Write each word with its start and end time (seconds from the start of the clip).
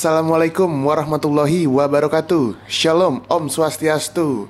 Assalamualaikum 0.00 0.88
warahmatullahi 0.88 1.68
wabarakatuh. 1.68 2.56
Shalom, 2.64 3.20
Om 3.28 3.52
Swastiastu. 3.52 4.48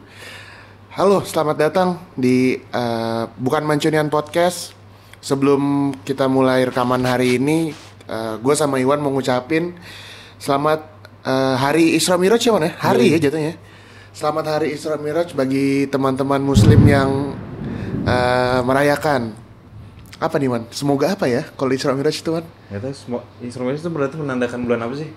Halo, 0.94 1.26
selamat 1.26 1.56
datang 1.58 1.98
di 2.14 2.62
eh, 2.62 3.22
Bukan 3.34 3.66
Mancunian 3.66 4.06
Podcast. 4.14 4.78
Sebelum 5.18 5.90
kita 6.06 6.30
mulai 6.30 6.70
rekaman 6.70 7.02
hari 7.02 7.42
ini, 7.42 7.74
gue 8.38 8.54
sama 8.54 8.78
Iwan 8.78 9.02
mau 9.02 9.10
ngucapin 9.10 9.74
selamat 10.38 10.86
eh, 11.26 11.56
Hari 11.58 11.98
Isra 11.98 12.14
Miraj 12.14 12.46
ya, 12.46 12.54
Wan, 12.54 12.70
ya? 12.70 12.72
Hari 12.78 13.10
ya 13.10 13.18
jatuhnya. 13.18 13.58
Selamat 14.14 14.54
Hari 14.54 14.70
Isra 14.70 15.02
Miraj 15.02 15.34
bagi 15.34 15.90
teman-teman 15.90 16.38
Muslim 16.46 16.78
yang 16.86 17.34
eh, 18.06 18.60
merayakan. 18.62 19.34
Apa 20.22 20.38
nih, 20.38 20.46
Wan? 20.46 20.70
Semoga 20.70 21.18
apa 21.18 21.26
ya 21.26 21.42
kalau 21.58 21.74
Isra 21.74 21.90
Miraj 21.98 22.22
itu, 22.22 22.38
Wan? 22.38 22.46
Gak 22.70 22.86
tau, 22.86 22.94
semua 22.94 23.20
instrumen 23.42 23.74
itu 23.74 23.90
berarti 23.90 24.14
menandakan 24.14 24.62
bulan 24.62 24.86
apa 24.86 24.94
sih? 24.94 25.10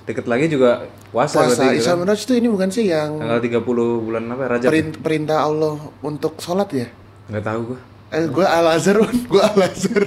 Deket 0.00 0.26
lagi 0.26 0.48
juga 0.48 0.88
puasa, 1.12 1.44
Puasa 1.44 1.60
berarti 1.60 1.78
Isra 1.78 1.92
kan? 1.92 2.00
Miraj 2.02 2.20
itu 2.24 2.32
ini 2.34 2.48
bukan 2.48 2.68
sih 2.72 2.88
yang 2.88 3.20
Tanggal 3.20 3.40
30 3.40 4.06
bulan 4.06 4.22
apa? 4.28 4.42
Rajab. 4.48 4.64
ya? 4.64 4.70
perin- 4.72 4.96
perintah 4.96 5.38
Allah 5.44 5.76
untuk 6.00 6.40
sholat 6.40 6.68
ya? 6.72 6.88
Nggak 7.28 7.44
tahu 7.44 7.60
gua. 7.74 7.78
Eh, 8.10 8.26
gue 8.26 8.42
Al 8.42 8.66
Azhar, 8.66 8.98
gue 9.32 9.38
Al 9.40 9.60
Azhar, 9.60 10.02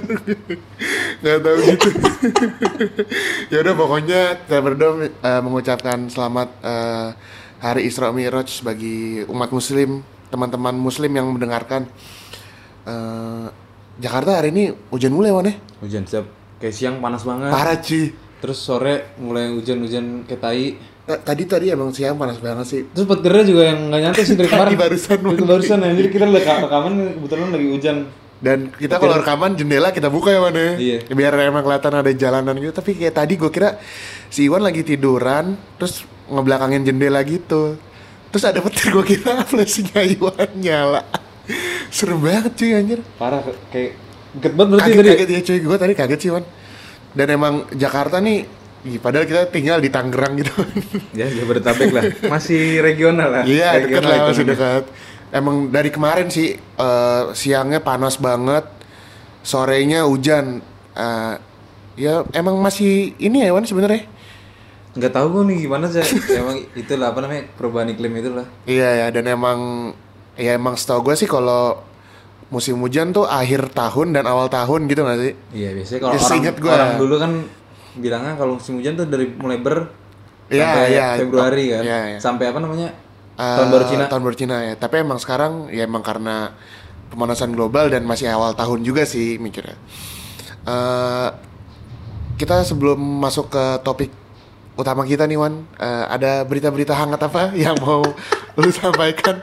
nggak 1.24 1.38
tahu 1.40 1.56
gitu. 1.64 1.88
ya 3.52 3.58
udah 3.64 3.74
pokoknya 3.74 4.20
saya 4.44 4.60
berdua 4.60 4.90
eh, 5.08 5.40
mengucapkan 5.40 6.04
selamat 6.12 6.48
eh, 6.60 7.08
Hari 7.64 7.88
Isra 7.88 8.12
Miraj 8.12 8.60
bagi 8.60 9.24
umat 9.24 9.48
Muslim, 9.48 10.04
teman-teman 10.28 10.76
Muslim 10.76 11.16
yang 11.16 11.32
mendengarkan. 11.32 11.88
Eh, 12.84 13.46
Jakarta 13.94 14.36
hari 14.36 14.50
ini 14.50 14.64
hujan 14.90 15.14
mulai 15.14 15.32
wan 15.32 15.48
ya? 15.48 15.54
Hujan 15.80 16.04
siap. 16.04 16.26
Kayak 16.60 16.74
siang 16.74 16.96
panas 17.00 17.24
banget. 17.24 17.48
Parah 17.48 17.78
cuy. 17.78 18.12
Terus 18.44 18.60
sore 18.60 19.16
mulai 19.16 19.48
hujan-hujan 19.48 20.28
kayak 20.28 20.36
tai. 20.38 20.76
Ta- 21.02 21.20
Tadi 21.22 21.42
tadi 21.44 21.66
emang 21.68 21.88
siang 21.90 22.14
panas 22.14 22.36
banget 22.36 22.66
sih. 22.66 22.80
Terus 22.86 23.08
petirnya 23.08 23.40
juga 23.42 23.62
yang 23.64 23.88
nggak 23.88 24.00
nyantai 24.02 24.22
sih 24.22 24.36
dari 24.36 24.48
Tadi 24.52 24.60
kemarin. 24.60 24.76
barusan, 24.76 25.16
Itu 25.32 25.44
barusan 25.44 25.78
ya. 25.78 25.90
Jadi 25.90 26.08
kita 26.10 26.24
lagi 26.26 26.44
rekaman 26.44 26.92
kebetulan 27.16 27.48
lagi 27.50 27.68
hujan. 27.70 27.96
Dan 28.36 28.68
kita 28.68 29.00
kalau 29.00 29.16
rekaman 29.16 29.56
jendela 29.56 29.88
kita 29.88 30.12
buka 30.12 30.28
ya 30.28 30.36
Wan 30.36 30.52
ya 30.52 30.76
Iya. 30.76 30.98
Biar 31.08 31.32
emang 31.40 31.64
kelihatan 31.64 31.96
ada 31.96 32.12
jalanan 32.12 32.52
gitu 32.58 32.76
Tapi 32.76 32.92
kayak 32.92 33.16
tadi 33.16 33.40
gue 33.40 33.48
kira 33.48 33.80
si 34.28 34.44
Iwan 34.44 34.60
lagi 34.60 34.84
tiduran 34.84 35.56
Terus 35.80 36.04
ngebelakangin 36.28 36.84
jendela 36.84 37.24
gitu 37.24 37.80
Terus 38.28 38.44
ada 38.44 38.60
petir 38.60 38.92
gue 38.92 39.04
kira 39.06 39.40
flashnya 39.48 39.96
Iwan 40.04 40.50
nyala 40.60 41.08
Serem 41.94 42.20
banget 42.20 42.52
cuy 42.52 42.70
anjir 42.76 43.00
Parah 43.16 43.40
kayak 43.72 43.96
deket 44.36 44.52
banget 44.52 44.70
berarti 44.76 44.90
Kaget, 44.92 44.98
tadi. 45.00 45.08
kaget 45.14 45.28
ya 45.30 45.40
cuy, 45.40 45.58
gue 45.64 45.76
tadi 45.80 45.92
kaget 45.96 46.18
sih 46.20 46.28
Iwan 46.28 46.44
Dan 47.14 47.26
emang 47.30 47.54
Jakarta 47.70 48.18
nih 48.18 48.42
ih, 48.84 48.98
Padahal 49.00 49.24
kita 49.24 49.48
tinggal 49.48 49.78
di 49.80 49.88
Tangerang 49.88 50.34
gitu 50.36 50.52
Ya, 51.18 51.30
Jabodetabek 51.30 51.90
lah. 51.94 52.02
Masih 52.28 52.82
regional 52.82 53.30
lah. 53.30 53.44
Iya 53.46 53.80
Regional 53.80 54.10
lah 54.10 54.18
masih 54.28 54.44
dekat. 54.44 54.84
Emang 55.34 55.70
dari 55.70 55.90
kemarin 55.90 56.28
sih 56.30 56.54
eh, 56.58 57.22
siangnya 57.34 57.80
panas 57.82 58.20
banget, 58.20 58.66
sorenya 59.42 60.06
hujan. 60.06 60.62
Eh, 60.94 61.34
ya 61.94 62.26
emang 62.34 62.58
masih 62.58 63.14
ini 63.18 63.46
ya 63.46 63.54
Wan 63.54 63.66
sebenarnya. 63.66 64.06
Nggak 64.94 65.10
tahu 65.10 65.26
gue 65.38 65.42
nih 65.50 65.58
gimana 65.66 65.90
sih. 65.90 66.06
Emang 66.38 66.62
itulah 66.78 67.10
apa 67.10 67.18
namanya 67.18 67.50
perubahan 67.58 67.90
iklim 67.90 68.14
itulah. 68.14 68.46
Iya 68.62 68.88
ya 68.94 69.06
dan 69.10 69.26
emang 69.26 69.58
ya 70.38 70.54
emang 70.54 70.78
setahu 70.78 71.10
gue 71.10 71.18
sih 71.18 71.26
kalau 71.26 71.82
musim 72.54 72.78
hujan 72.78 73.10
tuh 73.10 73.26
akhir 73.26 73.74
tahun 73.74 74.14
dan 74.14 74.24
awal 74.24 74.46
tahun 74.46 74.86
gitu 74.86 75.02
nggak 75.02 75.18
sih? 75.18 75.32
Iya 75.50 75.70
biasanya 75.74 76.00
kalau 76.00 76.12
Ya, 76.14 76.20
orang, 76.22 76.54
gua. 76.62 76.72
orang 76.72 76.92
dulu 76.96 77.14
kan 77.18 77.32
bilangnya 77.94 78.32
kalau 78.34 78.52
musim 78.56 78.78
hujan 78.78 78.94
tuh 78.94 79.06
dari 79.06 79.26
mulai 79.34 79.58
ber 79.58 79.90
Iya, 80.46 80.62
sampai 80.62 80.86
iya. 80.88 81.06
Februari 81.18 81.64
kan, 81.68 81.82
Iya, 81.82 81.98
iya. 82.06 82.18
sampai 82.22 82.44
apa 82.46 82.60
namanya 82.60 82.88
Eh, 83.34 83.42
tahun 83.58 83.68
baru 83.68 83.84
Cina. 83.84 84.04
Tahun 84.06 84.22
baru 84.22 84.36
Cina 84.38 84.56
ya. 84.62 84.74
Tapi 84.78 84.94
emang 85.02 85.18
sekarang 85.18 85.66
ya 85.68 85.82
emang 85.82 86.06
karena 86.06 86.54
pemanasan 87.10 87.50
global 87.50 87.90
dan 87.90 88.06
masih 88.06 88.30
awal 88.30 88.54
tahun 88.54 88.86
juga 88.86 89.02
sih 89.02 89.42
mikirnya. 89.42 89.74
Eh, 90.62 91.28
kita 92.34 92.62
sebelum 92.62 92.94
masuk 92.96 93.50
ke 93.50 93.64
topik 93.82 94.10
utama 94.74 95.02
kita 95.02 95.24
nih 95.24 95.36
Wan, 95.36 95.66
eh, 95.76 96.04
ada 96.08 96.42
berita-berita 96.42 96.92
hangat 96.92 97.20
apa 97.22 97.52
yang 97.64 97.78
mau 97.78 98.02
lu 98.54 98.70
sampaikan? 98.70 99.42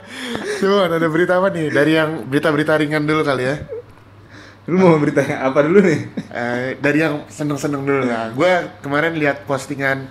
Coba 0.58 0.74
Wan, 0.81 0.92
ada 0.92 1.08
berita 1.08 1.38
apa 1.38 1.47
nih? 1.50 1.68
Dari 1.68 1.92
yang 1.94 2.25
berita-berita 2.25 2.75
ringan 2.75 3.03
dulu 3.03 3.22
kali 3.22 3.44
ya. 3.44 3.56
Lu 4.66 4.78
mau 4.78 4.94
berita 4.96 5.24
apa 5.24 5.64
dulu 5.64 5.81
nih? 5.81 6.00
Eh, 6.30 6.78
dari 6.78 7.02
yang 7.02 7.25
seneng-seneng 7.25 7.81
dulu 7.81 8.03
ya. 8.06 8.30
Gue 8.31 8.52
kemarin 8.80 9.16
lihat 9.16 9.44
postingan 9.44 10.06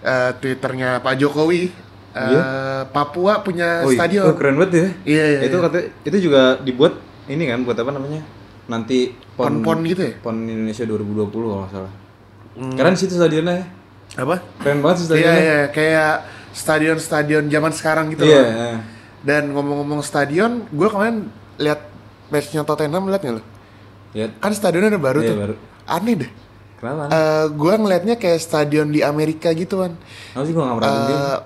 eh, 0.00 0.30
twitternya 0.36 1.00
Pak 1.00 1.14
Jokowi. 1.16 1.72
eh, 2.14 2.82
Papua 2.90 3.42
punya 3.42 3.82
Oh, 3.82 3.90
iya. 3.90 3.98
stadion. 3.98 4.24
Oh, 4.28 4.36
keren 4.36 4.54
banget 4.54 4.70
ya. 4.70 4.86
Iya, 5.02 5.24
iya, 5.26 5.40
Itu 5.48 5.56
iya. 5.58 5.64
kata 5.66 5.78
itu 6.04 6.16
juga 6.20 6.60
dibuat 6.60 6.94
ini 7.26 7.48
kan 7.48 7.62
buat 7.62 7.74
apa 7.74 7.90
namanya? 7.90 8.22
Nanti 8.64 9.10
Pon-pon 9.34 9.82
gitu 9.82 9.98
ya? 9.98 10.12
Pon 10.22 10.46
Indonesia 10.46 10.86
2020 10.86 11.26
kalau 11.34 11.58
nggak 11.62 11.72
salah. 11.74 11.92
Keren 12.78 12.94
sih 12.94 13.10
itu 13.10 13.18
stadionnya. 13.18 13.66
Apa? 14.16 14.36
Keren 14.58 14.78
banget 14.78 14.96
sih 14.96 15.06
Hmm. 15.06 15.14
Iya, 15.14 15.22
stadionnya. 15.24 15.42
iya, 15.42 15.60
kayak 15.68 16.14
stadion-stadion 16.54 17.44
zaman 17.46 17.72
sekarang 17.72 18.04
gitu 18.08 18.22
Iya. 18.22 18.38
loh. 18.38 18.78
Dan 19.20 19.42
ngomong-ngomong 19.50 20.00
stadion, 20.00 20.68
gue 20.68 20.86
kemarin 20.86 21.26
lihat 21.56 21.80
matchnya 22.28 22.62
Tottenham 22.62 23.06
lihat 23.06 23.20
nggak 23.20 23.34
lo? 23.34 23.42
Ya, 24.12 24.30
Kan 24.32 24.52
stadionnya 24.52 24.90
udah 24.90 25.02
baru 25.02 25.18
Iya, 25.20 25.28
tuh. 25.28 25.36
baru. 25.36 25.54
Aneh 25.84 26.14
deh. 26.16 26.30
kenapa? 26.76 27.08
Eh 27.08 27.44
gue 27.50 27.74
ngelihatnya 27.74 28.14
kayak 28.14 28.38
stadion 28.38 28.88
di 28.88 29.00
Amerika 29.00 29.48
gitu 29.50 29.80
kan. 29.80 29.96
Apa 30.30 30.44
sih 30.44 30.52
gua 30.52 30.64
nggak 30.66 30.76
pernah. 30.78 30.92
Eh, 30.92 31.36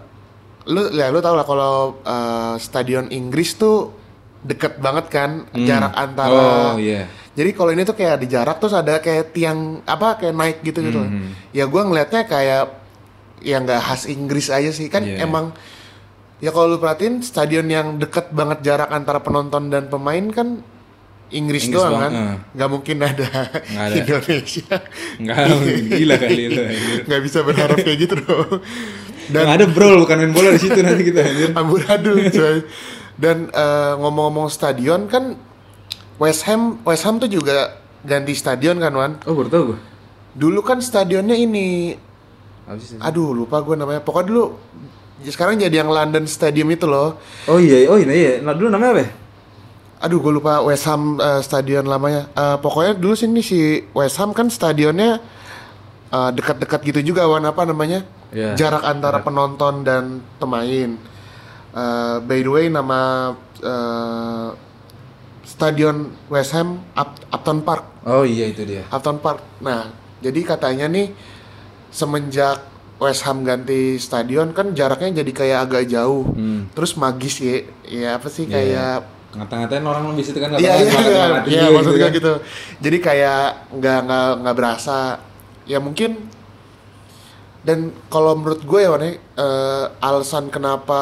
lu 0.67 0.83
ya 0.93 1.07
lu 1.09 1.19
tau 1.19 1.33
lah 1.33 1.47
kalau 1.47 1.75
eh, 2.03 2.55
stadion 2.59 3.07
Inggris 3.09 3.55
tuh 3.55 3.95
deket 4.41 4.79
banget 4.79 5.07
kan 5.09 5.31
jarak 5.53 5.93
antara 5.93 6.31
Oh, 6.71 6.77
iya. 6.77 7.11
jadi 7.33 7.51
kalau 7.51 7.71
ini 7.71 7.83
tuh 7.83 7.93
kayak 7.93 8.19
di 8.19 8.29
jarak 8.29 8.57
terus 8.57 8.73
ada 8.73 8.97
kayak 8.97 9.31
tiang 9.31 9.59
apa 9.85 10.15
kayak 10.17 10.33
naik 10.33 10.59
gitu 10.63 10.79
gitu 10.81 11.01
Hmm. 11.01 11.35
ya 11.51 11.65
gua 11.65 11.83
ngelihatnya 11.83 12.23
kayak 12.25 12.65
ya 13.39 13.57
nggak 13.57 13.81
khas 13.81 14.07
Inggris 14.07 14.47
aja 14.49 14.69
sih 14.69 14.87
kan 14.87 15.01
Iya. 15.01 15.23
emang 15.23 15.51
ya 16.39 16.49
kalau 16.49 16.71
lu 16.71 16.79
perhatiin 16.79 17.19
stadion 17.21 17.67
yang 17.67 17.97
deket 17.97 18.31
banget 18.31 18.63
jarak 18.63 18.89
antara 18.89 19.19
penonton 19.19 19.69
dan 19.69 19.87
pemain 19.87 20.23
kan 20.29 20.63
Inggris, 21.29 21.67
Inggris 21.67 21.77
doang 21.77 21.99
kan 21.99 22.11
eh. 22.11 22.37
nggak 22.53 22.71
mungkin 22.71 22.97
ada, 23.01 23.29
Nggak 23.61 23.85
ada. 23.85 23.97
Indonesia 23.99 24.77
Nggak, 25.19 25.37
gila 25.91 26.15
kali 26.17 26.43
itu. 26.47 26.61
nggak 27.07 27.21
bisa 27.21 27.39
berharap 27.43 27.77
kayak 27.77 27.99
gitu 28.01 28.15
dong 28.19 28.63
dan 29.29 29.43
Nggak 29.45 29.57
ada 29.61 29.67
bro, 29.69 29.91
bukan 30.01 30.17
main 30.17 30.33
bola 30.33 30.51
di 30.51 30.61
situ 30.63 30.79
nanti 30.79 31.05
kita 31.05 31.21
amburadul 31.53 32.17
coy 32.25 32.57
dan 33.19 33.51
eh, 33.51 33.93
ngomong-ngomong 33.95 34.49
stadion 34.49 35.07
kan 35.07 35.35
West 36.17 36.47
Ham 36.47 36.79
West 36.83 37.03
Ham 37.03 37.19
tuh 37.19 37.27
juga 37.27 37.75
ganti 38.01 38.33
stadion 38.33 38.79
kan 38.79 38.91
Wan 38.91 39.13
Oh, 39.23 39.35
baru 39.35 39.49
tau 39.49 39.63
gua. 39.67 39.79
dulu 40.33 40.61
kan 40.61 40.79
stadionnya 40.79 41.35
ini 41.35 41.99
aduh 42.99 43.33
lupa 43.33 43.59
gue 43.59 43.75
namanya 43.75 43.99
pokoknya 43.99 44.27
dulu 44.29 44.45
ya 45.19 45.31
sekarang 45.31 45.57
jadi 45.57 45.81
yang 45.81 45.89
London 45.89 46.29
Stadium 46.29 46.69
itu 46.69 46.85
loh 46.85 47.17
Oh 47.47 47.57
iya, 47.57 47.89
oh 47.89 47.97
iya, 47.97 48.07
iya. 48.07 48.33
Nah, 48.39 48.53
dulu 48.53 48.69
namanya 48.69 48.93
apa? 48.93 49.03
ya? 49.03 49.11
aduh 49.99 50.19
gue 50.21 50.33
lupa 50.33 50.63
West 50.63 50.85
Ham 50.85 51.17
eh, 51.17 51.41
stadion 51.41 51.83
lamanya 51.83 52.29
Eh, 52.31 52.57
pokoknya 52.57 52.95
dulu 52.95 53.15
sini 53.15 53.41
si 53.41 53.59
West 53.91 54.15
Ham 54.17 54.31
kan 54.31 54.47
stadionnya 54.47 55.19
eh, 56.09 56.31
dekat-dekat 56.31 56.81
gitu 56.85 57.01
juga 57.09 57.25
Wan 57.25 57.43
apa 57.43 57.65
namanya 57.65 58.05
Iya. 58.29 58.53
jarak 58.55 58.85
antara 58.85 59.25
penonton 59.25 59.81
dan 59.81 60.21
pemain 60.37 61.01
Eh, 61.79 62.17
by 62.21 62.39
the 62.41 62.51
way 62.51 62.67
nama 62.67 63.33
eh, 63.61 64.49
stadion 65.45 65.97
West 66.27 66.51
Ham 66.53 66.83
Up- 66.93 67.23
Upton 67.31 67.63
Park 67.63 67.85
Oh 68.03 68.25
iya 68.25 68.49
itu 68.49 68.65
dia. 68.65 68.83
Upton 68.89 69.21
Park. 69.21 69.45
Nah, 69.61 69.93
jadi 70.19 70.41
katanya 70.43 70.89
nih 70.89 71.13
semenjak 71.89 72.65
West 72.97 73.23
Ham 73.23 73.45
ganti 73.45 73.95
stadion 73.97 74.51
kan 74.51 74.73
jaraknya 74.73 75.23
jadi 75.23 75.31
kayak 75.31 75.59
agak 75.63 75.85
jauh. 75.87 76.25
Hmm. 76.27 76.67
Terus 76.73 76.97
magis 76.97 77.39
ya, 77.39 77.57
ya 77.85 78.09
apa 78.17 78.27
sih 78.27 78.43
Iya, 78.43 78.55
kayak 78.55 78.97
Ngata-ngatain 79.29 79.85
orang 79.85 80.05
lebih 80.09 80.25
situ 80.25 80.41
kan 80.41 80.57
Iya 80.57 80.73
iya 80.73 80.99
iya, 81.05 81.27
iya 81.45 81.65
maksudnya 81.69 82.09
kan. 82.09 82.17
gitu. 82.17 82.33
Jadi 82.81 82.99
kayak 82.99 83.43
nggak 83.71 83.99
nggak 84.03 84.29
nggak 84.41 84.57
berasa. 84.57 84.99
Ya 85.63 85.79
mungkin 85.79 86.17
dan 87.61 87.93
kalau 88.09 88.33
menurut 88.35 88.65
gue 88.65 88.81
ya 88.81 88.89
Wan, 88.89 89.05
ya, 89.05 89.13
eh, 89.15 89.85
alasan 90.01 90.49
kenapa 90.49 91.01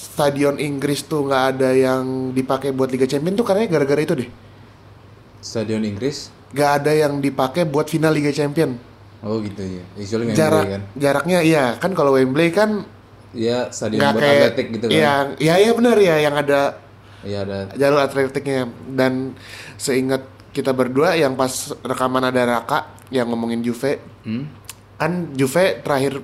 stadion 0.00 0.56
Inggris 0.56 1.04
tuh 1.04 1.20
nggak 1.22 1.44
ada 1.52 1.70
yang 1.70 2.32
dipakai 2.32 2.72
buat 2.72 2.88
Liga 2.88 3.04
Champions 3.04 3.36
tuh 3.36 3.44
karena 3.44 3.68
gara-gara 3.68 4.00
itu 4.00 4.16
deh. 4.16 4.30
Stadion 5.40 5.84
Inggris. 5.84 6.32
Nggak 6.50 6.70
ada 6.82 6.92
yang 6.96 7.20
dipakai 7.20 7.62
buat 7.64 7.86
final 7.86 8.10
Liga 8.10 8.32
Champions. 8.32 8.80
Oh 9.20 9.36
gitu 9.38 9.60
ya. 9.60 9.84
Usually 9.94 10.24
Wembley 10.24 10.40
Jarak 10.40 10.64
kan. 10.66 10.82
jaraknya 10.96 11.38
iya 11.44 11.64
kan 11.76 11.92
kalau 11.92 12.16
Wembley 12.16 12.48
kan 12.48 12.88
Iya, 13.30 13.70
stadion 13.70 14.00
buat 14.02 14.18
kayak 14.18 14.40
atletik 14.42 14.66
gitu 14.74 14.84
kan. 14.88 14.92
Iya, 14.92 15.12
iya 15.38 15.54
iya 15.60 15.70
benar 15.70 15.96
ya 15.96 16.16
yang 16.18 16.34
ada 16.34 16.60
Iya 17.20 17.38
ada. 17.44 17.58
jalur 17.76 18.00
atletiknya 18.00 18.64
dan 18.90 19.36
seingat 19.76 20.24
kita 20.50 20.72
berdua 20.72 21.14
yang 21.14 21.36
pas 21.36 21.52
rekaman 21.78 22.24
ada 22.24 22.42
Raka 22.48 22.90
yang 23.12 23.28
ngomongin 23.28 23.60
Juve 23.60 24.00
Hmm? 24.20 24.48
kan 24.96 25.30
Juve 25.32 25.80
terakhir 25.80 26.20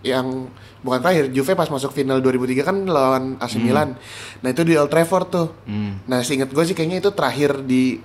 yang 0.00 0.48
bukan 0.80 0.98
terakhir 1.04 1.28
Juve 1.32 1.52
pas 1.52 1.68
masuk 1.68 1.92
final 1.92 2.18
2003 2.24 2.64
kan 2.64 2.76
lawan 2.88 3.24
AC 3.36 3.60
Milan. 3.60 3.96
Nah 4.40 4.48
itu 4.48 4.62
di 4.64 4.74
Old 4.76 4.88
Trafford 4.88 5.26
tuh. 5.28 5.48
Hmm. 5.68 6.00
nah 6.08 6.24
seinget 6.24 6.50
gue 6.50 6.64
sih 6.64 6.76
kayaknya 6.76 7.04
itu 7.04 7.10
terakhir 7.12 7.60
di 7.64 8.00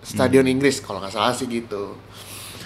Stadion 0.00 0.48
Inggris 0.48 0.80
kalau 0.80 1.00
nggak 1.00 1.12
salah 1.12 1.36
sih 1.36 1.44
gitu. 1.44 1.96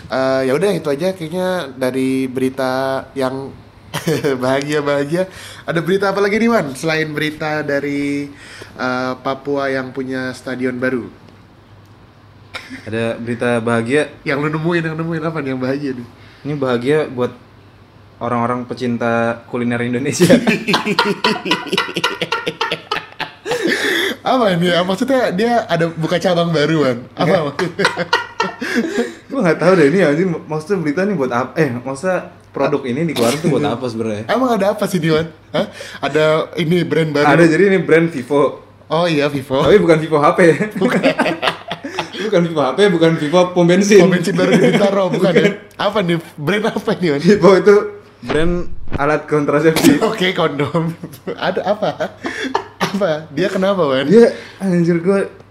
Eh, 0.07 0.41
ya 0.47 0.53
udah 0.55 0.71
itu 0.71 0.89
aja 0.93 1.17
kayaknya 1.17 1.75
dari 1.75 2.31
berita 2.31 3.05
yang 3.19 3.51
bahagia 4.43 4.83
bahagia 4.83 5.23
ada 5.65 5.79
berita 5.79 6.11
apa 6.11 6.19
lagi 6.19 6.37
nih 6.43 6.51
Wan 6.51 6.75
selain 6.75 7.09
berita 7.15 7.63
dari 7.63 8.29
eh, 8.79 9.13
Papua 9.19 9.71
yang 9.71 9.91
punya 9.91 10.31
stadion 10.31 10.79
baru. 10.79 11.11
Ada 12.87 13.19
berita 13.21 13.61
bahagia. 13.61 14.15
yang 14.23 14.41
lu 14.41 14.49
nemuin 14.49 14.83
yang 14.93 14.97
nemuin 14.97 15.23
apa 15.27 15.39
nih 15.43 15.51
yang 15.53 15.61
bahagia 15.61 15.91
nih? 15.99 16.09
Ini 16.45 16.55
bahagia 16.57 16.99
buat 17.11 17.44
orang-orang 18.17 18.65
pecinta 18.65 19.13
kuliner 19.47 19.81
Indonesia. 19.81 20.39
apa 24.25 24.57
ini 24.57 24.73
maksudnya 24.81 25.29
dia 25.31 25.53
ada 25.65 25.93
buka 25.93 26.17
cabang 26.17 26.49
baru 26.49 26.77
Wan 26.81 26.99
apa 27.13 27.53
maksudnya 27.53 27.87
gue 29.29 29.41
nggak 29.43 29.59
tahu 29.59 29.73
deh 29.77 29.87
ini 29.91 29.99
anjing 30.01 30.29
maksudnya 30.47 30.77
berita 30.81 31.01
nih 31.03 31.13
buat 31.13 31.29
apa? 31.29 31.53
Eh, 31.59 31.69
maksudnya 31.75 32.19
produk 32.49 32.81
ini 32.87 33.05
dikeluarin 33.05 33.37
tuh 33.37 33.51
buat 33.51 33.67
apa 33.67 33.85
sebenarnya? 33.85 34.25
emang 34.27 34.51
ada 34.55 34.73
apa 34.73 34.85
sih 34.87 34.97
nih 34.97 35.11
Wan 35.13 35.27
Hah? 35.53 35.67
ada 36.01 36.25
ini 36.57 36.81
brand 36.83 37.11
baru 37.13 37.27
Ada 37.27 37.45
jadi 37.45 37.63
ini 37.69 37.79
brand 37.79 38.09
Vivo. 38.09 38.65
oh 38.87 39.05
iya 39.05 39.29
Vivo 39.29 39.61
Tapi 39.61 39.77
bukan 39.77 39.99
Vivo 39.99 40.17
HP. 40.19 40.39
Bukan. 40.81 41.01
bukan 42.25 42.41
Vivo 42.41 42.63
HP, 42.63 42.79
bukan 42.89 43.11
Vivo 43.19 43.41
pom 43.53 43.69
bensin. 43.69 44.01
pom 44.01 44.09
bensin 44.09 44.33
baru 44.33 44.51
di 44.51 44.61
Bintaro 44.65 45.13
bukan 45.13 45.33
ya 45.35 45.51
apa 45.77 45.99
nih 46.01 46.17
brand 46.35 46.65
apa 46.73 46.91
nih 46.97 47.21
Vivo 47.21 47.51
itu 47.55 47.75
brand 48.25 48.73
alat 48.97 49.29
kontrasepsi. 49.29 50.01
Oke 50.09 50.33
kondom. 50.33 50.97
Ada 51.37 51.61
apa? 51.69 51.91
apa? 52.81 53.29
Dia 53.37 53.49
kenapa 53.53 53.85
Wan? 53.85 54.09
Dia 54.09 54.33
anjir 54.59 54.99
gue 55.05 55.45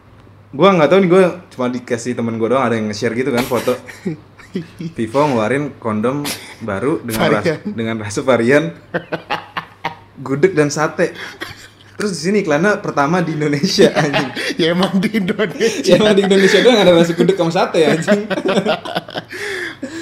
gue 0.54 0.70
nggak 0.70 0.90
tahu 0.90 1.00
nih 1.02 1.10
gue 1.10 1.24
cuma 1.58 1.66
dikasih 1.66 2.14
temen 2.14 2.38
gue 2.38 2.46
doang 2.46 2.62
ada 2.62 2.78
yang 2.78 2.86
nge-share 2.86 3.18
gitu 3.18 3.34
kan 3.34 3.42
foto 3.42 3.74
Vivo 4.94 5.26
ngeluarin 5.26 5.82
kondom 5.82 6.22
baru 6.62 7.02
dengan 7.02 7.26
ras, 7.34 7.42
Varian. 7.42 7.60
dengan 7.74 7.96
rasa 7.98 8.22
varian 8.22 8.70
gudeg 10.22 10.54
dan 10.54 10.70
sate 10.70 11.18
terus 11.98 12.14
di 12.14 12.30
sini 12.30 12.46
iklannya 12.46 12.86
pertama 12.86 13.26
di 13.26 13.34
Indonesia 13.34 13.90
anjing 14.06 14.30
ya 14.62 14.78
emang 14.78 14.94
di 15.02 15.10
Indonesia. 15.18 15.90
ya 15.90 15.98
emang 15.98 16.14
di 16.14 16.22
Indonesia 16.22 16.60
doang 16.62 16.78
ada 16.86 16.94
rasa 16.94 17.18
gudeg 17.18 17.34
sama 17.34 17.50
sate 17.50 17.80
anjing 17.90 18.22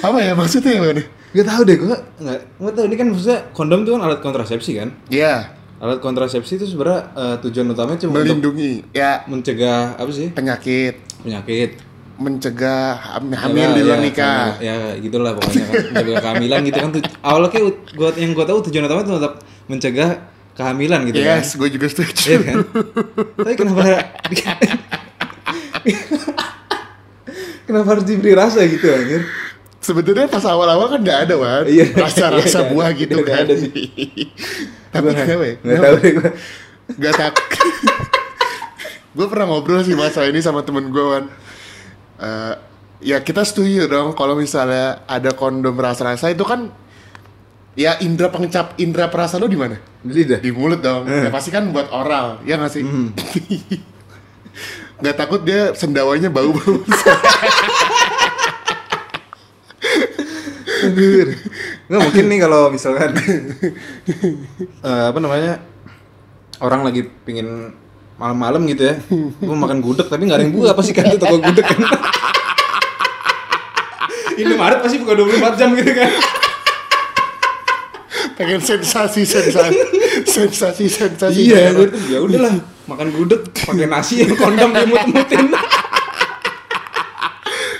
Apa 0.04 0.18
ya 0.20 0.36
maksudnya 0.36 0.82
Wan? 0.84 1.00
Gak 1.32 1.46
tau 1.46 1.62
deh 1.62 1.74
gue 1.74 1.88
nggak 2.18 2.40
nggak 2.56 2.72
tahu 2.72 2.84
ini 2.84 2.94
kan 2.94 3.06
maksudnya 3.08 3.40
kondom 3.50 3.82
tuh 3.82 3.92
kan 3.94 4.02
alat 4.02 4.20
kontrasepsi 4.20 4.76
kan 4.76 4.88
Ya, 5.08 5.48
alat 5.78 5.98
kontrasepsi 5.98 6.56
itu 6.56 6.66
sebenarnya 6.66 7.08
eh, 7.10 7.36
tujuan 7.40 7.66
utamanya 7.68 7.98
cuma 7.98 8.12
untuk 8.14 8.36
melindungi 8.36 8.84
ya 8.92 9.24
mencegah 9.24 9.96
apa 9.96 10.10
sih 10.10 10.28
penyakit, 10.30 11.00
penyakit 11.18 11.80
mencegah 12.14 12.92
ham- 12.94 13.32
hamil 13.32 13.58
Ya, 13.58 13.72
di 13.72 13.82
luar 13.82 13.96
ya, 13.96 14.04
nikah. 14.04 14.46
Ya, 14.60 14.76
gitulah 14.96 15.32
pokoknya 15.32 15.64
kan. 15.64 15.74
Mencegah 15.90 16.16
kehamilan 16.20 16.60
gitu 16.62 16.78
kan. 16.78 16.90
tuh- 16.92 17.02
Awalnya 17.20 17.50
kayak 17.50 17.64
gua 17.90 18.10
yang 18.14 18.30
gua 18.30 18.44
tahu 18.44 18.58
tujuan 18.62 18.84
utama 18.84 19.00
itu 19.00 19.12
tetap 19.12 19.34
mencegah 19.64 20.10
kehamilan 20.52 21.00
gitu 21.04 21.18
kan. 21.18 21.40
Yes, 21.40 21.56
gue 21.56 21.68
juga 21.72 21.86
setuju. 21.88 22.12
Iya 22.28 22.38
kan? 22.44 22.56
Tapi 23.34 23.54
kenapa 23.56 23.80
Kenapa 27.62 27.86
harus 27.88 28.04
diberi 28.04 28.34
rasa 28.34 28.60
gitu 28.64 28.86
anjir? 28.86 29.22
Sebetulnya 29.82 30.30
pas 30.30 30.46
awal-awal 30.46 30.86
kan 30.88 31.00
nggak 31.02 31.18
ada 31.26 31.34
Wan. 31.34 31.66
Iya. 31.66 31.90
Rasa-rasa 31.92 32.62
Iya, 32.62 32.70
buah 32.70 32.90
gitu 32.94 33.18
Nggak 33.18 33.34
kan. 33.34 33.44
ada 33.44 33.54
sih. 33.58 33.70
Tapi 34.94 35.06
kenapa 35.10 35.44
ya? 35.44 35.54
Enggak 35.58 35.80
tahu. 35.82 35.96
Gak 36.92 37.14
tak. 37.18 37.34
gue 39.16 39.26
pernah 39.28 39.44
ngobrol 39.44 39.82
sih 39.82 39.92
masalah 39.92 40.30
ini 40.30 40.38
sama 40.38 40.62
temen 40.62 40.86
gue 40.88 41.02
Wan. 41.02 41.26
Eh, 42.16 42.54
ya 43.02 43.18
kita 43.18 43.42
setuju 43.42 43.90
dong 43.90 44.14
kalau 44.14 44.38
misalnya 44.38 45.02
ada 45.10 45.34
kondom 45.34 45.74
rasa-rasa 45.74 46.30
itu 46.30 46.46
kan 46.46 46.70
ya 47.74 47.98
indera 47.98 48.30
pengecap 48.30 48.78
indera 48.78 49.10
perasa 49.10 49.42
lo 49.42 49.50
di 49.50 49.58
mana? 49.58 49.74
Di 49.98 50.12
lidah. 50.14 50.38
Di 50.38 50.54
mulut 50.54 50.78
dong. 50.78 51.10
Ya 51.10 51.26
pasti 51.28 51.50
kan 51.50 51.66
buat 51.74 51.90
oral, 51.90 52.38
ya 52.46 52.54
nggak 52.54 52.70
sih? 52.70 52.86
Gak 55.02 55.18
takut 55.18 55.42
dia 55.42 55.74
sendawanya 55.74 56.30
bau-bau. 56.30 56.78
Anjir. 60.92 61.28
Nggak 61.88 62.00
mungkin 62.04 62.24
nih 62.28 62.38
kalau 62.44 62.68
misalkan 62.68 63.10
eh, 64.86 65.04
apa 65.08 65.18
namanya 65.18 65.64
orang 66.60 66.84
lagi 66.84 67.08
pingin 67.24 67.72
malam-malam 68.20 68.62
gitu 68.70 68.86
ya, 68.86 68.94
gua 69.42 69.56
makan 69.56 69.82
gudeg 69.82 70.06
tapi 70.06 70.28
nggak 70.28 70.38
ada 70.38 70.44
yang 70.46 70.54
buka 70.54 70.76
pasti 70.78 70.92
kan 70.94 71.10
itu 71.10 71.18
toko 71.18 71.40
gudeg 71.42 71.64
kan. 71.64 71.80
Ini 74.32 74.52
Maret 74.54 74.78
pasti 74.84 74.96
buka 75.02 75.12
24 75.18 75.58
jam 75.58 75.74
gitu 75.74 75.92
kan. 75.96 76.10
Pengen 78.32 78.60
sensasi, 78.64 79.26
sensasi, 79.28 79.76
sensasi, 80.24 80.84
sensasi. 80.88 81.40
Iya, 81.52 81.76
tuh, 81.76 81.90
ya 82.08 82.18
udahlah 82.22 82.54
makan 82.88 83.08
gudeg 83.12 83.42
pakai 83.52 83.86
nasi 83.90 84.22
yang 84.24 84.32
kondom 84.38 84.70
dimut-mutin. 84.72 85.52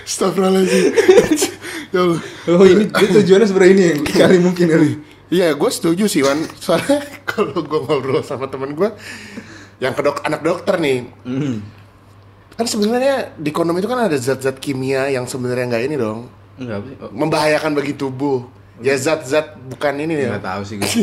Astagfirullahaladzim. 0.02 0.92
Allah. 1.98 2.20
Oh 2.48 2.64
ini 2.64 2.88
tujuannya 2.88 3.46
sebenarnya 3.46 3.72
ini 3.72 3.84
yang 3.92 4.00
kali 4.02 4.36
mungkin 4.40 4.66
kali. 4.68 4.90
Iya, 5.32 5.56
gue 5.56 5.70
setuju 5.72 6.04
sih 6.06 6.20
Wan. 6.20 6.44
Soalnya 6.56 7.00
kalau 7.30 7.56
gue 7.56 7.80
ngobrol 7.80 8.20
sama 8.20 8.48
temen 8.48 8.72
gue 8.72 8.88
yang 9.80 9.92
kedok 9.92 10.20
anak 10.22 10.40
dokter 10.40 10.78
nih, 10.78 11.08
Hmm. 11.26 11.58
kan 12.54 12.68
sebenarnya 12.68 13.34
di 13.34 13.50
kondom 13.50 13.74
itu 13.74 13.88
kan 13.88 14.06
ada 14.06 14.14
zat-zat 14.14 14.60
kimia 14.60 15.10
yang 15.10 15.26
sebenarnya 15.26 15.66
nggak 15.72 15.84
ini 15.88 15.96
dong, 15.98 16.30
Enggak? 16.54 16.84
Oh, 17.02 17.10
membahayakan 17.10 17.74
bagi 17.74 17.96
tubuh. 17.96 18.46
Ya 18.78 18.94
zat-zat 18.94 19.58
bukan 19.66 19.94
ini 19.98 20.22
ya. 20.22 20.36
Enggak 20.36 20.46
tahu 20.46 20.62
sih 20.62 20.76
gue. 20.78 20.86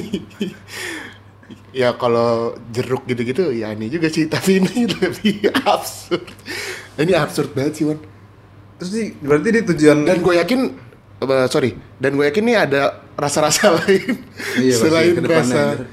Ya 1.70 1.94
kalau 1.94 2.58
jeruk 2.74 3.06
gitu-gitu 3.06 3.54
ya 3.54 3.74
ini 3.74 3.90
juga 3.90 4.10
sih, 4.10 4.26
tapi 4.26 4.58
ini 4.58 4.90
lebih 5.02 5.54
absurd. 5.66 6.26
Ini 6.98 7.14
absurd 7.14 7.54
banget 7.54 7.74
sih 7.78 7.86
Wan. 7.86 8.02
Terus 8.82 8.90
sih 8.90 9.08
berarti 9.22 9.48
dia 9.54 9.64
tujuan 9.66 9.98
Dan 10.02 10.18
gue 10.22 10.34
yakin, 10.40 10.60
eh, 11.22 11.48
sorry, 11.48 11.72
dan 11.96 12.14
gue 12.14 12.24
yakin 12.24 12.44
nih 12.44 12.58
ada 12.58 12.82
rasa-rasa 13.14 13.72
lain 13.78 14.24
Iya, 14.56 14.76
selain 14.76 15.14
rasa 15.20 15.60
anjir. 15.76 15.86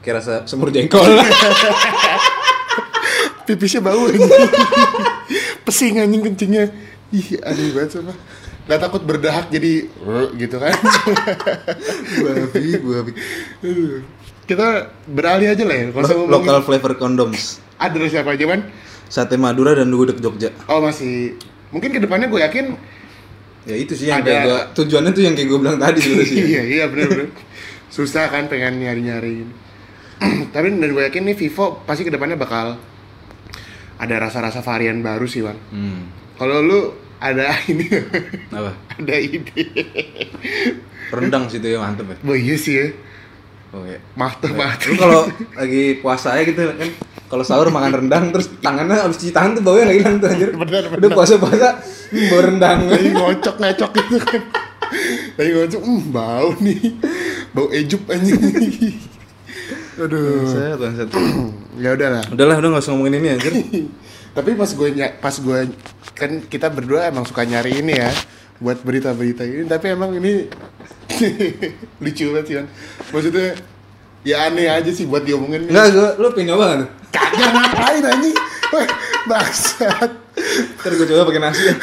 Kayak 0.00 0.16
rasa 0.18 0.34
semur 0.44 0.70
jengkol. 0.74 1.04
pipisnya 3.42 3.82
bau 3.82 4.06
pesing 5.66 5.98
anjing 5.98 6.22
kencingnya 6.22 6.70
ih 7.10 7.34
aneh 7.42 7.74
banget 7.74 7.98
sama 7.98 8.14
nggak 8.64 8.78
takut 8.78 9.02
berdahak 9.02 9.50
jadi 9.50 9.90
gitu 10.38 10.56
kan 10.56 10.70
babi, 12.22 12.78
babi. 12.78 13.12
Kita 14.46 14.66
beralih 15.04 15.50
aja 15.50 15.62
lah 15.62 15.76
ya 15.76 15.86
kalau 15.90 16.26
Local 16.26 16.62
flavor 16.62 16.94
condoms. 16.94 17.58
ada 17.74 17.98
siapa 18.06 18.34
aja 18.34 18.46
man 18.46 18.70
Sate 19.06 19.34
Madura 19.34 19.74
dan 19.74 19.90
gudeg 19.90 20.18
Jogja. 20.18 20.54
oh 20.66 20.78
masih 20.78 21.34
mungkin 21.70 21.90
ke 21.90 21.98
depannya 21.98 22.30
gue 22.30 22.38
yakin 22.40 22.78
Ya 23.62 23.74
itu 23.74 23.92
sih 23.92 24.06
yang 24.06 24.20
Ada- 24.20 24.26
kayak 24.26 24.42
gua 24.42 24.58
tujuannya 24.74 25.10
tuh 25.10 25.22
yang 25.22 25.34
kayak 25.34 25.48
gue 25.48 25.58
bilang 25.58 25.76
tadi 25.76 26.00
sih. 26.00 26.16
iya 26.48 26.62
iya 26.62 26.84
bener 26.86 27.06
bener 27.06 27.28
susah 27.86 28.26
kan 28.26 28.46
pengen 28.46 28.78
nyari 28.78 29.02
nyari 29.02 29.34
tapi 30.54 30.72
dan 30.72 30.90
gue 30.90 31.02
yakin 31.02 31.22
nih 31.24 31.36
Vivo 31.36 31.82
pasti 31.82 32.02
ke 32.02 32.10
depannya 32.10 32.34
bakal 32.34 32.78
ada 33.96 34.14
rasa-rasa 34.16 34.60
varian 34.60 35.00
baru 35.00 35.24
sih 35.24 35.40
Wan 35.40 35.58
Hmm. 35.68 36.08
kalau 36.34 36.60
lu 36.60 36.80
ada 37.18 37.52
ini 37.68 37.84
Apa? 38.48 38.72
ada 38.96 39.14
ide 39.14 39.64
Rendang 41.10 41.44
situ 41.46 41.66
ya 41.66 41.78
mantep 41.78 42.06
ya. 42.06 42.16
oh 42.22 42.32
iya 42.32 42.54
sih 42.54 42.74
ya 42.74 42.86
Oke. 43.70 44.02
mantep 44.12 44.50
banget 44.52 44.78
Lu 44.86 44.94
kalau 44.96 45.20
lagi 45.54 45.98
puasa 45.98 46.34
ya 46.34 46.42
gitu 46.42 46.58
kan 46.66 46.90
kalau 47.30 47.46
sahur 47.46 47.70
makan 47.70 48.02
rendang 48.02 48.34
terus 48.34 48.50
tangannya 48.58 48.98
habis 48.98 49.14
cuci 49.16 49.30
tangan 49.30 49.54
tuh 49.54 49.62
baunya 49.62 49.86
nggak 49.86 49.98
hilang 49.98 50.16
tuh 50.18 50.28
anjir. 50.28 50.50
Bener, 50.50 50.82
Udah 50.90 51.10
puasa-puasa 51.10 51.68
hmm, 52.10 52.26
bau 52.26 52.40
rendang. 52.42 52.78
lagi 52.86 53.08
ngocok 53.10 53.56
ngecok 53.56 53.90
gitu 53.96 54.16
kan 54.20 54.42
lagi 55.36 55.50
ngocok 55.52 55.80
hmm 55.80 56.02
bau 56.10 56.48
nih 56.58 56.80
bau 57.50 57.66
ejup 57.70 58.02
anjing 58.06 58.38
aduh 59.94 60.42
Bangsat, 60.42 60.76
bangsat. 60.76 61.08
ya 61.76 61.90
udahlah 61.92 62.22
Udahlah, 62.26 62.56
udah 62.58 62.68
nggak 62.72 62.82
usah 62.82 62.92
ngomongin 62.92 63.14
ini 63.20 63.28
anjir. 63.30 63.52
tapi 64.36 64.54
pas 64.54 64.70
gue 64.70 64.88
pas 65.18 65.34
gue 65.36 65.58
kan 66.12 66.30
kita 66.44 66.66
berdua 66.66 67.06
emang 67.06 67.22
suka 67.22 67.42
nyari 67.42 67.78
ini 67.78 67.94
ya 67.94 68.10
buat 68.60 68.78
berita-berita 68.84 69.42
ini 69.42 69.64
tapi 69.64 69.96
emang 69.96 70.12
ini 70.16 70.46
lucu 72.04 72.24
banget 72.30 72.44
sih 72.46 72.54
kan 72.60 72.66
maksudnya 73.10 73.56
ya 74.20 74.36
aneh 74.52 74.68
aja 74.68 74.90
sih 74.92 75.08
buat 75.08 75.24
diomongin 75.24 75.66
Enggak, 75.66 75.96
gua 75.96 76.08
lu 76.20 76.28
nggak 76.30 76.78
tuh? 76.84 76.88
kagak 77.10 77.50
ngapain 77.50 78.04
anjing 78.04 78.36
Wah, 78.70 78.86
bangsat 79.26 80.10
Ntar 80.78 80.92
gue 80.94 81.06
coba 81.10 81.26
pakai 81.26 81.42
nasi 81.42 81.62
ya. 81.68 81.74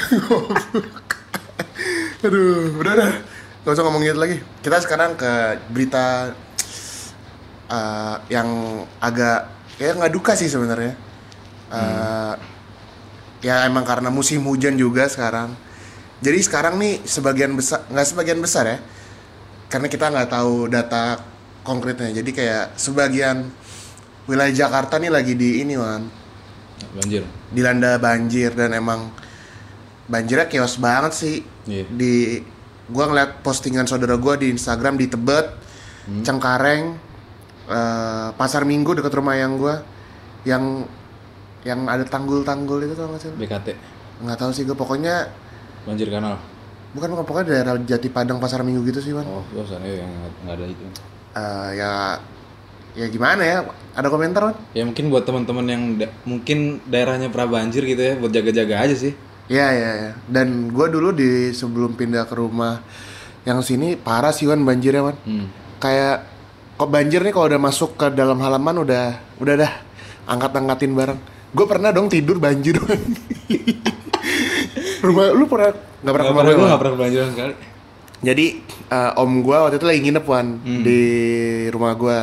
aduh 2.23 2.73
udah 2.79 2.93
dah 2.95 3.11
Gak 3.67 3.75
usah 3.75 3.83
ngomongin 3.83 4.15
itu 4.15 4.21
lagi. 4.23 4.37
Kita 4.63 4.79
sekarang 4.79 5.19
ke 5.19 5.59
berita 5.67 6.31
eh, 7.67 8.15
yang 8.31 8.47
agak 9.03 9.51
ya 9.75 9.91
nggak 9.91 10.13
duka 10.15 10.39
sih 10.39 10.47
sebenarnya. 10.47 10.95
Eh, 11.67 12.33
Ya 13.43 13.67
emang 13.69 13.85
karena 13.85 14.07
musim 14.09 14.41
hujan 14.47 14.79
juga 14.79 15.05
sekarang. 15.11 15.51
Jadi 16.17 16.39
sekarang 16.41 16.75
nih 16.77 17.03
sebagian 17.03 17.53
besar 17.53 17.85
nggak 17.87 18.07
sebagian 18.07 18.39
besar 18.39 18.65
ya, 18.65 18.77
karena 19.67 19.85
kita 19.85 20.09
nggak 20.09 20.29
tahu 20.29 20.65
data 20.65 21.21
konkretnya. 21.61 22.09
Jadi 22.11 22.31
kayak 22.31 22.73
sebagian 22.73 23.45
wilayah 24.25 24.51
Jakarta 24.51 24.97
nih 24.97 25.07
lagi 25.07 25.33
di 25.33 25.61
ini 25.61 25.77
wan 25.77 26.03
Banjir. 26.93 27.23
dilanda 27.49 27.97
banjir 27.97 28.53
dan 28.53 28.69
emang 28.71 29.09
banjirnya 30.05 30.45
chaos 30.45 30.77
banget 30.77 31.13
sih 31.13 31.35
Iya. 31.63 31.83
di 31.89 32.39
gua 32.87 33.07
ngeliat 33.07 33.41
postingan 33.41 33.83
saudara 33.83 34.13
gua 34.15 34.35
di 34.35 34.47
Instagram 34.47 34.95
di 34.95 35.07
Tebet 35.07 35.47
Cengkareng 36.21 36.95
eh, 37.67 38.27
pasar 38.31 38.63
Minggu 38.63 38.93
dekat 38.93 39.11
rumah 39.11 39.35
yang 39.35 39.55
gua 39.55 39.81
yang 40.43 40.87
yang 41.63 41.83
ada 41.85 42.03
tanggul-tanggul 42.03 42.79
itu 42.79 42.93
tau 42.93 43.11
gak 43.11 43.21
sih 43.21 43.31
BKT. 43.33 43.67
nggak 44.23 44.37
tahu 44.37 44.51
sih 44.51 44.63
gua 44.63 44.75
pokoknya 44.75 45.27
Banjir 45.87 46.11
kanal. 46.11 46.35
bukan 46.87 47.07
bukan, 47.09 47.23
pokoknya 47.23 47.47
daerah 47.47 47.73
Jati 47.77 48.07
Padang 48.07 48.37
pasar 48.37 48.59
Minggu 48.61 48.81
gitu 48.85 48.99
sih 48.99 49.11
Wan 49.11 49.23
Oh, 49.23 49.43
sana 49.63 49.85
yang 49.85 50.09
nggak 50.43 50.55
ada 50.55 50.65
itu. 50.65 50.83
Eh, 51.31 51.69
ya 51.75 51.91
ya 52.93 53.05
gimana 53.07 53.41
ya 53.41 53.57
ada 53.93 54.07
komentar 54.07 54.41
Wan 54.43 54.55
Ya 54.71 54.81
mungkin 54.83 55.07
buat 55.07 55.21
teman-teman 55.21 55.65
yang 55.65 55.83
da- 55.95 56.13
mungkin 56.23 56.81
daerahnya 56.83 57.29
pernah 57.29 57.55
banjir 57.55 57.83
gitu 57.83 58.01
ya, 58.01 58.13
buat 58.15 58.29
jaga-jaga 58.29 58.83
aja 58.83 58.95
sih. 58.97 59.13
Iya 59.47 59.67
iya 59.71 59.91
ya. 59.95 60.11
Dan 60.27 60.69
gua 60.69 60.87
dulu 60.87 61.11
di 61.11 61.51
sebelum 61.51 61.93
pindah 61.93 62.25
ke 62.25 62.35
rumah 62.35 62.83
yang 63.43 63.61
sini 63.61 63.95
parah 63.95 64.31
sih 64.31 64.43
Wan 64.43 64.63
banjirnya 64.63 65.03
Wan. 65.03 65.15
Hmm. 65.23 65.47
Kayak 65.77 66.25
kok 66.75 66.89
banjir 66.89 67.21
nih 67.21 67.31
kalau 67.31 67.47
udah 67.47 67.61
masuk 67.61 67.95
ke 67.95 68.11
dalam 68.11 68.39
halaman 68.39 68.81
udah 68.81 69.05
udah 69.37 69.55
dah 69.55 69.71
angkat-angkatin 70.25 70.91
barang. 70.91 71.19
Gue 71.53 71.63
pernah 71.63 71.91
dong 71.91 72.09
tidur 72.09 72.39
banjir 72.39 72.75
Wan. 72.75 72.99
rumah 75.03 75.25
lu 75.33 75.45
pernah 75.45 75.71
nggak 75.75 76.13
pernah 76.13 76.25
Nggak 76.25 76.25
ke 76.25 76.31
rumah 76.31 76.43
pernah, 76.43 76.57
gue 76.57 76.67
nggak 76.67 76.81
pernah 76.81 76.95
banjiran 76.97 77.29
sekali. 77.33 77.53
Jadi 78.17 78.45
eh, 78.89 79.11
om 79.21 79.31
gua 79.45 79.57
waktu 79.69 79.77
itu 79.77 79.85
lagi 79.85 79.99
nginep 80.01 80.25
Wan 80.25 80.47
di 80.81 81.01
rumah 81.69 81.93
gua. 81.93 82.21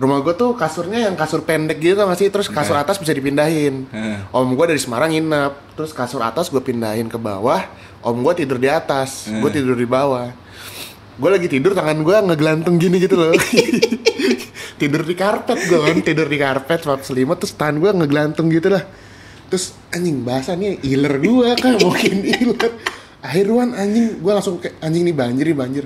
Rumah 0.00 0.18
gua 0.24 0.32
tuh 0.32 0.56
kasurnya 0.56 1.08
yang 1.08 1.16
kasur 1.16 1.44
pendek 1.44 1.76
gitu 1.76 1.92
tau 1.92 2.08
gak 2.08 2.20
sih? 2.20 2.32
Terus 2.32 2.48
kasur 2.48 2.72
atas 2.72 2.96
bisa 2.96 3.12
dipindahin. 3.12 3.84
Heeh. 3.92 4.16
Om 4.32 4.56
gua 4.56 4.72
dari 4.72 4.80
Semarang 4.80 5.12
nginep, 5.12 5.76
terus 5.76 5.92
kasur 5.92 6.24
atas 6.24 6.48
gue 6.48 6.60
pindahin 6.60 7.04
ke 7.08 7.20
bawah. 7.20 7.68
Om 8.00 8.24
gua 8.24 8.32
tidur 8.32 8.56
di 8.56 8.68
atas, 8.72 9.28
gue 9.28 9.50
tidur 9.52 9.76
di 9.76 9.84
bawah. 9.84 10.32
Gue 11.20 11.28
lagi 11.28 11.52
tidur 11.52 11.76
tangan 11.76 12.00
gua 12.00 12.24
ngegelantung 12.24 12.80
gini 12.80 12.96
gitu 12.96 13.20
loh. 13.20 13.36
tidur 14.80 15.04
di 15.04 15.12
karpet 15.12 15.68
gue 15.68 15.80
kan, 15.84 15.96
tidur 16.00 16.24
di 16.32 16.38
karpet 16.40 16.80
selimut 17.04 17.36
terus 17.36 17.52
tangan 17.52 17.76
gua 17.76 17.92
ngegelantung 17.92 18.48
gitu 18.48 18.72
lah. 18.72 18.88
Terus 19.50 19.74
anjing 19.90 20.22
basah 20.22 20.54
nih 20.54 20.78
iler 20.86 21.18
gua 21.18 21.58
kan 21.58 21.74
mungkin 21.84 22.22
iler. 22.22 22.70
Akhirnya 23.20 23.74
anjing 23.76 24.22
gua 24.22 24.38
langsung 24.38 24.62
kayak 24.62 24.78
anjing 24.80 25.02
nih 25.04 25.14
banjir 25.14 25.44
nih 25.50 25.58
banjir. 25.58 25.84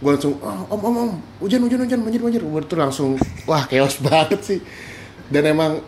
Gua 0.00 0.16
langsung 0.16 0.34
oh, 0.40 0.66
om 0.72 0.80
om 0.80 0.94
om 0.96 1.10
hujan 1.38 1.60
hujan 1.62 1.84
hujan 1.84 2.00
banjir 2.02 2.20
banjir. 2.24 2.42
Gua 2.42 2.64
tuh 2.64 2.80
langsung 2.80 3.14
wah 3.46 3.62
chaos 3.68 4.00
banget 4.06 4.40
sih. 4.42 4.60
Dan 5.28 5.44
emang 5.46 5.78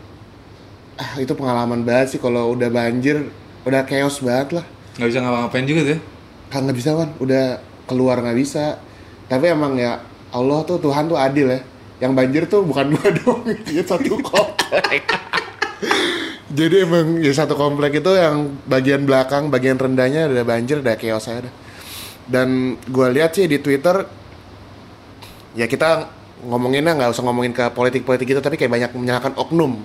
ah 0.95 1.19
itu 1.19 1.35
pengalaman 1.35 1.83
banget 1.83 2.15
sih 2.15 2.21
kalau 2.23 2.55
udah 2.55 2.71
banjir 2.71 3.27
udah 3.67 3.83
chaos 3.83 4.23
banget 4.23 4.63
lah 4.63 4.67
Nggak 4.95 5.09
bisa 5.11 5.19
ngapa-ngapain 5.27 5.67
juga 5.67 5.81
tuh. 5.91 6.01
kan 6.47 6.61
nggak 6.63 6.79
bisa 6.79 6.91
kan 6.95 7.11
udah 7.19 7.45
keluar 7.91 8.23
nggak 8.23 8.39
bisa 8.39 8.79
tapi 9.27 9.51
emang 9.51 9.75
ya 9.75 9.99
Allah 10.31 10.63
tuh 10.63 10.79
Tuhan 10.79 11.11
tuh 11.11 11.19
adil 11.19 11.51
ya 11.51 11.61
yang 11.99 12.15
banjir 12.15 12.47
tuh 12.47 12.63
bukan 12.63 12.95
dua 12.95 13.09
dong 13.19 13.43
ya 13.67 13.83
satu 13.83 14.23
komplek 14.23 15.03
jadi 16.55 16.87
emang 16.87 17.19
ya 17.19 17.35
satu 17.35 17.59
komplek 17.59 17.99
itu 17.99 18.11
yang 18.15 18.55
bagian 18.71 19.03
belakang 19.03 19.51
bagian 19.51 19.75
rendahnya 19.75 20.31
ada 20.31 20.47
banjir 20.47 20.81
ada 20.81 20.95
chaos 20.95 21.27
aja 21.27 21.51
dah. 21.51 21.55
dan 22.31 22.79
gue 22.87 23.07
lihat 23.11 23.35
sih 23.35 23.51
di 23.51 23.59
Twitter 23.59 24.07
ya 25.59 25.67
kita 25.67 26.11
ngomonginnya 26.45 26.93
nggak 26.95 27.11
usah 27.11 27.25
ngomongin 27.25 27.55
ke 27.57 27.65
politik-politik 27.73 28.27
gitu 28.37 28.41
tapi 28.45 28.61
kayak 28.61 28.73
banyak 28.73 28.91
menyalahkan 28.95 29.33
oknum. 29.39 29.81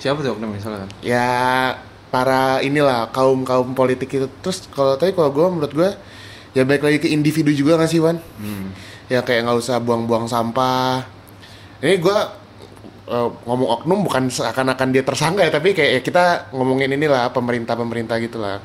Siapa 0.00 0.24
tuh 0.24 0.38
oknum 0.38 0.54
misalnya? 0.54 0.88
Ya 1.04 1.28
para 2.08 2.64
inilah 2.64 3.12
kaum 3.12 3.44
kaum 3.44 3.76
politik 3.76 4.08
itu. 4.08 4.26
Terus 4.40 4.64
kalau 4.72 4.96
tadi 4.96 5.12
kalau 5.12 5.28
gue 5.34 5.46
menurut 5.46 5.72
gue 5.74 5.90
ya 6.56 6.64
baik 6.64 6.80
lagi 6.80 6.98
ke 7.02 7.08
individu 7.12 7.52
juga 7.52 7.76
nggak 7.76 7.90
sih 7.90 8.00
Wan? 8.00 8.18
Hmm. 8.40 8.72
ya 9.08 9.24
kayak 9.24 9.48
nggak 9.48 9.58
usah 9.60 9.80
buang-buang 9.80 10.28
sampah. 10.28 11.04
Ini 11.80 11.96
gue 12.00 12.18
eh, 13.08 13.28
ngomong 13.48 13.68
oknum 13.80 14.04
bukan 14.04 14.28
seakan-akan 14.28 14.88
dia 14.92 15.02
tersangka 15.02 15.42
ya 15.42 15.50
tapi 15.50 15.72
kayak 15.72 15.90
ya 15.96 16.00
kita 16.04 16.24
ngomongin 16.52 16.92
inilah 16.92 17.32
pemerintah 17.32 17.74
pemerintah 17.74 18.20
gitulah 18.20 18.60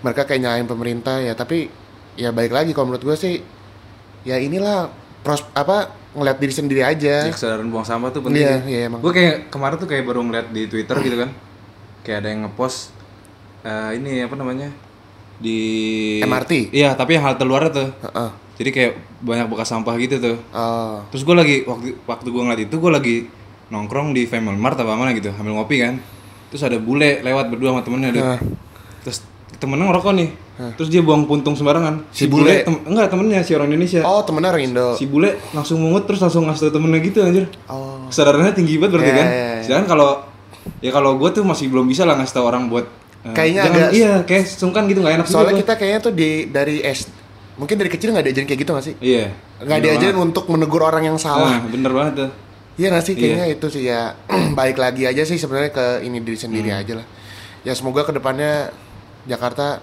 mereka 0.00 0.24
kayak 0.24 0.40
nyalain 0.46 0.68
pemerintah 0.70 1.18
ya 1.18 1.34
tapi 1.34 1.68
ya 2.16 2.30
baik 2.30 2.52
lagi 2.54 2.70
kalau 2.72 2.92
menurut 2.92 3.04
gue 3.04 3.16
sih 3.16 3.34
ya 4.22 4.38
inilah 4.38 4.90
pros 5.22 5.42
apa 5.54 6.02
ngeliat 6.12 6.38
diri 6.38 6.52
sendiri 6.52 6.82
aja 6.84 7.28
Ya, 7.28 7.32
kesadaran 7.32 7.72
buang 7.72 7.86
sampah 7.88 8.12
tuh 8.12 8.20
penting. 8.20 8.44
Iya, 8.44 8.56
iya, 8.68 8.80
emang. 8.90 9.00
Gue 9.00 9.16
kayak 9.16 9.48
kemarin 9.48 9.76
tuh 9.80 9.88
kayak 9.88 10.04
baru 10.04 10.20
ngeliat 10.20 10.52
di 10.52 10.68
Twitter 10.68 10.96
gitu 11.00 11.16
kan. 11.24 11.30
Kayak 12.04 12.18
ada 12.20 12.28
yang 12.28 12.40
ngepost 12.44 12.92
eh, 13.64 13.96
ini 13.96 14.20
apa 14.20 14.34
namanya? 14.36 14.68
Di 15.40 15.58
MRT? 16.20 16.68
Iya, 16.74 16.92
tapi 16.92 17.16
yang 17.16 17.24
halte 17.24 17.48
luar 17.48 17.72
tuh. 17.72 17.88
Heeh. 17.88 18.30
Jadi 18.60 18.70
kayak 18.70 18.92
banyak 19.24 19.46
bekas 19.48 19.72
sampah 19.72 19.96
gitu 19.96 20.20
tuh. 20.20 20.36
Oh. 20.52 21.00
Terus 21.08 21.24
gue 21.24 21.36
lagi 21.36 21.56
waktu 21.64 21.96
waktu 22.04 22.28
gue 22.28 22.42
ngeliat 22.44 22.62
itu 22.68 22.76
gue 22.76 22.92
lagi 22.92 23.16
nongkrong 23.72 24.12
di 24.12 24.22
Family 24.24 24.54
Mart 24.54 24.76
apa 24.76 24.92
mana 24.92 25.10
gitu, 25.10 25.32
ambil 25.32 25.56
ngopi 25.56 25.80
kan. 25.80 25.96
Terus 26.46 26.62
ada 26.62 26.76
bule 26.76 27.18
lewat 27.18 27.48
berdua 27.48 27.72
sama 27.72 27.80
temennya 27.80 28.10
deh. 28.10 28.20
Nah. 28.22 28.40
Terus 29.00 29.24
temennya 29.56 29.88
ngerokok 29.88 30.12
nih. 30.12 30.28
Terus 30.76 30.88
dia 30.88 31.00
buang 31.00 31.24
puntung 31.24 31.52
sembarangan. 31.52 32.04
Si 32.10 32.28
bule? 32.28 32.62
tem- 32.62 32.84
enggak 32.84 33.08
temennya 33.08 33.40
si 33.40 33.50
orang 33.50 33.66
Indonesia. 33.66 34.04
oh 34.04 34.20
temennya 34.20 34.52
orang 34.52 34.64
Indo 34.64 34.92
Si 34.94 35.04
bule 35.04 35.34
langsung 35.50 35.80
mungut 35.80 36.04
terus 36.04 36.20
langsung 36.20 36.44
ngasih 36.44 36.68
temennya 36.68 37.00
gitu 37.00 37.18
anjir. 37.20 37.48
oh 37.66 38.04
Kesadarannya 38.06 38.52
tinggi 38.52 38.76
banget 38.76 38.92
berarti 38.92 39.08
Iya, 39.08 39.16
kan. 39.16 39.26
iya, 39.26 39.40
iya. 39.48 39.62
Sedangkan 39.64 39.88
kalau 39.88 40.10
ya 40.78 40.90
kalau 40.92 41.16
gue 41.16 41.30
tuh 41.32 41.42
masih 41.42 41.66
belum 41.66 41.88
bisa 41.88 42.04
lah 42.04 42.14
ngasih 42.14 42.34
tau 42.34 42.44
orang 42.44 42.68
buat 42.68 42.84
eh, 43.24 43.32
Kayaknya 43.32 43.62
jangan- 43.64 43.80
agak- 43.80 43.92
iya 43.92 44.12
kayak 44.22 44.44
sungkan 44.46 44.82
gitu 44.84 45.00
nggak 45.00 45.14
enak 45.16 45.26
juga 45.26 45.34
Soalnya 45.34 45.54
gua. 45.54 45.60
kita 45.64 45.72
kayaknya 45.74 46.00
tuh 46.00 46.12
di 46.12 46.28
dari 46.46 46.76
S 46.84 47.00
mungkin 47.52 47.74
dari 47.76 47.88
kecil 47.88 48.08
nggak 48.10 48.24
diajarin 48.24 48.46
kayak 48.46 48.60
gitu 48.60 48.70
gak 48.72 48.84
sih? 48.84 48.94
iya 49.00 49.32
Nggak 49.58 49.66
Bener 49.72 49.86
diajarin 49.88 50.12
banget. 50.12 50.26
untuk 50.28 50.44
menegur 50.48 50.82
orang 50.82 51.04
yang 51.04 51.16
salah. 51.16 51.50
Nah, 51.50 51.60
bener 51.66 51.90
banget 51.90 52.12
tuh 52.16 52.30
Iya 52.74 52.86
nggak 52.88 53.04
sih? 53.04 53.14
Kayaknya 53.14 53.46
itu 53.48 53.66
sih 53.68 53.82
ya 53.84 54.16
baik 54.58 54.76
lagi 54.76 55.04
aja 55.04 55.22
sih 55.22 55.36
sebenarnya 55.36 55.70
ke 55.70 55.86
ini 56.02 56.18
diri 56.18 56.36
sendiri 56.36 56.68
Hmm. 56.68 56.80
aja 56.80 56.92
lah. 56.96 57.06
Ya 57.62 57.72
semoga 57.72 58.02
ke 58.02 58.12
depannya 58.12 58.72
Jakarta 59.24 59.78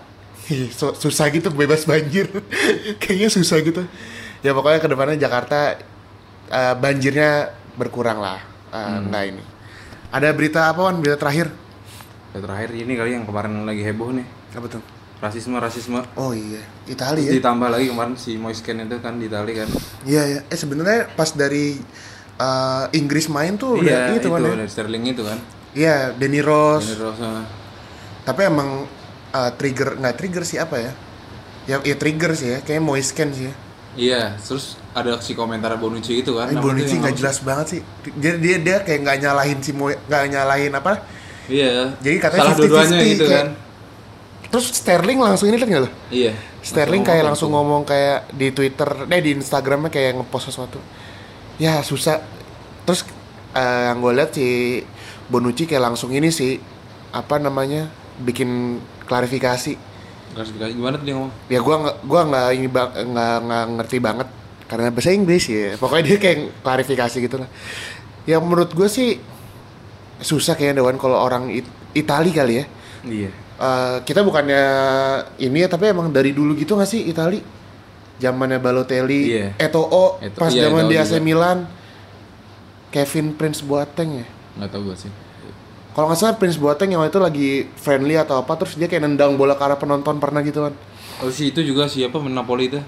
susah 0.95 1.27
gitu 1.29 1.49
bebas 1.49 1.83
banjir. 1.83 2.27
kayaknya 3.01 3.29
susah 3.29 3.61
gitu. 3.61 3.85
Ya 4.39 4.51
pokoknya 4.51 4.79
ke 4.79 4.87
depannya 4.87 5.17
Jakarta 5.17 5.77
eh, 6.47 6.73
banjirnya 6.75 7.49
berkurang 7.75 8.17
lah. 8.17 8.41
Eh, 8.67 8.77
Hmm. 8.79 9.07
Nggak 9.07 9.23
ini. 9.27 9.43
Ada 10.09 10.29
berita 10.31 10.65
apa 10.65 10.81
Wan? 10.81 10.97
Berita 10.97 11.17
terakhir? 11.17 11.53
Ya, 12.29 12.39
terakhir 12.39 12.69
ini 12.73 12.93
kali 12.93 13.11
yang 13.11 13.25
kemarin 13.25 13.61
lagi 13.63 13.81
heboh 13.81 14.09
nih 14.11 14.25
Apa 14.53 14.65
tuh? 14.67 14.81
rasisme 15.17 15.57
rasisme 15.57 15.97
Oh 16.13 16.29
iya, 16.29 16.61
Italia 16.85 17.25
ya. 17.25 17.35
ditambah 17.35 17.67
lagi 17.67 17.89
kemarin 17.89 18.13
si 18.15 18.37
Moisken 18.37 18.79
itu 18.79 18.97
kan 18.97 19.17
di 19.17 19.25
Itali 19.25 19.51
kan 19.51 19.65
Iya 20.01 20.23
ya. 20.27 20.39
Eh 20.45 20.55
sebenarnya 20.55 21.09
pas 21.11 21.27
dari 21.29 21.75
eh, 22.39 22.85
Inggris 22.95 23.27
main 23.27 23.53
tuh 23.55 23.77
udah 23.77 23.85
iya 23.85 24.15
itu 24.15 24.25
itu 24.25 24.29
kan 24.31 24.41
ya. 24.41 24.65
Sterling 24.65 25.03
itu 25.05 25.23
kan 25.23 25.39
Iya, 25.69 26.17
Danny 26.17 26.41
Rose. 26.41 26.89
Ini 26.89 26.97
Rosa 26.97 27.45
Tapi 28.25 28.41
emang 28.41 28.89
uh, 29.29 29.51
trigger 29.53 30.01
nggak 30.01 30.15
trigger 30.17 30.41
sih 30.41 30.57
apa 30.57 30.75
ya? 30.75 30.91
Ya, 31.69 31.77
ya 31.85 31.93
trigger 31.93 32.33
sih 32.33 32.49
ya, 32.49 32.59
kayaknya 32.59 32.83
Moisken 32.83 33.29
sih 33.29 33.45
ya. 33.47 33.55
iya 33.93 34.21
terus 34.37 34.77
ada 34.93 35.17
si 35.19 35.33
komentar 35.33 35.73
Bonucci 35.75 36.21
itu 36.21 36.33
kan 36.33 36.45
nama 36.47 36.61
Bonucci 36.61 36.97
nggak 36.97 37.15
jelas 37.15 37.41
banget 37.41 37.65
sih. 37.69 37.81
Jadi 38.15 38.37
dia 38.37 38.57
dia 38.57 38.77
kayak 38.81 38.99
nggak 39.01 39.17
nyalahin 39.19 39.59
si 39.59 39.71
nggak 39.73 40.23
nyalahin 40.29 40.73
apa? 40.73 40.93
iya 41.49 41.89
Jadi 41.97 42.17
katanya 42.17 42.53
salah 42.53 42.57
50-50 42.57 42.61
dua-duanya 42.61 42.97
gitu 43.03 43.25
kayak- 43.25 43.33
kan 43.33 43.47
Terus 44.49 44.65
Sterling 44.73 45.19
langsung 45.21 45.45
ini 45.49 45.57
liat 45.57 45.81
lo? 45.85 45.89
iya 46.09 46.33
Sterling 46.61 47.01
Langsung 47.01 47.09
kayak 47.09 47.21
ngomong 47.21 47.29
langsung 47.29 47.49
ngomong 47.53 47.81
kayak 47.85 48.19
di 48.33 48.47
Twitter, 48.49 48.89
eh 49.05 49.21
di 49.21 49.31
Instagramnya 49.33 49.89
kayak 49.89 50.11
ngepost 50.17 50.49
sesuatu. 50.49 50.81
Ya 51.59 51.83
susah. 51.83 52.23
Terus 52.87 53.05
eh, 53.53 53.81
yang 53.91 53.99
gue 53.99 54.11
lihat 54.15 54.31
si 54.33 54.81
Bonucci 55.29 55.69
kayak 55.69 55.93
langsung 55.93 56.09
ini 56.09 56.33
sih 56.33 56.57
apa 57.13 57.37
namanya 57.37 57.89
bikin 58.21 58.81
klarifikasi. 59.05 59.73
klarifikasi 60.33 60.71
gimana 60.73 60.95
tuh 60.97 61.05
dia 61.05 61.15
ngomong? 61.17 61.31
Ya 61.49 61.59
gua 61.61 61.75
nggak 61.85 61.97
gua 62.05 62.21
nggak 62.29 62.47
ini 62.57 62.67
nggak 62.69 63.65
ngerti 63.77 63.97
banget 64.01 64.27
karena 64.69 64.89
bahasa 64.93 65.09
Inggris 65.13 65.43
ya. 65.49 65.77
Pokoknya 65.77 66.03
dia 66.05 66.17
kayak 66.17 66.37
klarifikasi 66.61 67.17
gitu 67.21 67.35
lah. 67.41 67.49
Ya 68.29 68.37
menurut 68.37 68.69
gue 68.73 68.85
sih 68.85 69.17
susah 70.21 70.53
kayaknya 70.53 70.85
Dewan 70.85 71.01
kalau 71.01 71.17
orang 71.17 71.49
It- 71.49 71.73
Itali 71.97 72.29
kali 72.29 72.61
ya. 72.61 72.65
Iya. 73.05 73.29
Eh, 73.59 73.97
kita 74.05 74.21
bukannya 74.21 74.63
ini 75.41 75.65
ya 75.65 75.67
tapi 75.67 75.89
emang 75.89 76.13
dari 76.13 76.31
dulu 76.31 76.53
gitu 76.53 76.77
nggak 76.77 76.89
sih 76.89 77.09
Itali 77.09 77.41
zamannya 78.19 78.59
Balotelli, 78.59 79.21
Iya. 79.31 79.47
Eto'o 79.57 80.19
Eto'o, 80.19 80.37
pas 80.37 80.51
iya, 80.51 80.67
zaman 80.67 80.83
Eto'o 80.83 80.91
di 80.91 80.95
AC 80.97 81.09
juga. 81.09 81.19
Milan, 81.21 81.57
Kevin 82.89 83.33
Prince 83.33 83.61
Boateng 83.61 84.09
ya. 84.13 84.25
nggak 84.55 84.69
tahu 84.69 84.81
gue 84.85 84.97
sih 84.97 85.11
Kalau 85.89 86.05
nggak 86.05 86.19
salah 86.19 86.35
Prince 86.35 86.55
Boateng 86.55 86.89
yang 86.89 86.99
waktu 86.99 87.09
itu 87.09 87.19
lagi 87.19 87.49
friendly 87.75 88.15
atau 88.15 88.37
apa 88.37 88.55
terus 88.55 88.75
dia 88.75 88.85
kayak 88.85 89.03
nendang 89.03 89.35
bola 89.35 89.53
ke 89.53 89.63
arah 89.63 89.75
penonton 89.75 90.17
pernah 90.17 90.39
gitu 90.39 90.61
kan. 90.61 90.73
oh 91.19 91.27
si 91.27 91.49
itu 91.49 91.59
juga 91.61 91.85
siapa 91.85 92.19
Napoli 92.21 92.67
itu 92.67 92.79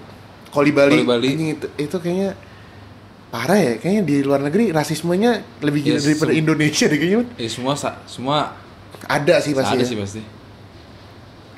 Koli 0.49 0.69
Bali, 0.69 0.99
Koulibaly. 0.99 1.27
anjing 1.29 1.49
itu, 1.53 1.67
itu 1.77 1.95
kayaknya 1.97 2.35
parah 3.29 3.55
ya. 3.55 3.73
Kayaknya 3.77 4.03
di 4.03 4.15
luar 4.19 4.41
negeri 4.41 4.67
rasismenya 4.69 5.31
lebih 5.57 5.79
gila 5.81 5.95
Yes, 5.95 6.03
daripada 6.05 6.27
so- 6.27 6.37
Indonesia 6.37 6.85
deh 6.85 6.97
kayaknya. 6.97 7.23
eh 7.37 7.47
semua 7.47 7.73
semua 8.05 8.37
Ada 9.01 9.39
sih 9.39 9.55
pasti. 9.55 9.71
ada 9.71 9.79
ya. 9.79 9.87
sih 9.87 9.95
pasti 9.95 10.21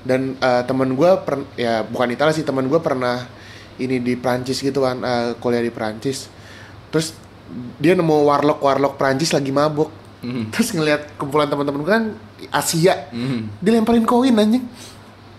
Dan 0.02 0.36
eh, 0.36 0.62
teman 0.64 0.94
gue 0.94 1.10
ya 1.56 1.82
bukan 1.82 2.08
Italia 2.08 2.32
sih 2.32 2.44
teman 2.44 2.66
gue 2.66 2.78
pernah 2.78 3.26
ini 3.78 3.98
di 3.98 4.14
Prancis 4.14 4.60
gitu 4.60 4.82
kan 4.82 5.00
eh, 5.00 5.38
kuliah 5.38 5.60
di 5.60 5.70
Prancis. 5.70 6.30
Terus 6.90 7.14
dia 7.78 7.94
nemu 7.94 8.24
warlock 8.24 8.60
warlock 8.60 8.96
Prancis 8.96 9.32
lagi 9.32 9.50
mabuk. 9.50 9.90
Mhm. 10.20 10.50
Terus 10.50 10.72
ngelihat 10.72 11.16
kumpulan 11.16 11.46
teman-teman 11.46 11.84
kan 11.84 12.04
Asia, 12.50 13.08
Mhm. 13.10 13.60
dilemparin 13.60 14.04
koin 14.04 14.34
anjing. 14.34 14.64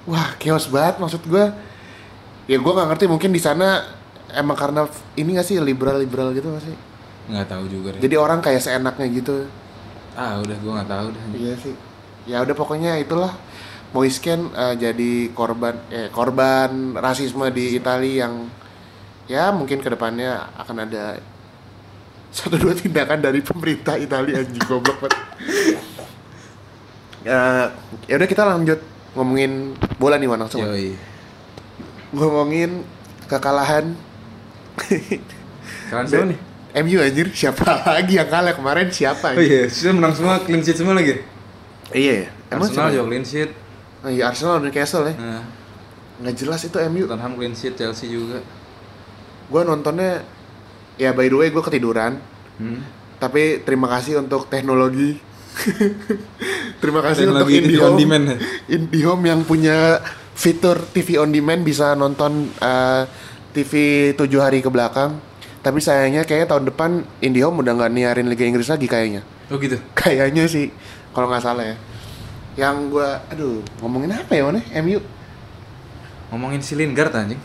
Wah, 0.04 0.36
chaos 0.36 0.66
banget 0.66 0.98
maksud 0.98 1.24
gue. 1.24 1.44
Ya 2.44 2.56
gue 2.56 2.68
nggak 2.70 2.88
ngerti 2.90 3.04
mungkin 3.06 3.30
di 3.30 3.40
sana 3.40 3.80
emang 4.30 4.52
karena 4.52 4.84
ini 5.14 5.32
gak 5.32 5.46
sih 5.46 5.56
liberal-liberal 5.56 6.32
gitu 6.32 6.48
gak 6.50 6.64
sih? 6.64 6.76
nggak 7.24 7.48
tahu 7.48 7.64
juga 7.66 7.88
deh 7.88 8.04
Jadi 8.04 8.20
orang 8.20 8.36
kayak 8.38 8.60
seenaknya 8.60 9.08
gitu. 9.08 9.48
ah 10.12 10.36
udah 10.36 10.52
gue 10.54 10.70
nggak 10.70 10.86
tahu 10.86 11.06
deh 11.08 11.22
Iya 11.34 11.54
sih. 11.56 11.72
Ya 12.24 12.38
udah 12.38 12.52
pokoknya 12.52 13.00
itulah 13.00 13.32
Moisken 13.94 14.50
eh, 14.50 14.74
jadi 14.74 15.30
korban 15.30 15.78
eh 15.88 16.10
korban 16.10 16.98
rasisme 16.98 17.46
di 17.54 17.78
Italia 17.78 18.26
yang 18.26 18.50
ya 19.30 19.54
mungkin 19.54 19.78
ke 19.78 19.88
depannya 19.88 20.50
akan 20.58 20.76
ada 20.82 21.22
satu 22.34 22.58
dua 22.58 22.74
tindakan 22.74 23.22
dari 23.22 23.38
pemerintah 23.38 23.94
Italia 23.94 24.42
anjing 24.42 24.66
goblok 24.66 24.98
banget. 24.98 25.14
Eh, 27.24 27.66
ya 28.04 28.20
udah 28.20 28.28
kita 28.28 28.44
lanjut 28.44 28.84
ngomongin 29.16 29.72
bola 29.96 30.20
nih 30.20 30.28
Wan 30.28 30.44
langsung. 30.44 30.60
Wan. 30.60 30.76
Yoi. 30.76 30.92
Ngomongin 32.12 32.84
kekalahan 33.32 33.96
Kalian 35.88 36.04
siapa 36.04 36.24
nih? 36.28 36.38
MU 36.84 36.98
anjir 37.00 37.26
siapa 37.32 37.64
lagi 37.96 38.20
yang 38.20 38.28
kalah 38.28 38.52
kemarin 38.52 38.92
siapa 38.92 39.32
Oh 39.32 39.40
anjir? 39.40 39.46
iya, 39.46 39.62
sudah 39.72 39.92
menang 39.96 40.12
semua 40.12 40.36
clean 40.44 40.60
sheet 40.60 40.76
semua 40.76 40.92
lagi. 40.98 41.22
Iya, 41.96 42.28
emang 42.52 42.68
Arsenal 42.68 42.92
juga 42.92 43.04
clean 43.08 43.24
sheet. 43.24 43.50
Oh, 44.04 44.11
iya 44.11 44.28
Arsenal 44.28 44.61
dan 44.61 44.68
Newcastle 44.68 45.06
ya. 45.06 45.14
Nah, 45.16 45.42
Nggak 46.14 46.34
jelas 46.37 46.61
itu 46.62 46.76
MU. 46.87 47.04
Tottenham 47.04 47.34
clean 47.34 47.52
sheet, 47.52 47.75
Chelsea 47.75 48.06
juga. 48.06 48.38
gue 49.44 49.61
nontonnya 49.61 50.25
ya 50.94 51.11
by 51.11 51.26
the 51.26 51.37
way 51.37 51.49
gue 51.49 51.61
ketiduran 51.61 52.16
Hmm. 52.54 52.80
tapi 53.18 53.61
terima 53.61 53.90
kasih 53.90 54.16
untuk 54.18 54.46
teknologi 54.46 55.18
terima 56.78 57.00
kasih 57.00 57.28
untuk 57.28 57.44
Teknologi 57.44 57.61
on 57.76 57.92
IndiHome 57.92 57.99
demand 57.99 58.25
ya? 58.25 58.37
IndiHome 58.70 59.25
yang 59.25 59.40
punya 59.42 60.00
fitur 60.32 60.80
TV 60.88 61.18
on 61.18 61.28
demand 61.28 61.61
bisa 61.61 61.92
nonton 61.92 62.46
eh, 62.54 63.02
TV 63.52 63.73
7 64.12 64.23
hari 64.38 64.58
ke 64.61 64.68
belakang 64.68 65.18
tapi 65.60 65.78
sayangnya 65.78 66.23
kayaknya 66.23 66.49
tahun 66.49 66.64
depan 66.67 66.90
IndiHome 67.21 67.58
udah 67.58 67.73
nggak 67.75 67.90
niarin 67.90 68.26
Liga 68.26 68.45
Inggris 68.45 68.69
lagi 68.69 68.86
kayaknya 68.86 69.21
Oh 69.49 69.58
gitu. 69.58 69.76
kayaknya 69.93 70.47
sih 70.47 70.73
kalau 71.10 71.26
nggak 71.26 71.43
salah 71.43 71.64
ya 71.64 71.76
yang 72.54 72.88
gue 72.88 73.08
aduh 73.28 73.60
ngomongin 73.80 74.14
apa 74.14 74.32
ya 74.32 74.43
mana 74.45 74.60
MU 74.80 75.00
Ngomongin 76.25 76.58
si 76.58 76.75
Lingard 76.75 77.14
anjing. 77.14 77.38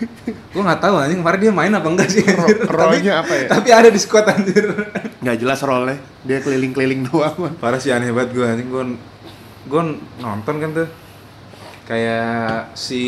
gua 0.52 0.60
nggak 0.60 0.80
tahu 0.82 0.94
anjing 1.00 1.24
kemarin 1.24 1.40
dia 1.40 1.52
main 1.54 1.72
apa 1.72 1.88
enggak 1.88 2.08
sih 2.10 2.20
anjir. 2.20 2.36
Ro- 2.36 2.68
role-nya 2.84 3.24
apa 3.24 3.32
ya? 3.32 3.46
Tapi 3.48 3.68
ada 3.72 3.88
di 3.88 3.96
squad 3.96 4.28
anjir. 4.28 4.76
nggak 5.24 5.36
jelas 5.40 5.64
role 5.64 5.96
dia 6.20 6.44
keliling-keliling 6.44 7.08
doang 7.08 7.32
man. 7.38 7.52
Parah 7.56 7.80
sih 7.80 7.88
aneh 7.88 8.12
banget 8.12 8.36
gua 8.36 8.52
anjing 8.52 8.68
gua 8.68 8.84
gua 9.64 9.82
nonton 10.20 10.54
kan 10.60 10.70
tuh. 10.74 10.88
Kayak 11.88 12.76
si 12.76 13.02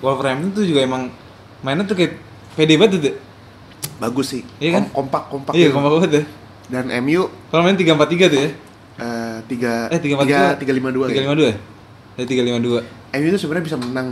Wolverhampton 0.00 0.54
tuh 0.54 0.64
juga 0.64 0.80
emang 0.80 1.12
mainnya 1.60 1.84
tuh 1.84 1.98
kayak 1.98 2.16
pede 2.54 2.80
banget 2.80 2.92
tuh. 3.02 3.16
bagus 3.94 4.32
sih 4.32 4.42
Iya 4.58 4.80
kan? 4.80 4.84
Kom- 4.88 5.06
kompak 5.06 5.22
kompak 5.28 5.52
Iya, 5.54 5.68
gitu. 5.68 5.74
kompak 5.76 5.90
banget 5.92 6.10
ya. 6.10 6.22
dan 6.72 6.84
MU 7.04 7.28
Kalau 7.46 7.62
main 7.62 7.76
3-4-3 7.76 8.32
tuh 8.32 8.40
ya. 8.40 8.50
Eh, 8.96 9.38
tiga 9.46 9.88
Eh, 9.88 9.98
3 9.98 10.22
tiga 10.22 10.40
tiga 10.54 10.72
lima 10.72 10.90
dua 10.90 11.06
ya. 11.06 11.22
352 11.24 11.44
ya? 11.44 11.56
Eh, 12.14 12.24
352. 12.24 12.80
MU 13.14 13.26
itu 13.26 13.38
sebenarnya 13.38 13.64
bisa 13.64 13.78
menang 13.78 14.08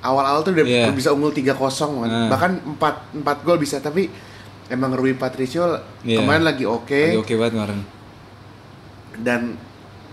awal-awal 0.00 0.42
tuh 0.42 0.52
udah 0.52 0.64
Iya. 0.64 0.90
bisa 0.90 1.10
unggul 1.10 1.30
3-0 1.30 1.54
kan. 2.02 2.08
Nah. 2.08 2.28
bahkan 2.28 2.52
4 2.58 2.82
4 3.14 3.38
gol 3.40 3.56
bisa 3.56 3.78
tapi 3.78 4.10
emang 4.66 4.92
Rui 4.92 5.14
Patricio 5.14 5.64
Iya. 6.02 6.20
kemarin 6.20 6.42
lagi 6.42 6.64
oke 6.64 6.90
Lagi 7.12 7.18
oke 7.18 7.32
banget 7.36 7.52
kemarin. 7.54 7.80
dan 9.18 9.40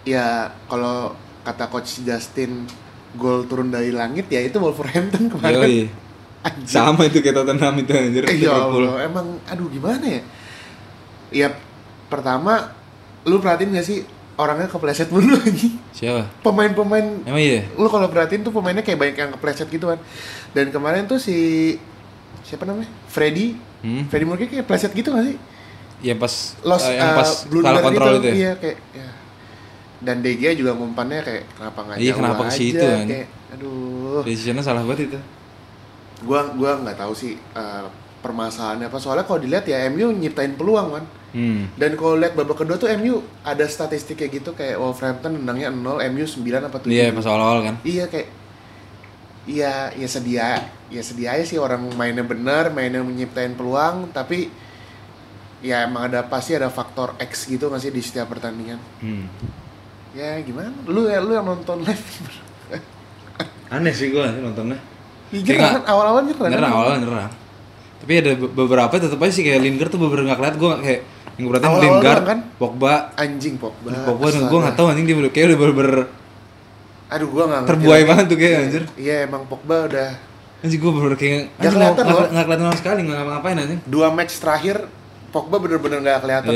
ya 0.04 0.26
kalau 0.66 1.16
kata 1.42 1.66
coach 1.68 2.04
Justin 2.04 2.68
gol 3.12 3.44
turun 3.44 3.68
dari 3.68 3.90
langit 3.90 4.28
ya 4.28 4.40
itu 4.40 4.56
Wolverhampton 4.56 5.28
kemarin 5.34 5.58
Yoi. 5.58 5.80
Anjing. 6.40 6.72
Sama 6.72 7.04
itu 7.04 7.20
kayak 7.20 7.36
Tottenham 7.36 7.76
itu 7.78 7.92
anjir. 7.92 8.24
Eh, 8.24 8.40
ya. 8.40 8.56
Allah, 8.56 9.04
emang 9.04 9.28
aduh 9.44 9.68
gimana 9.68 10.08
ya? 10.08 10.22
Ya 11.30 11.48
pertama 12.08 12.72
lu 13.30 13.38
perhatiin 13.38 13.70
gak 13.72 13.86
sih 13.86 14.02
orangnya 14.36 14.66
kepleset 14.66 15.14
mulu 15.14 15.38
anjing. 15.38 15.78
Siapa? 15.94 16.26
Pemain-pemain 16.42 17.06
Emang 17.28 17.38
iya? 17.38 17.68
lu 17.78 17.86
kalau 17.86 18.10
perhatiin 18.10 18.42
tuh 18.42 18.50
pemainnya 18.50 18.82
kayak 18.82 18.98
banyak 18.98 19.16
yang 19.16 19.32
kepleset 19.36 19.70
gitu 19.70 19.86
kan. 19.86 20.00
Dan 20.52 20.74
kemarin 20.74 21.06
tuh 21.06 21.22
si 21.22 21.78
siapa 22.42 22.66
namanya? 22.66 22.90
Freddy. 23.06 23.54
Hmm? 23.80 24.10
Freddy 24.10 24.26
Murphy 24.26 24.50
kayak 24.50 24.66
pleset 24.66 24.92
gitu 24.92 25.14
gak 25.14 25.30
sih? 25.30 25.38
Ya 26.00 26.16
pas 26.16 26.56
Lost 26.64 26.88
eh, 26.88 26.96
yang 26.96 27.12
uh, 27.12 27.18
pas 27.20 27.30
blunder 27.46 27.70
salah 27.70 27.84
kontrol 27.84 28.14
gitu. 28.16 28.20
itu 28.20 28.28
ya. 28.28 28.34
Iya 28.34 28.52
kayak 28.58 28.78
ya. 28.96 29.08
Dan 30.00 30.16
DG 30.24 30.44
juga 30.56 30.72
ngumpannya 30.72 31.20
kayak 31.28 31.44
kenapa 31.60 31.80
nggak 31.84 31.98
Iya, 32.00 32.12
kenapa 32.16 32.42
ke 32.48 32.54
situ, 32.56 32.80
anjing. 32.80 33.08
kayak 33.12 33.28
aduh. 33.52 34.24
Decisionnya 34.24 34.64
salah 34.64 34.88
banget 34.88 35.12
itu. 35.12 35.20
Gua 36.24 36.48
gua 36.56 36.80
nggak 36.80 36.96
tahu 36.96 37.12
sih 37.12 37.36
uh, 37.52 37.84
permasalahannya 38.20 38.88
apa. 38.92 38.98
Soalnya 39.00 39.26
kalau 39.26 39.40
dilihat 39.42 39.66
ya 39.68 39.88
MU 39.90 40.12
nyiptain 40.14 40.54
peluang 40.56 41.00
kan. 41.00 41.06
Hmm. 41.30 41.70
Dan 41.78 41.94
kalau 41.94 42.18
lihat 42.18 42.34
babak 42.34 42.66
kedua 42.66 42.82
tuh 42.82 42.90
MU 42.98 43.22
ada 43.46 43.66
statistik 43.70 44.18
kayak 44.18 44.42
gitu 44.42 44.50
kayak 44.58 44.82
Wolverhampton 44.82 45.38
menangnya 45.38 45.70
0, 45.70 46.02
MU 46.10 46.26
9 46.26 46.68
apa 46.68 46.78
7. 46.82 46.90
Iya, 46.90 47.14
pas 47.14 47.26
awal-awal 47.30 47.60
kan. 47.66 47.76
Iya 47.86 48.06
kayak 48.10 48.28
Iya, 49.50 49.98
ya 49.98 50.06
sedia, 50.06 50.62
ya 50.94 51.02
sedia 51.02 51.34
aja 51.34 51.42
sih 51.42 51.58
orang 51.58 51.82
mainnya 51.98 52.22
benar, 52.22 52.70
mainnya 52.70 53.02
menyiptain 53.02 53.58
peluang, 53.58 54.14
tapi 54.14 54.54
ya 55.66 55.90
emang 55.90 56.06
ada 56.06 56.22
pasti 56.22 56.54
ada 56.54 56.70
faktor 56.70 57.18
X 57.18 57.50
gitu 57.50 57.66
nggak 57.66 57.82
sih 57.82 57.90
di 57.90 57.98
setiap 58.04 58.30
pertandingan. 58.30 58.78
Hmm. 59.02 59.26
Ya 60.14 60.38
gimana? 60.46 60.70
Lu 60.86 61.10
ya 61.10 61.18
lu 61.18 61.34
yang 61.34 61.50
nonton 61.50 61.82
live. 61.82 62.06
Aneh 63.74 63.94
sih 63.94 64.14
gua 64.14 64.30
nontonnya. 64.30 64.78
Iya 65.34 65.54
kan 65.58 65.82
awal-awal 65.86 66.30
nyerang. 66.30 66.50
Nyerang 66.54 66.74
awalnya 66.74 66.98
nyerang. 67.06 67.32
Tapi 68.00 68.14
ada 68.16 68.32
be- 68.34 68.50
beberapa 68.50 68.92
tetep 68.92 69.18
aja 69.18 69.30
sih 69.30 69.44
kayak 69.44 69.60
Lingard 69.60 69.90
tuh 69.90 69.98
beberapa 69.98 70.24
nggak 70.24 70.38
kelihatan 70.38 70.58
gua 70.58 70.70
nggak 70.72 70.84
kayak 70.84 71.02
yang 71.36 71.44
gue 71.46 71.54
Awal-awal 71.56 71.80
Lingard, 71.82 72.24
kan? 72.26 72.40
Pogba, 72.56 72.94
Anjing 73.16 73.56
Pogba. 73.56 73.90
Pogba 74.04 74.28
dan 74.30 74.44
gua 74.46 74.60
nggak 74.62 74.76
tahu 74.76 74.88
anjing 74.88 75.06
dia 75.06 75.16
bener- 75.16 75.32
kayak 75.32 75.46
udah 75.48 75.60
bener-bener 75.60 75.96
Aduh 77.10 77.28
gua 77.28 77.44
nggak 77.46 77.62
terbuai 77.66 78.04
banget 78.06 78.26
tuh 78.28 78.38
kayak 78.38 78.58
anjir. 78.62 78.84
Iya 78.96 79.16
emang 79.26 79.44
Pogba 79.46 79.76
udah 79.86 80.10
Anjing 80.60 80.80
gua 80.80 80.92
bener-bener 80.92 81.18
kayak 81.18 81.42
Nggak 81.54 81.72
kelihatan 81.72 82.04
nggak- 82.04 82.30
kelihatan 82.30 82.66
sama 82.66 82.78
sekali 82.78 83.00
nggak 83.02 83.18
ngapa-ngapain 83.18 83.58
anjing. 83.58 83.80
dua 83.86 84.08
match 84.10 84.34
terakhir 84.38 84.76
Pogba 85.30 85.56
bener-bener 85.58 86.00
nggak 86.00 86.20
kelihatan. 86.22 86.52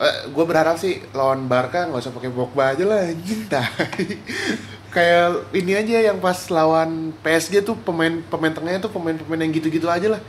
Iya. 0.00 0.12
gue 0.26 0.44
berharap 0.44 0.76
sih 0.76 1.04
lawan 1.12 1.44
Barca 1.44 1.84
nggak 1.84 2.00
usah 2.00 2.10
pakai 2.10 2.30
Pogba 2.30 2.72
aja 2.72 2.82
lah 2.82 3.04
anjing 3.04 3.44
tai. 3.46 4.16
kayak 4.90 5.52
ini 5.52 5.72
aja 5.72 6.02
yang 6.02 6.18
pas 6.18 6.34
lawan 6.48 7.12
PSG 7.20 7.62
tuh 7.62 7.76
pemain 7.76 8.18
pemain 8.24 8.50
tengahnya 8.50 8.80
tuh 8.80 8.90
pemain-pemain 8.90 9.38
yang 9.38 9.52
gitu-gitu 9.52 9.86
aja 9.86 10.08
lah 10.10 10.20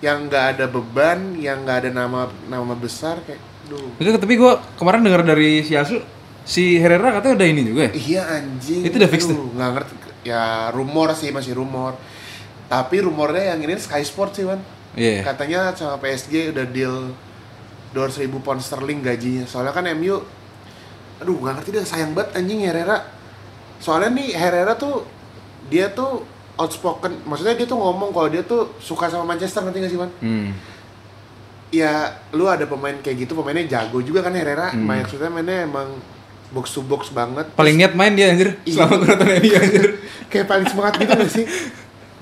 yang 0.00 0.24
nggak 0.24 0.56
ada 0.56 0.64
beban 0.64 1.36
yang 1.36 1.60
nggak 1.60 1.84
ada 1.84 1.90
nama 1.92 2.20
nama 2.46 2.72
besar 2.72 3.20
kayak 3.20 3.36
duh 3.68 3.92
Itu 3.98 4.16
tapi 4.16 4.34
gua 4.34 4.56
kemarin 4.74 5.02
dengar 5.02 5.20
dari 5.20 5.60
si 5.60 5.76
Asu 5.76 6.00
si 6.40 6.80
Herrera 6.80 7.12
katanya 7.12 7.36
udah 7.36 7.48
ini 7.50 7.62
juga 7.62 7.82
ya. 7.84 7.92
iya 7.92 8.22
anjing 8.32 8.80
Itu 8.82 8.96
udah 8.96 9.10
fix 9.10 9.28
tuh? 9.28 9.36
nggak 9.52 9.70
ngerti 9.70 9.94
ya 10.22 10.44
rumor 10.70 11.12
sih 11.12 11.28
masih 11.28 11.52
rumor 11.52 12.00
tapi 12.66 13.02
rumornya 13.02 13.52
yang 13.52 13.60
ini 13.60 13.76
Sky 13.76 14.00
Sport 14.00 14.32
sih 14.32 14.44
man 14.44 14.62
Iya. 14.90 15.22
katanya 15.22 15.70
sama 15.70 15.98
PSG 15.98 16.50
udah 16.50 16.66
deal 16.66 17.12
200 17.92 18.22
ribu 18.22 18.38
pound 18.38 18.58
sterling 18.58 19.00
gajinya 19.00 19.44
soalnya 19.44 19.70
kan 19.70 19.86
MU 19.92 20.20
aduh 21.18 21.36
gak 21.38 21.58
ngerti 21.58 21.70
deh 21.72 21.82
sayang 21.82 22.12
banget 22.12 22.34
anjing 22.34 22.60
Herrera 22.60 23.02
soalnya 23.76 24.12
nih 24.12 24.32
Herrera 24.32 24.72
tuh 24.74 25.04
dia 25.66 25.88
tuh 25.88 26.24
outspoken 26.54 27.24
maksudnya 27.24 27.54
dia 27.54 27.64
tuh 27.64 27.76
ngomong 27.76 28.10
kalau 28.10 28.26
dia 28.26 28.40
tuh 28.40 28.74
suka 28.76 29.06
sama 29.06 29.24
Manchester 29.26 29.60
nanti 29.60 29.78
gak 29.78 29.88
sih 29.88 29.96
man 29.96 30.10
Hmm. 30.18 30.50
ya 31.70 31.92
lu 32.30 32.44
ada 32.44 32.64
pemain 32.64 32.94
kayak 32.94 33.16
gitu 33.20 33.32
pemainnya 33.32 33.66
jago 33.68 34.00
juga 34.00 34.20
kan 34.20 34.32
Herrera 34.32 34.70
Hmm. 34.70 34.84
maksudnya 34.84 35.28
mainnya 35.28 35.64
emang 35.64 35.86
box 36.50 36.72
to 36.72 36.82
box 36.82 37.10
banget 37.10 37.46
Paling 37.52 37.78
niat 37.78 37.94
main 37.94 38.10
dia 38.10 38.26
anjir. 38.28 38.58
Iya. 38.64 38.82
Selama 38.82 38.94
gua 38.96 39.08
nonton 39.14 39.28
MU 39.30 39.50
anjir. 39.54 39.86
kayak 40.30 40.46
paling 40.46 40.66
semangat 40.66 40.92
gitu 40.96 41.12
gak 41.12 41.30
sih 41.30 41.46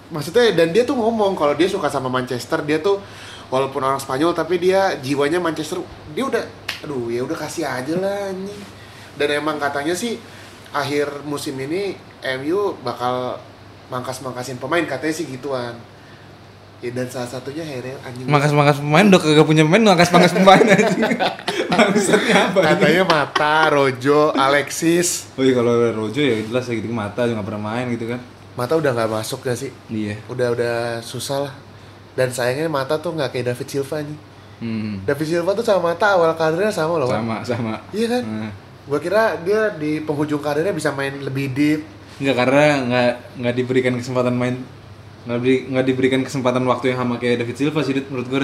maksudnya 0.08 0.52
dan 0.54 0.68
dia 0.70 0.82
tuh 0.82 0.92
ngomong 0.94 1.32
kalau 1.32 1.52
dia 1.52 1.64
suka 1.64 1.86
sama 1.86 2.08
Manchester 2.08 2.60
dia 2.62 2.76
tuh 2.78 3.00
walaupun 3.48 3.80
orang 3.80 4.00
Spanyol 4.00 4.32
tapi 4.32 4.60
dia 4.60 4.96
jiwanya 4.96 5.40
Manchester 5.40 5.80
dia 6.12 6.24
udah 6.24 6.44
aduh 6.84 7.08
ya 7.08 7.24
udah 7.24 7.36
kasih 7.36 7.64
aja 7.64 7.94
lah 7.96 8.30
anjing 8.30 8.60
dan 9.18 9.28
emang 9.34 9.58
katanya 9.58 9.92
sih 9.92 10.20
akhir 10.70 11.24
musim 11.24 11.56
ini 11.58 11.96
MU 12.38 12.76
bakal 12.80 13.40
mangkas-mangkasin 13.88 14.60
pemain 14.60 14.84
katanya 14.84 15.14
sih 15.16 15.26
gituan 15.26 15.74
ya 16.78 16.94
dan 16.94 17.08
salah 17.10 17.26
satunya 17.26 17.64
Herrera 17.66 17.98
anjing 18.06 18.28
Mangkas-mangkas 18.28 18.78
pemain 18.78 19.02
udah 19.08 19.18
kagak 19.18 19.46
punya 19.48 19.62
pemain, 19.66 19.82
mangkas-mangkas 19.82 20.30
pemain 20.30 20.62
anjing. 20.62 21.02
Maksudnya 21.78 22.36
apa? 22.52 22.58
katanya 22.62 23.02
Mata, 23.02 23.56
Rojo, 23.68 24.30
Alexis 24.30 25.26
Oh 25.34 25.42
iya 25.42 25.58
kalau 25.58 25.74
Rojo 25.90 26.20
ya 26.22 26.38
jelas 26.38 26.70
ya 26.70 26.78
gitu 26.78 26.86
mata 26.90 27.26
juga 27.26 27.42
nggak 27.42 27.48
pernah 27.48 27.62
main 27.74 27.86
gitu 27.90 28.06
kan. 28.06 28.20
Mata 28.54 28.78
udah 28.78 28.90
nggak 28.94 29.10
masuk 29.10 29.42
gak 29.42 29.58
sih 29.58 29.70
Iya. 29.90 30.22
udah 30.30 30.48
udah 30.54 30.76
susah 31.02 31.50
lah 31.50 31.52
dan 32.18 32.34
sayangnya 32.34 32.66
Mata 32.66 32.98
tuh 32.98 33.14
nggak 33.14 33.30
kayak 33.30 33.54
David 33.54 33.68
Silva 33.70 34.02
nih 34.02 34.18
Hmm. 34.58 35.06
David 35.06 35.26
Silva 35.30 35.54
tuh 35.54 35.62
sama 35.62 35.94
Mata 35.94 36.18
awal 36.18 36.34
karirnya 36.34 36.74
sama 36.74 36.98
loh. 36.98 37.06
Sama 37.06 37.46
sama. 37.46 37.78
Iya 37.94 38.18
kan? 38.18 38.22
Nah. 38.26 38.52
Gua 38.90 38.98
kira 38.98 39.38
dia 39.46 39.70
di 39.78 40.02
penghujung 40.02 40.42
karirnya 40.42 40.74
bisa 40.74 40.90
main 40.90 41.14
lebih 41.14 41.54
deep. 41.54 41.86
Enggak 42.18 42.36
karena 42.42 42.64
nggak 42.82 43.10
nggak 43.38 43.54
diberikan 43.54 43.94
kesempatan 43.94 44.34
main 44.34 44.58
nggak 45.28 45.38
diberi, 45.38 45.56
nggak 45.70 45.86
diberikan 45.86 46.20
kesempatan 46.26 46.62
waktu 46.66 46.90
yang 46.90 46.98
sama 47.06 47.22
kayak 47.22 47.44
David 47.44 47.54
Silva 47.54 47.80
sih 47.86 47.94
menurut 48.10 48.26
gue. 48.26 48.38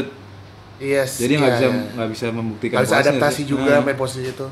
Yes. 0.74 1.22
jadi 1.22 1.38
nggak 1.38 1.52
iya, 1.54 1.58
bisa 1.58 1.66
iya. 1.70 1.82
nggak 1.94 2.08
bisa 2.10 2.24
membuktikan 2.34 2.76
Nggak 2.82 2.90
kuasnya 2.90 3.06
adaptasi 3.14 3.40
sih. 3.42 3.46
juga 3.46 3.72
Nah, 3.78 3.82
main 3.87 3.98
posisi 3.98 4.26
itu. 4.26 4.46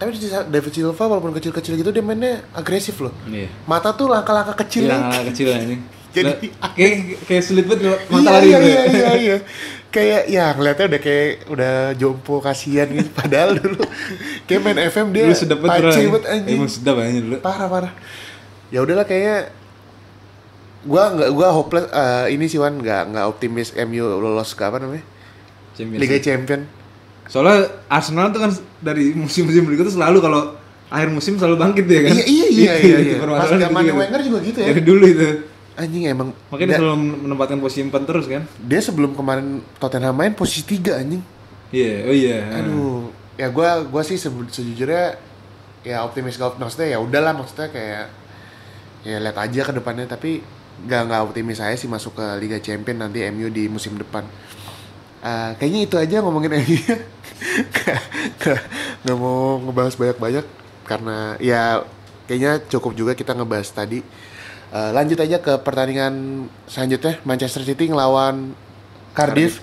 Tapi 0.00 0.08
di 0.16 0.26
David 0.30 0.72
Silva 0.72 1.04
walaupun 1.06 1.32
kecil-kecil 1.36 1.74
gitu 1.78 1.90
dia 1.94 2.02
mainnya 2.02 2.42
agresif 2.50 2.98
loh. 2.98 3.14
iya 3.30 3.46
Mata 3.66 3.94
tuh 3.94 4.10
langkah-langkah 4.10 4.58
kecil. 4.66 4.90
Iya, 4.90 4.98
ya. 4.98 5.22
kecil 5.30 5.48
ini 5.54 5.76
Jadi- 6.10 6.50
kayak 6.78 6.92
kayak 7.26 7.42
sulit 7.46 7.64
banget 7.66 7.98
mata 8.10 8.18
iya, 8.18 8.30
lari 8.30 8.48
iya, 8.48 8.58
iya, 8.58 8.70
ya. 8.70 8.82
iya, 8.86 9.10
iya. 9.18 9.36
Kayak 9.90 10.30
ya 10.30 10.54
ngeliatnya 10.54 10.86
udah 10.86 11.00
kayak 11.02 11.30
udah 11.50 11.74
jompo 11.98 12.38
kasihan 12.38 12.86
gitu. 12.94 13.10
Padahal 13.18 13.58
dulu 13.58 13.82
kayak 14.46 14.60
main 14.62 14.78
FM 14.86 15.10
dia 15.10 15.26
Dulu 15.26 15.34
sedap 15.34 15.58
banget 15.66 16.22
anjing. 16.30 16.62
Emang 16.62 16.70
sedap 16.70 17.02
aja 17.02 17.18
dulu. 17.18 17.36
parah 17.42 17.66
parah 17.66 17.92
ya 18.70 18.86
udahlah 18.86 19.02
kayaknya 19.02 19.50
gua 20.86 21.10
nggak 21.12 21.30
gua 21.34 21.48
hopeless 21.52 21.86
eh, 21.90 22.38
ini 22.38 22.46
sih 22.46 22.62
Wan 22.62 22.78
nggak 22.78 23.12
nggak 23.12 23.26
optimis 23.26 23.74
MU 23.82 24.06
lolos 24.22 24.54
ke 24.54 24.62
apa 24.62 24.78
namanya 24.78 25.02
Champions 25.74 26.00
Liga. 26.00 26.16
Champion 26.22 26.60
Soalnya 27.30 27.70
Arsenal 27.86 28.34
tuh 28.34 28.42
kan 28.42 28.50
dari 28.82 29.14
musim-musim 29.14 29.62
berikutnya 29.62 29.94
selalu 29.94 30.18
kalau 30.18 30.54
akhir 30.90 31.14
musim 31.14 31.38
selalu 31.38 31.62
bangkit 31.62 31.86
ya 31.86 32.00
kan. 32.02 32.10
iya 32.10 32.24
iya 32.26 32.46
iya 32.50 32.72
iya, 32.82 32.98
iya. 33.14 33.16
pas 33.22 33.46
zaman. 33.46 33.82
Wenger 33.86 34.20
juga 34.26 34.38
gitu 34.42 34.58
ya 34.58 34.66
Dari 34.74 34.82
dulu 34.82 35.04
itu. 35.06 35.28
Anjing 35.78 36.10
emang 36.10 36.34
Makanya 36.50 36.68
dia 36.68 36.78
selalu 36.82 36.96
menempatkan 37.26 37.58
posisi 37.62 37.86
4 37.86 38.08
terus 38.08 38.26
kan. 38.26 38.42
dia 38.58 38.80
sebelum 38.82 39.14
kemarin 39.14 39.62
Tottenham 39.78 40.14
main 40.14 40.34
posisi 40.34 40.66
tiga 40.66 40.98
anjing 40.98 41.22
Iya, 41.70 41.94
oh 42.10 42.14
iya. 42.14 42.38
aduh 42.50 43.14
ya 43.38 43.46
gua 43.54 43.86
gua 43.86 44.02
sih 44.02 44.18
sejujurnya 44.18 45.14
ya 45.86 46.02
optimis 46.02 46.34
gak 46.34 46.58
maksudnya 46.58 46.94
ya 46.94 46.98
udahlah 46.98 47.32
maksudnya 47.32 47.70
kayak 47.70 48.04
ya 49.00 49.16
lihat 49.22 49.38
aja 49.38 49.60
ke 49.64 49.72
depannya 49.72 50.04
tapi 50.04 50.42
nggak 50.80 51.02
nggak 51.08 51.20
optimis 51.30 51.62
saya 51.62 51.72
sih 51.78 51.88
masuk 51.88 52.18
ke 52.18 52.26
Liga 52.36 52.58
Champion 52.58 53.00
nanti 53.00 53.22
MU 53.30 53.48
di 53.48 53.70
musim 53.70 53.96
depan 53.96 54.24
Eh, 55.20 55.50
kayaknya 55.60 55.80
itu 55.84 55.96
aja 56.00 56.24
ngomongin 56.24 56.48
MU 56.64 56.80
nggak 59.04 59.16
mau 59.20 59.60
ngebahas 59.60 59.92
banyak-banyak 59.96 60.44
karena 60.88 61.36
ya 61.36 61.84
kayaknya 62.24 62.64
cukup 62.72 62.96
juga 62.96 63.12
kita 63.12 63.36
ngebahas 63.36 63.68
tadi 63.68 64.00
Eh, 64.70 64.90
lanjut 64.92 65.18
aja 65.18 65.36
ke 65.36 65.58
pertandingan 65.58 66.14
selanjutnya 66.64 67.18
Manchester 67.22 67.62
City 67.62 67.86
ngelawan 67.86 68.54
Cardiff, 69.10 69.58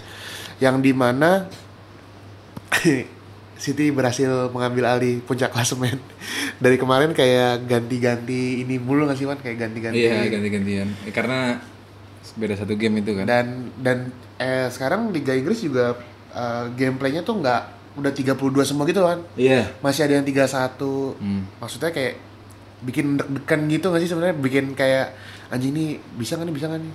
yang 0.59 0.79
di 0.79 0.91
mana 0.91 1.47
City 3.57 3.89
berhasil 3.89 4.51
mengambil 4.51 4.85
alih 4.85 5.23
puncak 5.23 5.49
klasemen 5.49 5.97
dari 6.63 6.75
kemarin 6.75 7.09
kayak 7.09 7.65
ganti-ganti 7.65 8.61
ini 8.61 8.77
mulu 8.77 9.07
nggak 9.07 9.15
sih 9.15 9.25
Wan 9.25 9.39
kayak 9.39 9.57
ganti-ganti 9.57 9.97
Iya, 9.97 10.29
ganti-gantian. 10.29 10.87
Ya, 11.01 11.11
karena 11.11 11.57
beda 12.35 12.53
satu 12.53 12.75
game 12.75 12.99
itu 12.99 13.15
kan. 13.15 13.25
dan 13.25 13.47
dan 13.79 13.97
eh 14.37 14.67
sekarang 14.67 15.09
Liga 15.09 15.31
Inggris 15.31 15.57
juga 15.57 15.95
eh, 16.29 16.65
gameplaynya 16.69 17.23
tuh 17.23 17.39
nggak 17.39 17.61
udah 17.95 18.11
32 18.11 18.35
semua 18.61 18.85
gitu 18.85 19.01
kan 19.01 19.23
Iya. 19.33 19.73
masih 19.79 20.05
ada 20.05 20.19
yang 20.19 20.27
31 20.27 21.17
Hmm. 21.17 21.47
maksudnya 21.57 21.89
kayak 21.89 22.13
bikin 22.79 23.17
deg-degan 23.17 23.61
gitu 23.67 23.85
nggak 23.89 24.01
sih 24.01 24.09
sebenarnya? 24.09 24.35
Bikin 24.35 24.65
kayak 24.73 25.13
anjing 25.47 25.71
ini 25.71 25.85
bisa 26.13 26.35
nggak 26.35 26.47
nih 26.47 26.55
bisa 26.55 26.65
nggak 26.67 26.81
nih? 26.81 26.93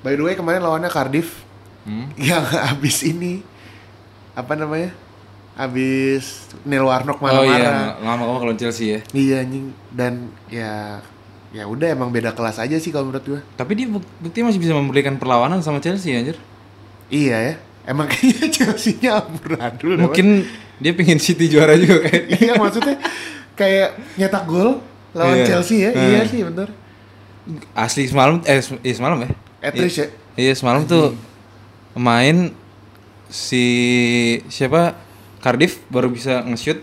By 0.00 0.12
the 0.14 0.22
way 0.22 0.34
kemarin 0.34 0.60
lawannya 0.60 0.88
Cardiff. 0.88 1.44
Hmm. 1.84 2.08
yang 2.20 2.42
habis 2.42 3.00
ini 3.02 3.40
apa 4.32 4.52
namanya? 4.54 4.92
Habis 5.54 6.50
Neil 6.66 6.82
Warnock 6.82 7.22
Oh 7.22 7.46
iya, 7.46 7.94
lama 7.96 8.26
kamu 8.26 8.38
kalau 8.42 8.54
Chelsea 8.54 8.86
ya. 8.90 9.00
iya 9.14 9.36
anjing. 9.40 9.70
Dan 9.88 10.34
ya 10.50 10.98
ya 11.54 11.64
udah 11.64 11.86
emang 11.86 12.10
beda 12.10 12.34
kelas 12.34 12.58
aja 12.58 12.74
sih 12.74 12.90
kalau 12.90 13.06
menurut 13.06 13.22
gua. 13.24 13.40
Tapi 13.54 13.72
dia 13.74 13.86
buk- 13.86 14.10
buktinya 14.18 14.50
masih 14.50 14.58
bisa 14.58 14.74
memberikan 14.74 15.14
perlawanan 15.14 15.62
sama 15.62 15.78
Chelsea 15.78 16.10
anjir. 16.10 16.34
iya 17.06 17.38
ya. 17.38 17.54
Emang 17.84 18.08
kayaknya 18.08 18.48
Chelsea-nya 18.56 19.22
amburadul 19.22 19.94
Mungkin 20.00 20.42
dia 20.80 20.90
pengen 20.90 21.22
City 21.22 21.46
juara 21.46 21.78
juga 21.78 22.02
kayak. 22.02 22.24
Iya 22.34 22.52
maksudnya 22.58 22.96
kayak 23.54 23.88
nyetak 24.18 24.44
gol 24.44 24.82
lawan 25.14 25.36
Iya. 25.38 25.46
Chelsea 25.46 25.78
ya? 25.80 25.90
Hmm. 25.90 26.04
iya 26.04 26.20
sih 26.26 26.40
bener. 26.42 26.68
Asli 27.72 28.04
semalam 28.04 28.42
eh 28.44 28.58
iya 28.82 28.94
semalam 28.94 29.18
ya. 29.20 29.28
Etrish 29.62 29.96
ya? 29.96 30.06
Iya 30.34 30.52
semalam 30.52 30.82
tuh 30.84 31.14
main 31.94 32.50
si 33.28 33.64
siapa? 34.48 34.94
Cardiff 35.38 35.84
baru 35.92 36.08
bisa 36.08 36.40
nge-shoot 36.40 36.80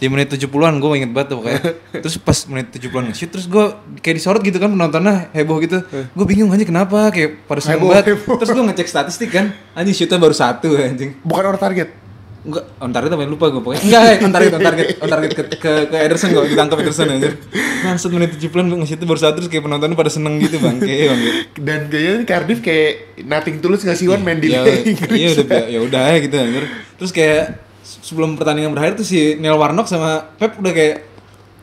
di 0.00 0.08
menit 0.08 0.32
70-an 0.32 0.80
gue 0.80 0.88
inget 0.96 1.12
banget 1.12 1.36
tuh 1.36 1.44
pokoknya. 1.44 1.60
Terus 2.02 2.16
pas 2.16 2.38
menit 2.48 2.72
70-an 2.72 3.12
nge-shoot 3.12 3.28
terus 3.28 3.44
gue 3.44 3.64
kayak 4.00 4.16
disorot 4.16 4.40
gitu 4.40 4.56
kan 4.56 4.72
penontonnya 4.72 5.28
heboh 5.36 5.60
gitu. 5.60 5.84
Gue 6.16 6.24
bingung 6.24 6.48
aja 6.48 6.64
kenapa? 6.64 7.12
Kayak 7.12 7.44
pada 7.44 7.60
seneng 7.60 7.84
banget. 7.84 8.16
heboh. 8.16 8.40
terus 8.40 8.56
gue 8.56 8.64
ngecek 8.72 8.88
statistik 8.88 9.28
kan 9.28 9.52
anjing 9.76 9.92
shootnya 9.92 10.16
baru 10.16 10.32
satu 10.32 10.80
anjing. 10.80 11.12
Bukan 11.20 11.44
orang 11.44 11.60
target 11.60 11.92
Enggak, 12.40 12.64
on 12.76 12.88
target 12.88 13.10
apa? 13.12 13.22
Lupa 13.24 13.46
gue 13.48 13.60
pokoknya. 13.60 13.82
Enggak, 13.82 14.02
on 14.18 14.32
target, 14.32 14.52
on 14.52 14.62
target, 14.62 14.86
on 14.96 15.08
target 15.08 15.30
ke, 15.32 15.42
ke, 15.54 15.72
ke 15.86 15.96
Ederson 16.00 16.28
gue 16.30 16.44
ditangkap 16.48 16.78
Ederson 16.80 17.06
anjir. 17.06 17.36
Maksud 17.82 18.10
menit 18.10 18.32
70-an 18.32 18.66
gue 18.66 18.78
nge-shoot 18.80 19.00
baru 19.02 19.20
satu 19.20 19.34
terus 19.36 19.48
kayak 19.48 19.62
penontonnya 19.62 19.92
pada 19.92 20.08
seneng 20.08 20.40
gitu 20.40 20.56
bang. 20.56 20.80
Kayak 20.80 21.06
bang. 21.06 21.20
Dan 21.54 21.80
kayaknya 21.86 22.12
ini 22.14 22.24
Cardiff 22.24 22.60
kayak 22.60 22.92
nothing 23.22 23.60
tulus 23.60 23.84
nggak 23.84 23.94
sih 23.94 24.08
Wan 24.08 24.20
main 24.20 24.40
di 24.40 24.48
ya, 24.48 24.64
Liga 24.64 24.72
Inggris? 24.72 25.12
iya 25.12 25.28
udah 25.30 25.44
bi- 25.44 25.68
ya 25.68 25.80
udah 25.82 26.02
ya 26.02 26.18
gitu 26.18 26.34
anjir. 26.34 26.64
Terus 26.96 27.10
kayak 27.12 27.42
sebelum 27.84 28.30
pertandingan 28.34 28.72
berakhir 28.72 28.96
tuh 28.96 29.04
si 29.04 29.36
Neil 29.36 29.56
Warnock 29.56 29.84
sama 29.84 30.32
Pep 30.34 30.56
udah 30.56 30.72
kayak 30.72 30.96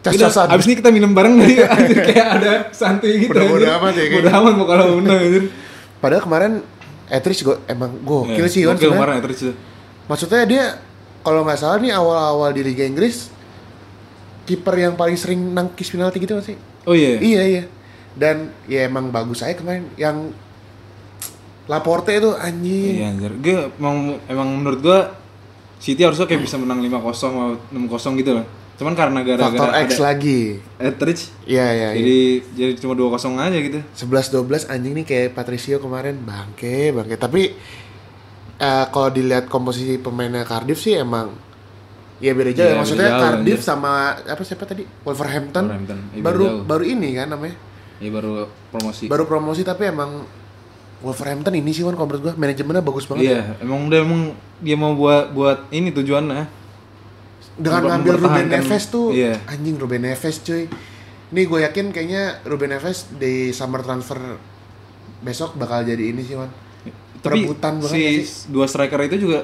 "Udah, 0.07 0.29
abis 0.47 0.65
ini 0.69 0.75
kita 0.77 0.93
minum 0.93 1.11
bareng 1.11 1.35
nih. 1.35 1.57
Anjir 1.73 1.99
kayak 2.05 2.27
ada 2.37 2.53
santuy 2.71 3.17
gitu 3.19 3.33
Bodo-bodo 3.33 3.59
anjir. 3.59 3.75
amat 3.75 3.91
ya, 3.91 4.03
kayaknya. 4.05 4.15
Bodo 4.15 4.29
amat 4.31 4.53
mau 4.53 4.65
kalah 4.65 4.85
menang 4.93 5.19
anjir. 5.19 5.43
Padahal 5.97 6.21
kemarin 6.21 6.51
Etrish 7.07 7.41
juga 7.41 7.59
emang 7.65 7.91
gokil 8.03 8.39
Ya, 8.39 8.47
sih 8.47 8.61
gokil 8.61 8.93
kemarin 8.93 9.19
ya, 9.19 9.25
itu. 9.25 9.51
Maksudnya 10.07 10.43
dia 10.47 10.65
kalau 11.21 11.43
nggak 11.43 11.59
salah 11.59 11.77
nih 11.83 11.91
awal-awal 11.91 12.55
di 12.55 12.63
Liga 12.63 12.87
Inggris 12.87 13.31
kiper 14.47 14.79
yang 14.79 14.95
paling 14.95 15.19
sering 15.19 15.51
nangkis 15.51 15.91
penalti 15.91 16.23
gitu 16.23 16.39
nggak 16.39 16.47
sih? 16.47 16.57
Oh 16.87 16.95
iya. 16.95 17.19
Iya 17.19 17.41
iya. 17.43 17.63
Dan 18.15 18.49
ya 18.65 18.87
emang 18.87 19.11
bagus 19.11 19.43
aja 19.43 19.59
kemarin. 19.59 19.91
Yang 19.99 20.31
Laporte 21.67 22.15
itu 22.15 22.31
anjing. 22.31 22.95
Iya 23.03 23.05
anjir. 23.11 23.31
Gue 23.43 23.67
emang, 23.75 24.15
emang 24.31 24.47
menurut 24.55 24.79
gue 24.79 24.99
City 25.83 26.01
harusnya 26.01 26.25
kayak 26.25 26.47
bisa 26.47 26.55
menang 26.55 26.79
5-0 26.79 26.95
atau 27.03 27.59
6-0 27.75 28.23
gitu 28.23 28.31
loh. 28.39 28.47
Cuman 28.79 28.93
karena 28.95 29.19
faktor 29.19 29.67
gara-gara 29.67 29.83
X 29.83 29.99
ada 29.99 30.15
lagi. 30.15 30.41
Etheridge. 30.79 31.23
Iya 31.43 31.65
iya 31.75 31.89
iya. 31.91 31.99
Jadi 31.99 32.19
jadi 32.55 32.71
cuma 32.79 32.93
2-0 32.95 33.35
aja 33.35 33.57
gitu. 33.59 33.79
11-12 33.83 34.71
anjing 34.71 34.93
nih 34.95 35.05
kayak 35.05 35.27
Patricio 35.35 35.77
kemarin. 35.83 36.15
Bangke 36.23 36.95
bangke. 36.95 37.19
Tapi 37.19 37.51
eh, 38.57 38.85
kalau 38.87 39.09
dilihat 39.09 39.45
komposisi 39.45 39.95
pemainnya 39.95 40.43
Cardiff 40.43 40.77
sih 40.77 40.95
emang 40.95 41.33
ya 42.17 42.31
beda 42.31 42.49
jauh 42.49 42.63
Iya, 42.63 42.71
ya. 42.71 42.77
maksudnya 42.77 43.03
beda 43.03 43.13
jauh, 43.13 43.23
Cardiff 43.23 43.55
anjir. 43.55 43.67
sama 43.67 43.91
apa 44.17 44.41
siapa 44.41 44.63
tadi 44.63 44.83
Wolverhampton, 45.01 45.63
Wolverhampton, 45.63 45.97
iya, 46.07 46.15
beda 46.15 46.25
baru 46.25 46.43
jauh. 46.43 46.61
baru 46.63 46.83
ini 46.85 47.09
kan 47.13 47.27
namanya 47.29 47.55
Ya 47.97 48.09
baru 48.09 48.31
promosi 48.69 49.03
baru 49.05 49.23
promosi 49.25 49.61
tapi 49.61 49.83
emang 49.85 50.21
Wolverhampton 50.99 51.53
ini 51.53 51.69
sih 51.71 51.81
kan 51.81 51.93
kalau 51.93 52.05
menurut 52.07 52.23
gua 52.23 52.33
manajemennya 52.35 52.81
bagus 52.81 53.05
banget 53.05 53.23
Iya, 53.27 53.41
emang 53.59 53.85
udah 53.85 53.99
emang 53.99 54.21
dia 54.59 54.75
mau 54.75 54.93
buat 54.93 55.29
buat 55.31 55.69
ini 55.69 55.89
tujuannya. 55.91 56.41
dengan 57.55 57.81
ngambil 57.87 58.13
Ruben 58.19 58.47
Neves 58.47 58.83
tuh 58.87 59.09
Iya. 59.11 59.37
anjing 59.45 59.77
Ruben 59.77 60.01
Neves 60.03 60.37
cuy 60.39 60.69
ini 61.27 61.41
gue 61.43 61.59
yakin 61.59 61.89
kayaknya 61.89 62.39
Ruben 62.43 62.69
Neves 62.69 63.09
di 63.11 63.49
summer 63.49 63.81
transfer 63.81 64.17
besok 65.19 65.53
bakal 65.53 65.81
jadi 65.81 66.01
ini 66.07 66.21
sih 66.21 66.33
Wan 66.33 66.53
Tapi 67.19 67.43
Perebutan 67.43 67.73
banget 67.81 67.91
si 67.91 68.01
nggak 68.01 68.53
dua 68.53 68.65
striker 68.65 68.99
itu 69.03 69.17
juga 69.17 69.39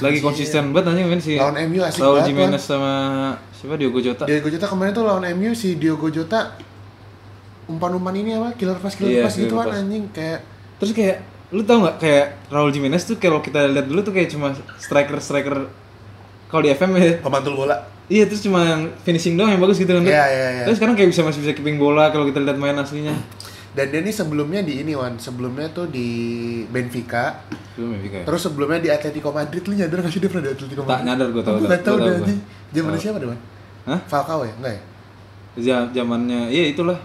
lagi 0.00 0.16
Anjir. 0.16 0.24
konsisten 0.24 0.72
banget 0.72 0.96
anjing 0.96 1.06
kan 1.08 1.20
si 1.20 1.32
Lawan 1.36 1.56
MU 1.68 1.80
asik 1.80 2.00
Raul 2.00 2.16
banget, 2.16 2.28
Jimenez 2.32 2.62
sama 2.64 2.92
siapa 3.52 3.74
Diogo 3.76 4.00
Jota. 4.00 4.24
Diogo 4.24 4.48
Jota 4.48 4.66
kemarin 4.66 4.92
tuh 4.92 5.04
lawan 5.04 5.24
MU 5.36 5.52
si 5.52 5.76
Diogo 5.76 6.08
Jota 6.08 6.56
umpan-umpan 7.64 8.14
ini 8.16 8.36
apa 8.36 8.52
killer 8.56 8.76
pass 8.76 8.96
killer 8.96 9.12
Iya, 9.12 9.22
pass 9.24 9.36
gituan 9.36 9.68
pass. 9.68 9.80
anjing 9.80 10.04
kayak 10.12 10.40
Terus 10.76 10.92
kayak 10.92 11.16
lu 11.48 11.62
tau 11.62 11.80
nggak 11.80 11.96
kayak 11.96 12.26
Raul 12.50 12.72
Jimenez 12.72 13.04
tuh 13.04 13.16
kalau 13.16 13.38
kita 13.38 13.68
lihat 13.70 13.86
dulu 13.86 14.00
tuh 14.02 14.12
kayak 14.12 14.28
cuma 14.28 14.52
striker 14.76 15.16
striker 15.20 15.56
kalau 16.48 16.60
di 16.60 16.70
FM 16.70 16.90
ya 16.98 17.12
pemantul 17.20 17.54
bola 17.54 17.76
iya 18.04 18.28
terus 18.28 18.44
cuma 18.44 18.60
yang 18.60 18.82
finishing 19.00 19.32
doang 19.32 19.48
yang 19.48 19.62
bagus 19.62 19.80
gitu 19.80 19.96
kan. 19.96 20.04
Iya, 20.04 20.24
iya, 20.28 20.48
iya. 20.60 20.64
terus 20.68 20.76
sekarang 20.76 20.92
kayak 20.92 21.08
bisa 21.08 21.24
masih 21.24 21.40
bisa 21.40 21.52
keeping 21.56 21.80
bola 21.80 22.12
kalau 22.12 22.28
kita 22.28 22.42
lihat 22.42 22.58
main 22.60 22.76
aslinya 22.76 23.16
dan 23.74 23.86
dia 23.86 23.98
ini 23.98 24.10
sebelumnya 24.10 24.60
di 24.60 24.78
ini 24.78 24.92
Wan. 24.92 25.18
Sebelumnya 25.18 25.66
tuh 25.68 25.86
di 25.86 26.06
Benfica. 26.64 27.42
Belum 27.74 27.90
ya 27.90 27.98
Vika 28.00 28.16
ya? 28.16 28.24
terus 28.24 28.40
sebelumnya 28.40 28.78
di 28.78 28.88
Atletico 28.88 29.28
Madrid. 29.28 29.62
Lu 29.62 29.74
nyadar 29.74 29.98
gak 30.00 30.08
sih 30.08 30.18
dia 30.18 30.30
pernah 30.30 30.44
di 30.44 30.52
Atletico 30.52 30.80
Tak 30.80 30.88
Madrid? 30.88 31.04
nyadar 31.04 31.26
Aku 31.26 31.40
tahu. 31.40 31.54
gak 31.60 31.60
tau 31.60 31.66
Gua 31.66 31.76
tahu 31.76 31.96
deh 31.96 32.06
gua. 32.06 32.18
anjing 32.20 32.40
zaman 32.72 32.90
Tahu. 32.90 33.02
siapa 33.02 33.16
deh 33.18 33.28
Wan? 33.28 33.40
Hah? 33.84 34.00
Falcao 34.06 34.40
ya? 34.42 34.54
Enggak 34.54 34.72
ya? 34.72 34.82
Zamannya 35.92 36.40
iya 36.48 36.64
itulah. 36.66 36.98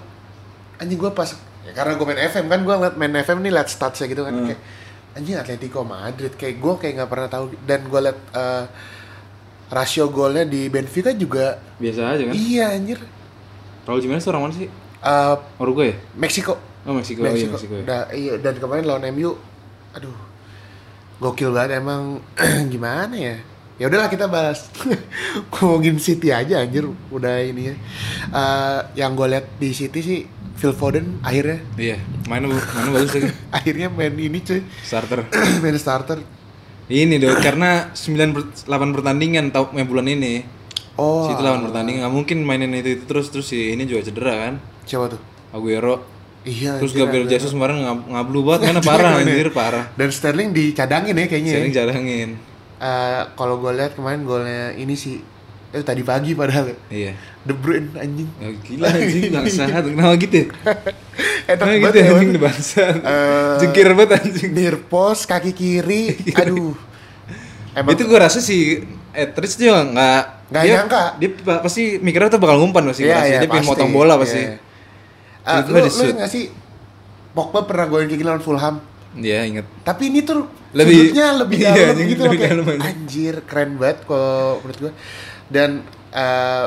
Anjing 0.77 0.95
gue 0.95 1.11
pas 1.11 1.29
ya 1.59 1.71
karena 1.71 1.93
gue 1.93 2.05
main 2.07 2.21
FM 2.23 2.45
kan 2.47 2.59
gue 2.61 2.71
ngeliat 2.71 2.95
main 2.95 3.13
FM 3.13 3.37
nih 3.41 3.51
liat 3.51 3.67
statsnya 3.67 4.07
gitu 4.07 4.21
kan 4.21 4.31
Hmm. 4.31 4.47
kayak 4.47 4.61
anjing 5.11 5.35
Atletico 5.35 5.81
Madrid. 5.81 6.33
Kayak 6.33 6.55
gue 6.57 6.73
kayak 6.77 6.93
nggak 6.95 7.09
pernah 7.09 7.27
tahu. 7.27 7.45
Dan 7.61 7.79
gue 7.83 7.99
liat 7.99 8.17
eh, 8.31 8.63
rasio 9.69 10.05
golnya 10.07 10.43
di 10.43 10.65
Benfica 10.65 11.09
juga 11.11 11.57
biasa 11.77 11.99
aja 12.09 12.23
kan? 12.25 12.33
Iya 12.33 12.65
anjir. 12.71 12.99
Raul 13.83 13.99
Jimenez 13.99 14.25
orang 14.25 14.41
mana 14.43 14.53
sih 14.55 14.69
Eh, 14.99 15.35
Uruguay 15.63 15.93
ya? 15.93 15.95
Meksiko. 16.19 16.59
Oh 16.83 16.95
Meksiko, 16.95 17.23
oh, 17.23 17.31
iya 17.31 17.47
Meksiko. 17.47 17.73
Ya. 17.79 17.83
Da- 17.87 18.09
iya 18.11 18.33
dan 18.39 18.55
kemarin 18.59 18.83
lawan 18.87 19.03
MU 19.15 19.35
aduh 19.95 20.15
gokil 21.19 21.51
banget 21.55 21.79
emang. 21.79 22.19
Gimana 22.73 23.15
ya? 23.15 23.35
Ya 23.79 23.87
udahlah 23.87 24.11
kita 24.11 24.27
bahas. 24.27 24.67
Ngomongin 25.55 25.95
City 26.03 26.35
aja 26.35 26.59
anjir 26.59 26.83
udah 27.11 27.39
ini 27.39 27.71
ya. 27.71 27.75
Eh, 28.31 28.79
yang 28.99 29.15
gue 29.15 29.27
liat 29.27 29.45
di 29.55 29.71
City 29.71 29.99
sih 30.03 30.19
Phil 30.59 30.75
Foden 30.75 31.23
akhirnya. 31.23 31.63
Iya 31.79 31.97
mainnya 32.27 32.51
mainnya 32.51 32.91
bagus 32.91 33.11
lagi 33.15 33.31
akhirnya 33.57 33.87
main 33.87 34.11
ini 34.19 34.39
cuy. 34.43 34.59
Starter. 34.83 35.23
Main 35.63 35.79
starter. 35.79 36.19
Ini 36.89 37.21
dong 37.21 37.37
karena 37.37 37.93
9 37.93 38.33
per, 38.33 38.41
8 38.65 38.95
pertandingan 38.97 39.53
main 39.77 39.85
bulan 39.85 40.09
ini. 40.09 40.41
Oh. 40.97 41.29
Situ 41.29 41.39
lawan 41.39 41.69
pertandingan 41.69 42.03
nggak 42.03 42.15
mungkin 42.17 42.37
mainin 42.43 42.75
itu, 42.75 42.99
itu 42.99 43.03
terus 43.07 43.31
terus 43.31 43.47
si 43.47 43.71
ini 43.71 43.87
juga 43.87 44.03
cedera 44.03 44.35
kan 44.35 44.55
siapa 44.89 45.05
tuh. 45.07 45.21
Aguero. 45.51 46.01
Iya 46.39 46.79
terus 46.79 46.91
Gabriel 46.91 47.23
ada. 47.23 47.31
Jesus 47.31 47.51
kemarin 47.51 47.83
ngab 47.83 47.99
ngablu 48.09 48.39
banget 48.43 48.61
mainnya 48.65 48.83
parah 48.89 49.11
anjir. 49.17 49.47
parah. 49.51 49.85
Dan 49.93 50.09
Sterling 50.09 50.49
dicadangin 50.49 51.13
ya 51.13 51.25
kayaknya 51.25 51.51
ya. 51.51 51.57
sering 51.59 51.73
jarangin 51.73 52.29
Eh, 52.79 53.21
kalau 53.35 53.59
gue 53.59 53.71
lihat 53.71 53.91
kemarin 53.93 54.23
golnya 54.23 54.71
ini 54.73 54.95
sih 54.95 55.19
eh 55.69 55.83
tadi 55.83 55.99
pagi 56.01 56.31
padahal 56.31 56.73
iya. 56.89 57.11
De 57.39 57.51
Bruyne 57.51 57.91
anjing. 57.93 58.25
Ya, 58.33 58.49
gila 58.57 58.87
anjing 58.89 59.23
bangsat. 59.35 59.67
Kenapa 59.85 60.15
gitu 60.17 60.35
ya? 60.35 60.45
Enak 61.45 61.59
Kenapa 61.59 61.69
gitu 61.69 61.83
banget 61.83 61.93
ya 61.93 61.99
ya, 61.99 62.09
anjing 62.09 62.31
Wan. 62.31 62.41
bangsat. 62.41 62.95
Eh, 62.97 63.55
jengkir 63.59 63.87
banget 63.93 64.11
anjing. 64.17 64.49
near 64.49 64.75
post 64.81 65.23
kaki 65.25 65.51
kiri. 65.51 66.15
Aduh. 66.39 66.71
Emang 67.71 67.93
itu 67.93 68.03
gue 68.03 68.17
rasa 68.17 68.39
si 68.39 68.79
Etrich 69.11 69.55
juga 69.55 69.83
nggak 69.83 70.21
Nggak 70.49 70.63
nyangka. 70.65 71.03
dia 71.15 71.29
pa- 71.37 71.61
pasti 71.61 71.99
mikirnya 71.99 72.29
tuh 72.29 72.39
bakal 72.39 72.57
ngumpan 72.57 72.87
pasti 72.87 73.03
Iya, 73.03 73.13
pasti. 73.13 73.27
iya, 73.27 73.37
dia 73.37 73.45
pengen 73.45 73.59
pasti. 73.61 73.71
motong 73.75 73.91
bola 73.91 74.15
pasti. 74.15 74.39
Iya. 74.39 74.55
Tiba-tiba 75.41 75.77
lu, 75.79 75.89
lu 75.89 76.13
nggak 76.15 76.29
sih 76.29 76.43
Pogba 77.29 77.63
pernah 77.63 77.85
golin 77.85 78.05
kayak 78.05 78.17
gini 78.17 78.27
lawan 78.27 78.39
Fulham 78.39 78.75
Iya 79.11 79.41
inget 79.43 79.65
tapi 79.81 80.07
ini 80.07 80.21
tuh 80.21 80.45
Lebih- 80.71 81.09
sudutnya 81.09 81.27
lebih 81.35 81.57
iya, 81.61 81.71
dalam 81.71 81.89
anjing, 81.91 82.07
gitu 82.07 82.21
lebih 82.23 82.37
kayak 82.37 82.51
dalam 82.51 82.65
aja. 82.67 82.79
anjir 82.85 83.35
keren 83.43 83.71
banget 83.75 83.97
kalau 84.03 84.37
menurut 84.59 84.77
gua 84.79 84.93
dan 85.47 85.69
eh, 86.11 86.65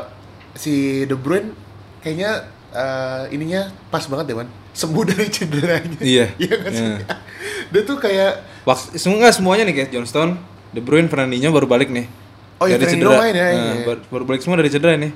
si 0.53 0.73
De 1.03 1.15
Bruyne 1.15 1.55
kayaknya 1.99 2.31
eh, 2.69 3.23
ininya 3.31 3.61
pas 3.87 4.03
banget 4.03 4.25
deh 4.27 4.35
man 4.35 4.49
sembuh 4.71 5.03
dari 5.05 5.27
cederanya 5.27 5.99
Iya. 5.99 6.25
iya 6.43 6.53
nggak 6.57 6.73
sih 6.73 6.83
Iya. 6.85 7.15
dia 7.71 7.81
tuh 7.83 7.97
kayak 7.97 8.31
Waktu 8.63 8.95
semua 8.97 9.27
semuanya 9.29 9.63
nih 9.63 9.75
kayak 9.77 9.89
Johnston, 9.91 10.39
De 10.69 10.79
Bruyne, 10.79 11.05
Fernandinho 11.05 11.51
baru 11.51 11.67
balik 11.67 11.87
nih. 11.89 12.07
Oh, 12.55 12.63
iya, 12.63 12.75
dari 12.75 12.95
Fernandinho 12.95 13.11
cedera. 13.11 13.19
main 13.19 13.35
ya, 13.35 13.43
Nah, 13.43 13.51
iya. 13.51 13.83
baru, 13.83 14.01
baru 14.07 14.23
balik 14.25 14.39
semua 14.39 14.55
dari 14.55 14.69
cedera 14.69 14.95
nih. 14.95 15.11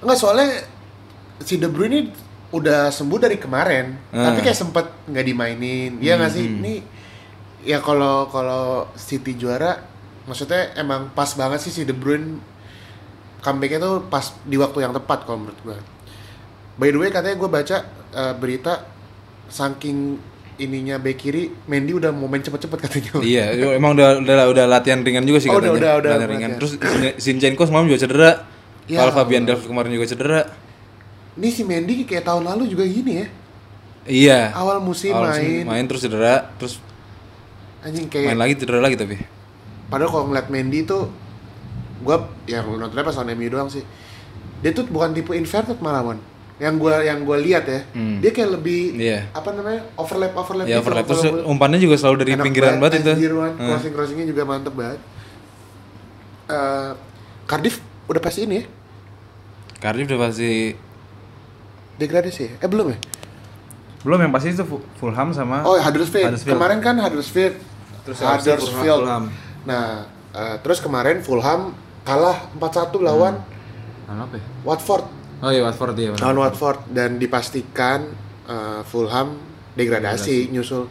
Enggak 0.00 0.18
soalnya 0.18 0.48
si 1.38 1.54
De 1.56 1.66
Bruyne 1.66 1.94
ini 1.94 2.02
udah 2.50 2.88
sembuh 2.88 3.18
dari 3.20 3.36
kemarin, 3.36 3.94
Ah. 4.10 4.28
tapi 4.28 4.42
kayak 4.42 4.58
sempet 4.58 4.86
nggak 5.06 5.24
dimainin. 5.24 5.92
Iya 5.98 6.16
nggak 6.16 6.32
sih? 6.32 6.44
Hmm. 6.44 6.58
Ini 6.58 6.74
ya 7.62 7.78
kalau 7.78 8.26
kalau 8.26 8.64
City 8.92 9.34
juara, 9.34 9.78
maksudnya 10.24 10.74
emang 10.74 11.10
pas 11.10 11.30
banget 11.32 11.60
sih 11.60 11.70
si 11.70 11.82
De 11.82 11.92
Bruyne 11.92 12.42
comebacknya 13.38 13.78
tuh 13.78 14.04
pas 14.04 14.20
di 14.42 14.54
waktu 14.54 14.78
yang 14.80 14.92
tepat 14.92 15.24
kalau 15.24 15.40
menurut 15.40 15.60
gua. 15.62 15.78
By 16.74 16.88
the 16.88 16.98
way 16.98 17.08
katanya 17.08 17.36
gue 17.36 17.48
baca 17.48 17.76
eh, 18.10 18.34
berita 18.34 18.84
saking 19.46 20.18
ininya 20.56 20.96
bek 20.96 21.16
kiri, 21.16 21.48
Mendy 21.64 21.94
udah 21.94 22.10
mau 22.10 22.26
main 22.26 22.38
cepet-cepet 22.38 22.78
katanya. 22.82 23.10
iya, 23.24 23.48
emang 23.72 23.96
udah, 23.96 24.20
udah 24.20 24.44
udah 24.46 24.64
latihan 24.66 25.00
ringan 25.00 25.24
juga 25.24 25.40
sih 25.40 25.48
Oh, 25.48 25.56
katanya. 25.56 25.72
udah, 25.72 25.78
udah, 25.78 25.92
udah, 25.96 26.10
latihan 26.12 26.28
ringan. 26.28 26.50
latihan. 26.52 26.60
Terus 26.60 26.72
Zinchenko 27.16 27.62
semalam 27.64 27.86
juga 27.86 27.98
cedera. 27.98 28.30
Ya, 28.84 29.00
Kalau 29.00 29.12
Fabian. 29.14 29.46
Delph 29.46 29.64
kemarin 29.64 29.88
juga 29.88 30.04
cedera. 30.04 30.40
Ini 31.34 31.48
si 31.48 31.62
Mendy 31.62 32.02
kayak 32.02 32.24
tahun 32.24 32.42
lalu 32.44 32.66
juga 32.66 32.82
gini 32.82 33.22
ya. 33.22 33.26
Iya. 34.02 34.40
Awal 34.52 34.80
musim 34.80 35.12
Awal 35.12 35.36
main, 35.36 35.64
main 35.64 35.84
terus 35.84 36.02
cedera, 36.02 36.50
terus 36.56 36.80
anjing 37.80 38.08
kayak 38.08 38.32
main 38.32 38.40
lagi 38.40 38.54
cedera 38.56 38.80
lagi 38.80 38.96
tapi. 38.96 39.16
Padahal 39.86 40.10
kalau 40.10 40.24
ngeliat 40.26 40.48
Mendy 40.48 40.82
tuh 40.82 41.08
gua 42.00 42.16
yang 42.44 42.66
nontonnya 42.66 43.04
pas 43.04 43.14
lawan 43.14 43.34
MU 43.34 43.48
doang 43.48 43.68
sih. 43.68 43.84
Dia 44.60 44.72
tuh 44.72 44.84
bukan 44.84 45.12
tipe 45.12 45.32
inverted 45.32 45.78
malah 45.78 46.02
Wan. 46.02 46.18
Yang 46.60 46.74
gua 46.76 47.00
yang 47.00 47.24
gua 47.24 47.36
lihat 47.36 47.64
ya, 47.64 47.80
Hmm. 47.92 48.20
dia 48.20 48.30
kayak 48.30 48.60
lebih 48.60 48.92
Iya. 48.94 49.32
apa 49.32 49.48
namanya? 49.50 49.80
overlap 49.96 50.32
overlap 50.34 50.64
Ya 50.64 50.76
gitu 50.76 50.84
overlap 50.84 51.04
terus 51.06 51.24
umpannya 51.42 51.78
juga 51.78 51.96
selalu 51.96 52.16
dari 52.20 52.32
Enak 52.36 52.44
pinggiran 52.44 52.76
banget, 52.76 53.00
itu. 53.00 53.12
anjir, 53.16 53.32
Wan. 53.32 53.52
Nah. 53.56 53.64
Crossing 53.72 53.92
crossingnya 53.92 54.26
juga 54.28 54.42
mantep 54.44 54.74
banget. 54.76 55.00
Eh, 56.46 56.90
Cardiff 57.46 57.78
udah 58.04 58.18
pasti 58.18 58.42
ini 58.42 58.58
ya 58.58 58.64
Cardiff 59.78 60.06
udah 60.06 60.20
pasti 60.20 60.74
degradasi 62.00 62.40
ya? 62.42 62.52
Eh 62.64 62.68
belum 62.70 62.96
ya? 62.96 62.98
belum 64.00 64.16
yang 64.24 64.32
pasti 64.32 64.56
itu 64.56 64.64
Fu- 64.64 64.80
Fulham 64.96 65.28
sama 65.28 65.60
Oh 65.60 65.76
Huddersfield. 65.76 66.32
Huddersfield. 66.32 66.56
Kemarin 66.56 66.78
kan 66.80 66.96
Huddersfield. 66.96 67.60
Terus 68.08 68.16
Huddersfield. 68.24 69.04
Fulham. 69.04 69.24
Nah, 69.68 70.08
eh, 70.32 70.56
terus 70.64 70.80
kemarin 70.80 71.20
Fulham 71.20 71.76
kalah 72.00 72.48
4-1 72.56 72.96
lawan 73.04 73.36
Lawan 74.08 74.18
apa 74.24 74.34
ya? 74.40 74.44
Watford. 74.64 75.04
Oh 75.44 75.52
iya 75.52 75.60
Watford 75.64 75.92
iya. 76.00 76.16
lawan 76.16 76.48
Watford 76.48 76.80
dan 76.96 77.20
dipastikan 77.20 78.08
uh, 78.48 78.80
Fulham 78.88 79.36
degradasi, 79.76 80.48
nyusul 80.50 80.88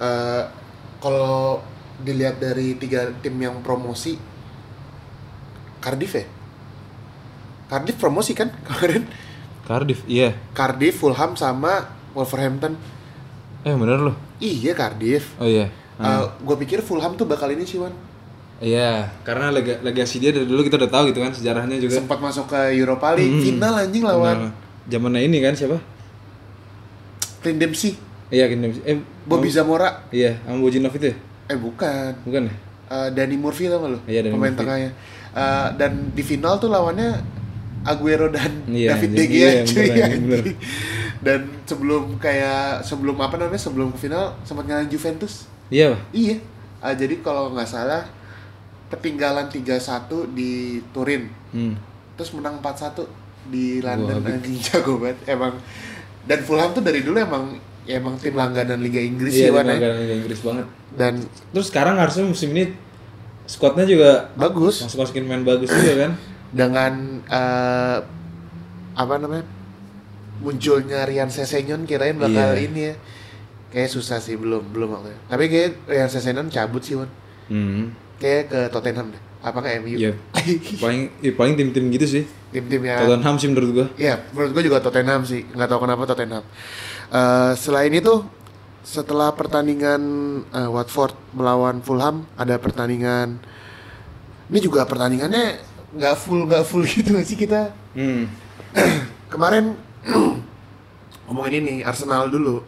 Uh, 0.00 0.48
kalau 0.96 1.60
dilihat 2.00 2.40
dari 2.40 2.72
tiga 2.80 3.12
tim 3.20 3.36
yang 3.36 3.60
promosi 3.60 4.16
Cardiff 5.76 6.16
ya 6.16 6.24
Cardiff 7.68 8.00
promosi 8.00 8.32
kan 8.32 8.48
kemarin 8.64 9.04
Cardiff 9.62 10.00
iya. 10.04 10.34
Cardiff 10.50 10.96
Fulham 10.96 11.34
sama 11.34 11.84
Wolverhampton 12.10 12.74
Eh 13.60 13.72
bener 13.72 14.00
loh. 14.00 14.16
iya 14.38 14.72
Cardiff 14.72 15.36
Oh 15.36 15.44
iya. 15.44 15.68
gue 16.38 16.56
pikir 16.58 16.80
Fulham 16.80 17.12
tuh 17.12 17.24
bakal 17.24 17.48
ini 17.48 17.62
sih 17.62 17.76
Wan 17.76 17.92
Iya, 18.58 19.08
karena 19.20 19.48
lega, 19.48 19.80
legasi 19.80 20.16
dia 20.16 20.30
dari 20.30 20.44
dulu 20.44 20.60
kita 20.60 20.76
udah 20.76 20.90
tahu 20.90 21.08
gitu 21.08 21.18
kan 21.18 21.32
sejarahnya 21.32 21.80
juga. 21.80 21.96
sempat 21.96 22.20
masuk 22.20 22.44
ke 22.46 22.74
Europa 22.74 23.12
League 23.14 23.32
Hmm. 23.32 23.44
final 23.46 23.74
anjing 23.74 24.04
lawan 24.04 24.52
zamannya 24.84 25.20
ini 25.22 25.40
kan 25.40 25.52
siapa? 25.52 25.80
Clint 27.40 27.56
Dempsey 27.58 27.96
Iya, 28.28 28.46
gini. 28.46 28.70
Eh, 28.80 28.94
Bobby 29.24 29.48
mau- 29.48 29.56
Zamora 29.56 29.90
Iya, 30.08 30.38
sama 30.40 30.60
Bojinov 30.60 30.92
itu 30.92 31.08
ya? 31.08 31.16
eh 31.48 31.56
bukan 31.56 32.12
Bukan 32.22 32.42
ya? 32.46 32.54
uh, 32.86 33.08
Danny 33.10 33.34
Murphy 33.34 33.66
tau 33.66 33.80
gak 33.80 33.90
lo? 33.90 33.98
Iya, 34.04 34.20
Danny 34.22 34.34
Pemain 34.36 34.44
Murphy. 34.46 34.60
tengahnya. 34.60 34.90
Uh, 35.30 35.68
dan 35.74 35.92
di 36.10 36.22
final 36.22 36.54
tuh 36.56 36.68
lawannya 36.68 37.10
Aguero 37.82 38.28
dan 38.28 38.50
Iya, 38.66 38.92
David. 38.92 39.10
De 39.10 39.24
Gea 39.24 39.36
Iya, 39.40 39.62
cuy, 39.64 39.88
bener, 39.88 40.10
bener. 40.20 40.44
Dan 41.20 41.40
sebelum 41.64 42.16
kayak 42.16 42.80
sebelum 42.80 43.16
apa 43.18 43.36
namanya 43.36 43.60
sebelum 43.60 43.92
ke 43.92 43.98
final 44.00 44.36
sempat 44.40 44.64
ngalahin 44.64 44.88
Juventus. 44.88 45.48
Iya. 45.68 45.96
Iya. 46.10 46.40
Uh, 46.80 46.92
jadi 46.92 47.20
kalau 47.20 47.52
nggak 47.52 47.66
salah 47.66 48.04
ketinggalan 48.88 49.46
3-1 49.46 49.76
di 50.32 50.52
Turin. 50.90 51.28
Hmm. 51.52 51.76
Terus 52.16 52.32
menang 52.32 52.58
4-1 52.58 53.04
di 53.46 53.80
London 53.80 54.18
Wah, 54.18 54.30
anjing 54.30 54.56
jago 54.66 54.96
banget 54.96 55.18
emang. 55.26 55.56
Dan 56.20 56.40
Fulham 56.40 56.72
tuh 56.72 56.80
dari 56.80 57.00
dulu 57.00 57.16
emang 57.16 57.56
ya 57.82 57.96
emang 57.96 58.12
tim 58.16 58.36
langganan 58.36 58.76
Liga 58.78 59.00
Inggris 59.00 59.32
Iya, 59.32 59.48
sih 59.48 59.50
Wan, 59.50 59.64
ya. 59.64 59.72
langganan 59.72 59.98
Liga 59.98 60.14
Inggris 60.18 60.40
banget. 60.40 60.66
Dan 60.92 61.12
Terus 61.50 61.66
sekarang 61.68 61.96
harusnya 61.96 62.24
musim 62.24 62.50
ini 62.50 62.76
squadnya 63.44 63.84
juga 63.84 64.28
bagus. 64.34 64.84
masuk 64.84 65.00
masukin 65.00 65.24
main 65.24 65.42
bagus 65.42 65.68
juga 65.68 66.06
kan? 66.06 66.12
Dengan 66.50 66.92
eh, 67.24 67.98
apa 68.92 69.14
namanya 69.16 69.46
munculnya 70.38 71.04
Rian 71.04 71.28
Sesenyon 71.28 71.84
kirain 71.84 72.16
bakal 72.16 72.54
Iya. 72.54 72.64
ini 72.64 72.80
ya 72.82 72.94
kayak 73.70 73.86
susah 73.88 74.18
sih 74.18 74.34
belum 74.34 74.68
belum 74.68 74.88
waktu 74.90 75.14
tapi 75.26 75.46
kayak 75.46 75.70
Rian 75.86 76.08
Sesenyon 76.08 76.48
cabut 76.48 76.80
sih 76.80 76.94
Wan 76.94 77.10
Hmm. 77.46 77.90
kayak 78.16 78.46
ke 78.46 78.60
Tottenham 78.70 79.10
deh. 79.10 79.18
Apa 79.40 79.58
ke 79.58 79.80
MU? 79.80 79.98
Iya. 79.98 80.14
paling 80.82 81.10
ya, 81.18 81.32
paling 81.34 81.54
tim-tim 81.56 81.90
gitu 81.90 82.06
sih 82.06 82.24
Tim-tim 82.50 82.78
yang 82.84 83.02
Tottenham 83.02 83.34
sih 83.36 83.48
menurut 83.48 83.70
gua 83.72 83.86
Iya, 83.96 84.22
menurut 84.30 84.50
gue 84.52 84.62
juga 84.66 84.78
Tottenham 84.78 85.22
sih. 85.24 85.42
Nggak 85.50 85.66
tahu 85.66 85.80
kenapa 85.82 86.02
Tottenham. 86.04 86.44
Eh, 87.10 87.52
selain 87.54 87.90
itu, 87.90 88.22
setelah 88.80 89.34
pertandingan 89.34 90.02
eh, 90.46 90.68
Watford 90.68 91.14
melawan 91.32 91.82
Fulham, 91.82 92.22
ada 92.34 92.54
pertandingan. 92.54 93.42
Ini 94.46 94.58
juga 94.60 94.86
pertandingannya 94.86 95.58
nggak 95.90 96.14
full 96.16 96.46
nggak 96.46 96.62
full 96.62 96.84
gitu 96.90 97.10
nggak 97.10 97.26
sih 97.26 97.36
kita. 97.36 97.74
hmm. 97.94 98.24
Kemarin 99.32 99.74
ngomongin 101.26 101.52
ini 101.60 101.74
Arsenal 101.82 102.26
dulu. 102.28 102.62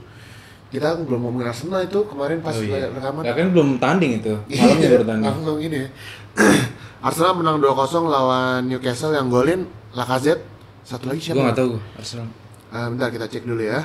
Kita 0.68 0.96
belum 0.96 1.20
ngomongin 1.20 1.52
Arsenal 1.52 1.84
itu 1.84 2.00
kemarin 2.06 2.40
pas 2.40 2.56
Oh, 2.56 2.64
iya. 2.64 2.88
rekaman. 2.88 3.22
ya 3.22 3.34
kan 3.34 3.46
belum 3.52 3.68
tanding 3.76 4.24
itu 4.24 4.34
malamnya 4.48 4.88
baru 4.90 5.04
tanding 5.04 5.26
Langsung 5.28 5.58
ini 5.60 5.76
ya. 5.84 5.88
Arsenal 7.06 7.34
menang 7.34 7.58
2-0 7.58 7.76
lawan 8.06 8.60
Newcastle 8.66 9.12
yang 9.12 9.28
golin 9.28 9.66
Lacazette. 9.92 10.40
Satu 10.82 11.06
lagi 11.06 11.20
siapa? 11.20 11.36
gua 11.36 11.44
nggak 11.46 11.58
tahu 11.58 11.68
gua 11.76 11.82
Arsenal 11.94 12.28
Eh, 12.72 12.86
bentar 12.88 13.08
kita 13.10 13.26
cek 13.28 13.44
dulu 13.44 13.60
ya. 13.60 13.84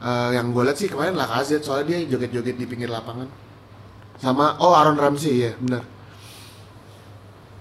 Eh, 0.00 0.28
yang 0.32 0.48
gue 0.48 0.62
lihat 0.64 0.74
sih 0.74 0.88
kemarin 0.88 1.12
Lacazette 1.12 1.60
soalnya 1.60 1.92
dia 1.92 2.08
joget-joget 2.08 2.56
di 2.56 2.64
pinggir 2.64 2.88
lapangan. 2.88 3.28
Sama 4.16 4.56
oh 4.56 4.72
Aaron 4.72 4.96
Ramsey 4.96 5.44
ya, 5.44 5.52
benar. 5.58 5.84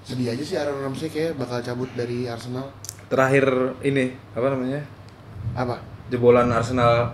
Sedih 0.04 0.28
aja 0.30 0.44
sih 0.44 0.56
Aaron 0.56 0.84
Ramsey 0.84 1.08
kayak 1.08 1.36
bakal 1.36 1.60
cabut 1.60 1.90
dari 1.94 2.28
Arsenal. 2.28 2.68
terakhir 3.04 3.46
ini 3.82 4.10
apa 4.32 4.48
namanya 4.48 4.82
Apa? 5.54 5.78
jebolan 6.08 6.50
Arsenal 6.50 7.14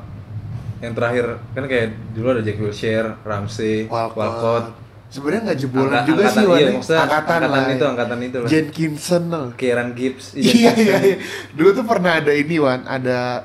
yang 0.80 0.94
terakhir 0.94 1.26
kan 1.52 1.66
kayak 1.66 1.92
dulu 2.14 2.32
ada 2.32 2.40
Jack 2.40 2.56
Wilshere, 2.58 3.20
Ramsey, 3.22 3.86
Walcott. 3.86 4.16
Walcott, 4.16 4.66
Sebenarnya 5.10 5.42
nggak 5.44 5.60
jebolan 5.60 5.90
Angka- 5.92 6.08
juga 6.08 6.22
sih 6.24 6.40
angkatan, 6.40 6.56
iya, 6.56 6.62
ya. 6.62 6.72
maksudnya 6.72 7.02
angkatan, 7.02 7.40
angkatan 7.42 7.50
lah. 7.60 7.74
itu, 7.74 7.86
angkatan 7.86 8.20
itu 8.22 8.38
lah. 8.38 8.48
Jenkinson 8.48 9.24
lah. 9.28 9.46
Kieran 9.54 9.90
Gibbs, 9.92 10.26
Iya 10.38 10.72
iya 10.72 10.96
iya. 11.04 11.18
Dulu 11.52 11.70
tuh 11.74 11.84
pernah 11.84 12.12
ada 12.16 12.32
ini 12.32 12.56
Wan, 12.58 12.86
ada 12.86 13.44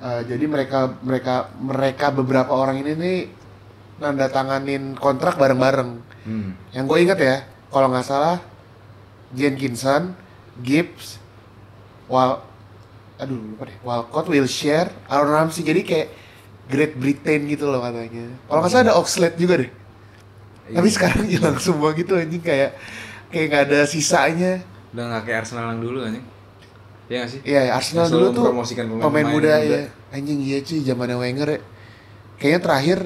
eh, 0.00 0.20
jadi 0.24 0.44
mereka 0.46 0.78
mereka 1.00 1.34
mereka 1.52 2.06
beberapa 2.10 2.52
orang 2.52 2.80
ini 2.80 2.92
nih 2.94 3.18
nanda 3.98 4.26
tanganin 4.26 4.94
kontrak 4.94 5.36
bareng-bareng. 5.36 5.90
Hmm. 6.22 6.54
Yang 6.70 6.84
gue 6.86 6.98
ingat 7.02 7.18
ya, 7.20 7.36
kalau 7.72 7.88
nggak 7.88 8.04
salah 8.04 8.38
Jenkinson, 9.32 10.12
Gibbs, 10.60 11.16
Wal, 12.04 12.36
aduh 13.16 13.38
lupa 13.38 13.64
deh, 13.64 13.76
Walcott, 13.80 14.28
Wilshere, 14.28 14.92
Aaron 15.08 15.32
Ramsey. 15.32 15.64
Jadi 15.64 15.80
kayak 15.80 16.08
Great 16.68 16.94
Britain 16.94 17.48
gitu 17.48 17.66
loh 17.66 17.80
katanya. 17.80 18.28
Kalau 18.44 18.60
nggak 18.60 18.70
salah 18.70 18.84
ada 18.86 18.94
Oxlade 18.94 19.36
juga 19.36 19.54
deh. 19.58 19.70
Tapi 20.68 20.84
Iya. 20.84 20.94
sekarang 20.94 21.24
hilang 21.32 21.56
semua 21.56 21.90
gitu 21.92 22.12
anjing 22.12 22.38
kayak 22.38 22.76
kayak 23.28 23.46
nggak 23.48 23.62
ada 23.66 23.80
sisanya. 23.84 24.60
Udah 24.92 25.04
nggak 25.08 25.22
kayak 25.24 25.38
Arsenal 25.42 25.72
yang 25.72 25.80
dulu 25.80 25.98
anjing. 26.04 26.24
Iya 27.08 27.16
nggak 27.18 27.30
sih? 27.32 27.40
Iya, 27.42 27.60
Arsenal 27.72 28.04
Yang 28.04 28.12
dulu 28.12 28.26
tuh 28.28 28.44
pemain, 28.44 28.66
pemain-pemain 29.00 29.26
muda, 29.26 29.52
muda. 29.58 29.64
ya. 29.64 29.80
Anjing 30.12 30.38
iya 30.38 30.58
cuy, 30.60 30.78
zamannya 30.84 31.16
Wenger 31.16 31.48
ya. 31.48 31.60
Kayaknya 32.36 32.60
terakhir 32.60 32.98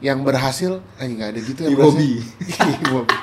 yang 0.00 0.18
berhasil 0.22 0.72
anjing 0.96 1.16
nggak 1.20 1.30
ada 1.30 1.40
gitu 1.42 1.60
yang 1.62 1.72
Iwobi. 1.74 2.10
berhasil. 2.24 2.80
Iwobi. 2.88 3.14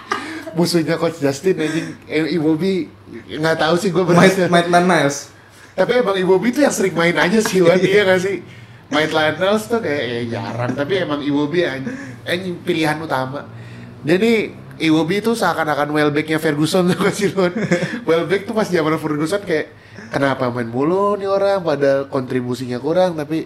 Musuhnya 0.53 0.95
coach 1.01 1.17
Justin 1.17 1.57
anjing 1.57 1.87
eh, 2.05 2.35
Iwobi 2.37 2.89
nggak 3.29 3.57
tahu 3.57 3.75
sih 3.77 3.89
gue 3.89 4.03
berhasil. 4.05 4.49
Maitland 4.49 4.87
Niles. 4.89 5.33
Tapi 5.73 5.91
emang 6.05 6.17
Iwobi 6.17 6.53
tuh 6.53 6.61
yang 6.61 6.73
sering 6.73 6.93
main 6.93 7.17
aja 7.17 7.41
sih 7.41 7.65
Wan, 7.65 7.81
iya 7.89 8.05
gak 8.05 8.21
sih? 8.21 8.45
Maitland 8.93 9.41
Niles 9.41 9.65
tuh 9.65 9.81
kayak 9.81 10.01
eh, 10.05 10.25
jarang, 10.29 10.71
tapi 10.77 11.01
emang 11.01 11.25
Iwobi 11.25 11.65
anjing, 11.65 11.97
anjing 12.29 12.55
pilihan 12.61 13.01
utama. 13.01 13.49
Jadi 14.05 14.53
Iwobi 14.81 15.21
itu 15.21 15.37
seakan-akan 15.37 15.89
Welbecknya 15.93 16.37
Ferguson 16.37 16.89
tuh 16.93 17.09
sih 17.09 17.33
Wan? 17.33 17.53
Welbeck 18.05 18.49
tuh 18.49 18.53
pas 18.53 18.65
zaman 18.65 18.97
Ferguson 18.97 19.41
kayak 19.41 19.73
kenapa 20.09 20.49
main 20.49 20.69
mulu 20.69 21.17
nih 21.17 21.29
orang 21.29 21.61
pada 21.61 22.05
kontribusinya 22.09 22.77
kurang 22.81 23.17
tapi 23.17 23.45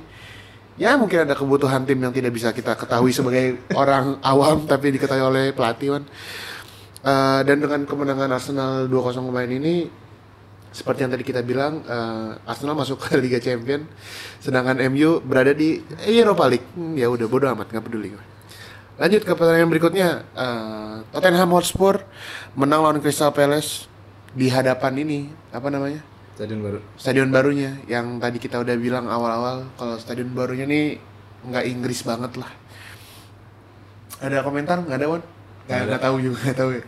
ya 0.79 0.95
mungkin 0.95 1.27
ada 1.27 1.35
kebutuhan 1.35 1.83
tim 1.83 1.99
yang 1.99 2.11
tidak 2.15 2.31
bisa 2.31 2.51
kita 2.55 2.75
ketahui 2.75 3.11
sebagai 3.11 3.59
orang 3.75 4.19
awam 4.31 4.63
tapi 4.67 4.95
diketahui 4.95 5.23
oleh 5.23 5.45
pelatih 5.51 5.95
Wan. 5.95 6.03
Eh, 7.07 7.41
dan 7.47 7.63
dengan 7.63 7.87
kemenangan 7.87 8.35
Arsenal 8.35 8.91
2-0 8.91 9.31
kemarin 9.31 9.51
ini 9.63 9.87
seperti 10.75 11.07
yang 11.07 11.11
tadi 11.15 11.23
kita 11.23 11.39
bilang 11.39 11.79
eh, 11.87 12.35
Arsenal 12.43 12.75
masuk 12.75 12.99
ke 12.99 13.15
Liga 13.23 13.39
Champion 13.39 13.87
sedangkan 14.43 14.75
MU 14.91 15.23
berada 15.23 15.55
di 15.55 15.79
Europa 16.03 16.51
League. 16.51 16.67
Hmm, 16.75 16.99
ya 16.99 17.07
udah 17.07 17.31
bodo 17.31 17.47
amat 17.47 17.71
nggak 17.71 17.85
peduli. 17.87 18.11
Gue 18.11 18.25
lanjut 18.97 19.23
ke 19.23 19.31
pertandingan 19.39 19.71
berikutnya 19.71 20.07
eh, 20.35 20.95
Tottenham 21.15 21.55
Hotspur 21.55 22.03
menang 22.59 22.83
lawan 22.83 22.99
Crystal 22.99 23.31
Palace 23.31 23.87
di 24.35 24.51
hadapan 24.51 24.99
ini 24.99 25.19
apa 25.55 25.71
namanya? 25.71 26.03
Stadion 26.35 26.59
baru. 26.61 26.79
stadion 26.99 27.29
barunya 27.33 27.81
yang 27.89 28.21
tadi 28.21 28.37
kita 28.37 28.61
udah 28.61 28.75
bilang 28.77 29.09
awal-awal 29.09 29.65
kalau 29.79 29.95
stadion 29.97 30.29
barunya 30.35 30.67
nih 30.67 30.99
nggak 31.47 31.65
Inggris 31.71 32.03
banget 32.03 32.35
lah. 32.35 32.51
Ada 34.19 34.43
komentar? 34.43 34.83
Nggak 34.83 34.99
ada 34.99 35.07
Wan 35.07 35.23
nggak 35.67 35.69
Nggak 35.69 35.77
ada. 35.77 35.87
nggak 35.87 36.01
tahu 36.01 36.15
juga 36.17 36.37
nggak 36.41 36.57
tahu 36.57 36.69
ya. 36.71 36.83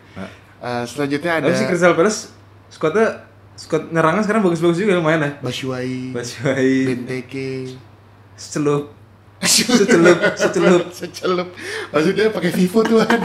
Eh, 0.59 0.83
selanjutnya 0.85 1.31
ada 1.33 1.45
Tapi 1.45 1.55
si 1.55 1.63
Crystal 1.65 1.93
Palace 1.93 2.19
squadnya 2.67 3.07
squad 3.53 3.83
nyerangnya 3.89 4.23
sekarang 4.23 4.41
bagus-bagus 4.41 4.77
juga 4.77 4.95
lumayan 4.95 5.19
ya. 5.21 5.31
Bashuai 5.39 6.11
Batshuayi, 6.11 6.79
Benteke 6.85 7.75
secelup, 8.33 8.95
secelup, 9.41 10.19
secelup. 10.33 10.83
secelup 10.95 11.47
maksudnya 11.91 12.31
pakai 12.31 12.51
Vivo 12.51 12.79
tuh 12.81 13.03
kan 13.03 13.19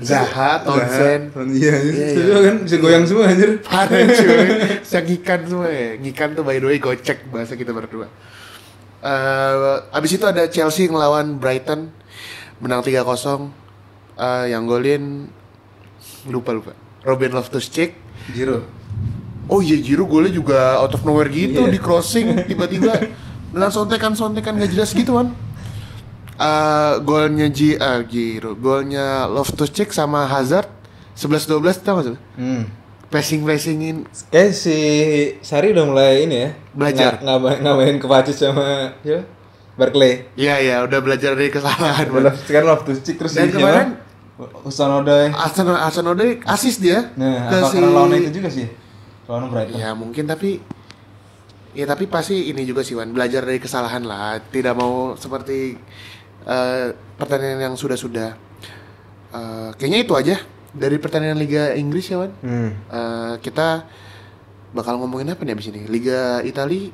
Zaha, 0.00 0.64
Townsend 0.64 1.28
Zaha, 1.28 1.44
Iya, 1.44 1.76
Iya, 1.76 2.06
iya. 2.08 2.24
iya. 2.24 2.36
kan 2.40 2.56
bisa 2.64 2.76
goyang 2.80 3.04
semua 3.04 3.28
anjir. 3.28 3.60
Parah 3.60 4.00
cuy 4.16 4.48
Yang 4.80 5.04
ngikan 5.06 5.40
semua 5.44 5.68
ya 5.68 5.88
Ngikan 5.98 6.28
tuh 6.32 6.40
by 6.40 6.56
the 6.56 6.66
way 6.66 6.80
gocek 6.80 7.28
bahasa 7.28 7.52
kita 7.52 7.76
berdua 7.76 8.08
Eh, 9.00 9.76
Abis 9.92 10.16
itu 10.16 10.24
ada 10.24 10.48
Chelsea 10.48 10.88
ngelawan 10.88 11.36
Brighton 11.36 11.92
Menang 12.60 12.84
3-0 12.84 13.50
Eh, 14.14 14.44
Yang 14.52 14.64
golin 14.68 15.02
Lupa 16.28 16.52
lupa 16.52 16.72
Robin 17.00 17.32
Loftus-Cheek 17.32 17.90
Jiro. 18.36 18.60
Oh 19.48 19.58
iya 19.58 19.80
Jiru 19.80 20.04
golnya 20.04 20.30
juga 20.30 20.76
out 20.78 20.92
of 20.92 21.02
nowhere 21.02 21.26
gitu 21.26 21.64
Iya. 21.64 21.72
di 21.72 21.80
crossing 21.80 22.44
tiba-tiba 22.44 22.92
dengan 23.50 23.72
sontekan-sontekan 23.72 24.60
gak 24.60 24.70
jelas 24.70 24.92
gitu 24.92 25.16
kan. 25.16 25.32
Eh, 26.36 26.94
golnya 27.02 27.48
Ji 27.48 27.74
ah, 27.76 28.04
Jiru, 28.04 28.54
golnya 28.54 29.24
Loftus 29.26 29.72
Cheek 29.72 29.90
sama 29.90 30.28
Hazard 30.28 30.68
11-12 31.16 31.80
tau 31.80 31.98
gak 31.98 32.06
sih? 32.12 32.18
Hmm. 32.36 32.64
Passing 33.10 33.42
passingin 33.42 34.06
Kayak 34.30 34.54
si 34.54 34.76
Sari 35.42 35.74
udah 35.74 35.84
mulai 35.88 36.30
ini 36.30 36.36
ya. 36.46 36.50
Belajar. 36.70 37.18
Nggak 37.18 37.74
main 37.74 37.96
kepacis 37.98 38.38
sama 38.38 38.94
ya. 39.02 39.24
Barclay. 39.72 40.28
Iya 40.34 40.54
iya 40.58 40.76
udah 40.80 40.98
belajar 40.98 41.32
dari 41.32 41.48
kesalahan. 41.48 42.06
Udah 42.08 42.30
Man. 42.30 42.40
sekarang 42.40 42.66
Loftus 42.68 42.98
Cheek 43.00 43.16
terus 43.16 43.32
Dan 43.32 43.48
kemarin- 43.50 43.96
Arsenal 45.30 46.14
Odoi 46.14 46.40
assist 46.42 46.80
dia 46.80 47.12
Nah, 47.12 47.44
ke 47.46 47.56
apa 47.58 47.68
si- 47.68 47.76
lawan 47.78 48.08
itu 48.14 48.32
juga 48.34 48.48
sih? 48.48 48.64
Lawan 49.26 49.46
Brighton. 49.46 49.76
Ya 49.76 49.92
mungkin 49.92 50.24
tapi 50.24 50.60
Ya 51.70 51.84
tapi 51.84 52.04
pasti 52.04 52.48
ini 52.48 52.64
juga 52.64 52.80
sih 52.80 52.92
Wan 52.92 53.10
Belajar 53.10 53.44
dari 53.44 53.56
kesalahan 53.56 54.02
lah 54.02 54.42
Tidak 54.42 54.72
mau 54.72 55.14
seperti 55.14 55.78
eh, 56.42 56.86
Pertandingan 57.14 57.62
yang 57.62 57.74
sudah-sudah 57.74 58.34
Eh, 59.30 59.70
Kayaknya 59.72 59.98
itu 60.00 60.12
aja 60.12 60.36
Dari 60.68 60.96
pertandingan 60.96 61.36
Liga 61.36 61.70
Inggris 61.72 62.08
ya 62.08 62.18
Wan 62.18 62.32
Hmm. 62.40 62.74
Eh, 62.74 63.34
Kita 63.38 63.86
Bakal 64.70 64.96
ngomongin 64.96 65.30
apa 65.30 65.42
nih 65.42 65.52
abis 65.52 65.68
ini 65.68 65.84
Liga 65.84 66.40
Itali 66.40 66.90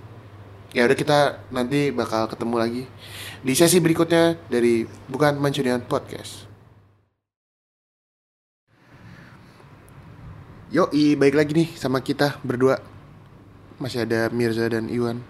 Ya 0.74 0.82
udah 0.82 0.98
kita 0.98 1.46
nanti 1.54 1.94
bakal 1.94 2.26
ketemu 2.26 2.56
lagi 2.58 2.82
Di 3.46 3.54
sesi 3.54 3.78
berikutnya 3.78 4.34
Dari 4.50 4.82
Bukan 5.06 5.38
Mancunian 5.38 5.86
Podcast. 5.86 6.42
Yoi, 10.74 11.14
baik 11.14 11.38
lagi 11.38 11.54
nih 11.54 11.70
sama 11.78 12.02
kita 12.02 12.42
berdua. 12.42 12.82
Masih 13.78 14.02
ada 14.02 14.26
Mirza 14.34 14.66
dan 14.66 14.90
Iwan. 14.90 15.22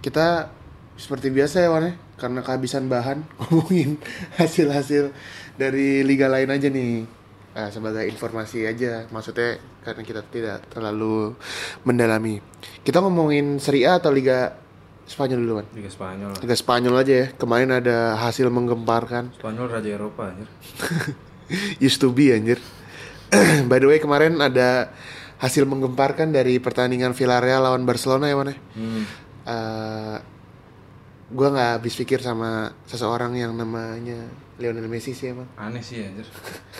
Kita 0.00 0.48
seperti 0.96 1.28
biasa 1.28 1.60
ya 1.60 1.68
Wan 1.68 1.92
ya 1.92 1.94
Karena 2.16 2.40
kehabisan 2.40 2.88
bahan 2.88 3.20
Ngomongin 3.36 4.00
hasil-hasil 4.40 5.12
dari 5.60 6.00
liga 6.00 6.32
lain 6.32 6.48
aja 6.48 6.72
nih. 6.72 7.04
Nah, 7.52 7.68
Sebagai 7.68 8.08
informasi 8.08 8.64
aja 8.64 9.04
Maksudnya 9.12 9.60
karena 9.84 10.02
kita 10.04 10.24
tidak 10.28 10.64
terlalu 10.72 11.36
mendalami. 11.84 12.40
Kita 12.84 13.00
ngomongin 13.04 13.60
Serie 13.60 13.88
A 13.88 13.96
atau 14.00 14.12
Liga 14.12 14.69
Spanyol 15.10 15.38
dulu 15.42 15.52
Wan 15.58 15.66
Liga 15.74 15.90
Spanyol. 15.90 16.30
Liga 16.38 16.54
Spanyol 16.54 16.94
aja 16.96 17.14
ya 17.16 17.26
Kemarin 17.34 17.70
ada 17.74 18.14
hasil 18.16 18.46
menggemparkan 18.46 19.34
Spanyol 19.34 19.66
Raja 19.66 19.90
Eropa 19.90 20.30
anjir. 20.30 20.46
Used 21.82 21.98
to 21.98 22.08
be 22.08 22.30
anjir 22.30 22.62
By 23.70 23.78
the 23.78 23.86
way 23.86 23.98
kemarin 23.98 24.38
ada 24.38 24.94
hasil 25.38 25.64
menggemparkan 25.64 26.30
dari 26.30 26.58
pertandingan 26.58 27.10
Villarreal 27.10 27.64
lawan 27.64 27.82
Barcelona 27.82 28.26
ya 28.26 28.36
mana? 28.36 28.52
Hmm. 28.76 29.02
Eh, 29.40 30.16
gue 31.26 31.48
nggak 31.48 31.70
habis 31.78 31.94
pikir 31.94 32.18
sama 32.20 32.74
seseorang 32.84 33.32
yang 33.34 33.54
namanya 33.54 34.28
Lionel 34.58 34.84
Messi 34.84 35.10
sih 35.10 35.32
emang 35.32 35.48
Aneh 35.56 35.80
sih 35.80 36.02
anjir. 36.02 36.26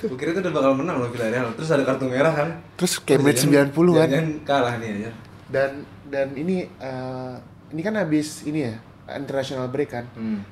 Gue 0.05 0.15
kira 0.15 0.35
itu 0.35 0.43
udah 0.43 0.53
bakal 0.53 0.73
menang 0.77 1.01
loh 1.01 1.09
Villarreal. 1.09 1.57
Terus 1.57 1.71
ada 1.71 1.83
kartu 1.83 2.05
merah 2.07 2.31
kan. 2.31 2.49
terus 2.77 3.01
kayak 3.01 3.25
menit 3.25 3.41
90 3.41 3.73
kan 3.73 4.09
Jangan 4.11 4.29
kalah 4.45 4.75
nih 4.77 4.89
anjir. 4.93 5.13
dan 5.49 5.71
dan 6.07 6.29
ini 6.35 6.69
eh, 6.69 7.35
ini 7.71 7.81
kan 7.81 7.95
habis 7.95 8.43
ini 8.43 8.67
ya 8.67 8.75
international 9.11 9.67
break 9.67 9.91
kan. 9.91 10.07
Hmm. 10.13 10.43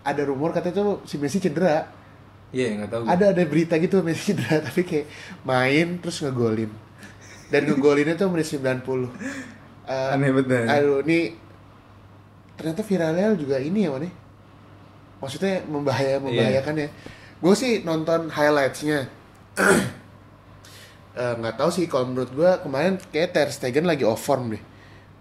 ada 0.00 0.22
rumor 0.22 0.54
katanya 0.54 0.78
tuh 0.78 1.02
si 1.02 1.18
Messi 1.18 1.42
cedera. 1.42 1.90
Iya, 2.54 2.78
nggak 2.78 2.90
tahu. 2.90 3.02
ada 3.04 3.34
ada 3.34 3.42
berita 3.42 3.74
gitu 3.76 4.00
Messi 4.00 4.22
cedera 4.30 4.62
tapi 4.62 4.82
kayak 4.82 5.06
main 5.42 5.98
terus 5.98 6.22
ngegolin. 6.22 6.70
Dan 7.46 7.66
ngegolinnya 7.66 8.14
tuh 8.14 8.30
menit 8.30 8.46
90 8.46 8.82
Eh, 9.86 10.14
Aneh 10.14 10.34
banget. 10.34 10.66
aduh 10.66 10.98
ini 11.02 11.38
ternyata 12.58 12.82
Villarreal 12.82 13.38
juga 13.38 13.62
ini 13.62 13.86
ya 13.86 13.94
mana 13.94 14.10
maksudnya 15.22 15.62
membahaya 15.64 16.18
membahayakan 16.18 16.74
ya. 16.74 16.88
Gue 17.38 17.54
sih 17.54 17.82
nonton 17.82 18.26
highlightsnya. 18.28 19.06
Eh, 21.16 21.32
nggak 21.32 21.56
tahu 21.56 21.72
sih 21.72 21.88
kalau 21.88 22.12
menurut 22.12 22.28
gue 22.28 22.50
kemarin 22.60 23.00
kayak 23.08 23.32
Ter 23.32 23.48
Stegen 23.48 23.88
lagi 23.88 24.04
off 24.04 24.20
form 24.20 24.52
deh. 24.52 24.60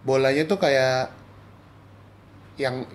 Bolanya 0.03 0.43
tuh 0.43 0.60
kayak 0.60 1.08
yang 2.56 2.86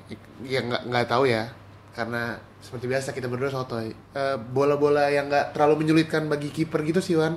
yang 0.44 0.68
nggak 0.68 0.82
nggak 0.88 1.06
tahu 1.08 1.24
ya. 1.28 1.48
Karena 1.90 2.38
seperti 2.62 2.86
biasa 2.86 3.10
kita 3.10 3.26
berdua 3.26 3.50
sotoy 3.50 3.90
Eh, 3.90 4.36
bola-bola 4.54 5.10
yang 5.10 5.26
nggak 5.26 5.52
terlalu 5.56 5.84
menyulitkan 5.84 6.30
bagi 6.30 6.52
kiper 6.54 6.80
gitu 6.86 7.02
sih 7.02 7.18
Wan. 7.18 7.34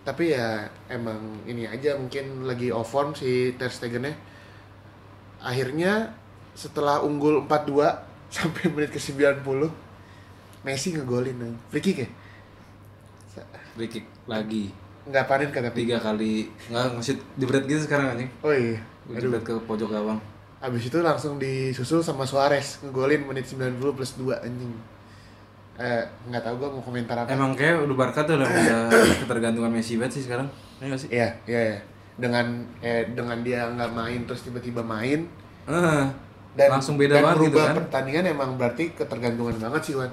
Tapi 0.00 0.32
ya 0.32 0.64
emang 0.88 1.44
ini 1.44 1.68
aja 1.68 1.94
mungkin 2.00 2.48
lagi 2.48 2.72
off 2.72 2.88
form 2.88 3.12
si 3.12 3.52
Ter 3.60 3.68
Stegen 3.68 4.08
akhirnya 5.40 6.12
setelah 6.56 7.00
unggul 7.04 7.44
4-2 7.48 7.84
sampai 8.36 8.64
menit 8.72 8.92
ke 8.92 9.00
90 9.00 9.44
Messi 10.60 10.92
ngegolin 10.92 11.36
nih 11.40 11.52
free 11.72 11.84
kick 11.84 11.98
ya? 12.04 12.08
Free 13.76 13.88
kick 13.88 14.04
lagi. 14.28 14.68
nggak 15.08 15.24
panen 15.24 15.48
kata 15.48 15.72
Tiga 15.72 15.96
kali. 15.96 16.48
Nggak 16.68 17.00
ngesit 17.00 17.18
jebret 17.40 17.64
gitu 17.64 17.88
sekarang 17.88 18.12
anjing. 18.16 18.30
oh 18.44 18.52
iya. 18.52 18.76
Jebret 19.08 19.40
ke 19.40 19.56
pojok 19.64 19.88
gawang. 19.88 20.20
Abis 20.60 20.82
itu 20.86 20.98
langsung 21.00 21.36
disusul 21.36 22.00
sama 22.00 22.22
Suarez 22.22 22.80
ngegolin 22.80 23.24
menit 23.24 23.44
90 23.44 23.80
plus 23.90 24.12
2 24.14 24.28
anjing 24.38 24.72
eh 25.74 26.04
nggak 26.26 26.42
tahu 26.42 26.54
gua 26.58 26.68
mau 26.70 26.82
komentar 26.82 27.16
apa 27.16 27.28
Emang 27.30 27.52
kayak 27.52 27.80
udah 27.82 27.96
Barca 27.98 28.20
tuh 28.22 28.36
udah 28.36 28.48
ketergantungan 29.20 29.70
Messi 29.70 29.96
banget 29.96 30.12
sih 30.14 30.22
sekarang. 30.22 30.44
Iya 30.78 30.92
sih? 30.94 31.08
iya 31.08 31.28
iya 31.44 31.60
iya. 31.66 31.78
dengan 32.14 32.44
eh 32.78 33.08
dengan 33.08 33.40
dia 33.40 33.64
nggak 33.66 33.90
main 33.90 34.20
terus 34.22 34.40
tiba-tiba 34.42 34.80
main 34.80 35.24
Ah, 35.64 36.04
dan 36.52 36.68
langsung 36.70 36.94
beda 36.94 37.16
dan 37.16 37.24
banget 37.24 37.40
gitu 37.46 37.58
kan. 37.58 37.74
pertandingan 37.78 38.24
emang 38.28 38.50
berarti 38.54 38.92
ketergantungan 38.92 39.56
banget 39.58 39.82
sih 39.82 39.94
Wan 39.94 40.12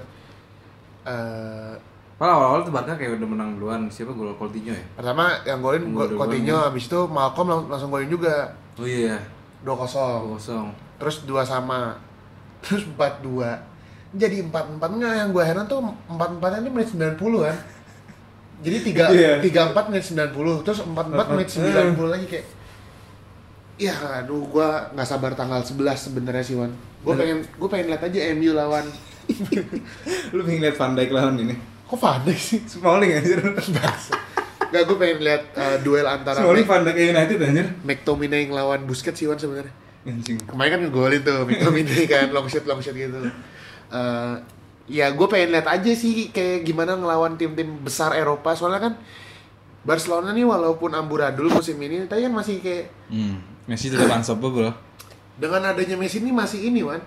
Eh, 1.04 1.74
Padahal 2.16 2.34
awal-awal 2.34 2.60
tuh 2.62 2.72
Barca 2.72 2.92
kayak 2.92 3.14
udah 3.14 3.28
menang 3.28 3.50
duluan. 3.54 3.86
Siapa 3.86 4.10
gol 4.10 4.34
Coutinho 4.34 4.72
ya? 4.72 4.84
pertama 4.92 5.38
yang 5.44 5.60
golin 5.60 5.86
Coutinho 5.94 6.56
habis 6.58 6.84
itu 6.84 6.98
Malcolm 7.06 7.46
lang- 7.46 7.68
langsung 7.68 7.88
golin 7.88 8.08
juga 8.08 8.50
Oh 8.74 8.82
iya, 8.82 9.14
2-0 9.60 9.74
kosong. 10.30 10.66
terus 10.98 11.22
dua 11.22 11.42
sama. 11.42 11.94
Terus 12.58 12.82
4-2 12.90 13.70
jadi 14.08 14.40
4-4 14.40 14.80
enggak 14.80 15.14
yang 15.14 15.30
gue 15.30 15.44
heran 15.44 15.68
tuh 15.68 15.84
4-4 16.08 16.64
ini 16.64 16.68
menit 16.72 16.88
90 16.88 17.20
kan. 17.44 17.56
Jadi 18.58 18.76
3 18.90 19.04
Iya. 19.12 19.32
3-4 19.70 19.90
menit 19.92 20.04
90 20.08 20.64
terus 20.64 20.80
4-4 20.80 21.32
menit 21.36 21.48
90 21.52 22.08
lagi 22.08 22.26
kayak 22.26 22.46
Ya 23.78 23.94
aduh 23.94 24.42
gue 24.42 24.68
nggak 24.90 25.06
sabar 25.06 25.36
tanggal 25.36 25.62
11 25.62 25.78
sebenarnya 25.94 26.42
sih 26.42 26.56
Wan. 26.56 26.72
Gue 27.04 27.14
pengen 27.14 27.44
gue 27.44 27.68
pengen 27.68 27.86
lihat 27.92 28.02
aja 28.02 28.18
MU 28.34 28.50
lawan 28.50 28.82
Lu 30.34 30.40
pengen 30.42 30.60
lihat 30.64 30.74
Van 30.74 30.96
Dijk 30.96 31.12
lawan 31.12 31.36
ini? 31.38 31.54
kok 31.84 31.96
Van 31.96 32.20
Dijk 32.20 32.36
sih? 32.36 32.58
Smalling 32.64 33.12
anjir. 33.12 33.38
Gak 34.68 34.82
gue 34.84 34.96
pengen 34.96 35.18
lihat 35.20 35.42
uh, 35.52 35.76
duel 35.80 36.04
antara 36.04 36.38
Mc- 36.38 36.62
Van 36.62 36.82
Dijk 36.82 36.98
United 37.08 37.38
anjir. 37.40 37.66
McTominay 37.82 38.46
ngelawan 38.46 38.84
Busquets 38.84 39.16
sih 39.16 39.24
Wan 39.24 39.36
sebenarnya 39.36 39.72
Anjing. 40.02 40.36
kemarin 40.42 40.70
kan 40.70 40.80
ngegolin 40.82 41.20
tuh 41.20 41.42
McTominay 41.42 42.04
kan 42.06 42.28
long 42.30 42.44
shot 42.44 42.64
long 42.64 42.78
shot 42.78 42.92
gitu 42.92 43.16
Eh, 43.88 44.34
ya 44.86 45.08
gue 45.08 45.26
pengen 45.26 45.48
lihat 45.50 45.64
aja 45.66 45.88
sih 45.90 46.28
kayak 46.28 46.62
gimana 46.62 46.92
ngelawan 46.94 47.34
tim-tim 47.34 47.64
besar 47.78 48.12
Eropa 48.12 48.52
soalnya 48.52 48.82
kan 48.82 48.94
Barcelona 49.80 50.28
nih 50.30 50.44
walaupun 50.44 50.92
amburadul 50.92 51.48
musim 51.48 51.76
ini 51.78 52.04
tapi 52.04 52.20
kan 52.22 52.32
masih 52.32 52.56
kayak 52.58 52.92
Hmm. 53.08 53.40
Messi 53.64 53.88
tetap 53.88 54.12
unstoppable. 54.14 54.68
dengan 55.34 55.64
adanya 55.66 55.94
Messi 55.94 56.18
ini 56.18 56.28
masih 56.30 56.60
ini 56.62 56.80
Wan 56.82 57.00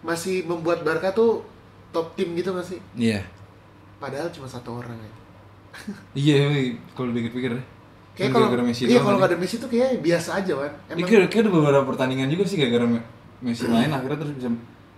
masih 0.00 0.44
membuat 0.44 0.80
Barca 0.80 1.10
tuh 1.10 1.44
top 1.90 2.14
tim 2.14 2.32
gitu 2.32 2.52
gak 2.52 2.64
sih 2.66 2.80
Iya. 2.94 3.24
padahal 3.96 4.30
cuma 4.30 4.46
satu 4.46 4.72
orang 4.74 4.96
ya 4.96 5.12
Iya, 6.14 6.36
kalau 6.92 7.08
dipikir-pikir 7.10 7.50
ya. 7.50 7.62
kayak 8.12 8.28
Kan 8.28 8.34
kalau 8.34 8.48
iya 8.84 8.98
kalau 8.98 9.16
nggak 9.16 9.30
ada 9.30 9.38
Messi 9.38 9.56
tuh 9.56 9.68
kayak 9.68 10.00
biasa 10.00 10.30
aja 10.36 10.52
Ya, 10.58 10.68
emang 10.90 11.06
kayak, 11.06 11.28
kayak 11.28 11.42
ada 11.44 11.52
beberapa 11.52 11.84
pertandingan 11.86 12.28
juga 12.28 12.44
sih 12.44 12.56
gara-gara 12.56 12.84
Me- 12.84 13.06
Messi 13.38 13.64
main 13.64 13.86
akhirnya 13.88 14.18
terus 14.18 14.32
bisa 14.34 14.48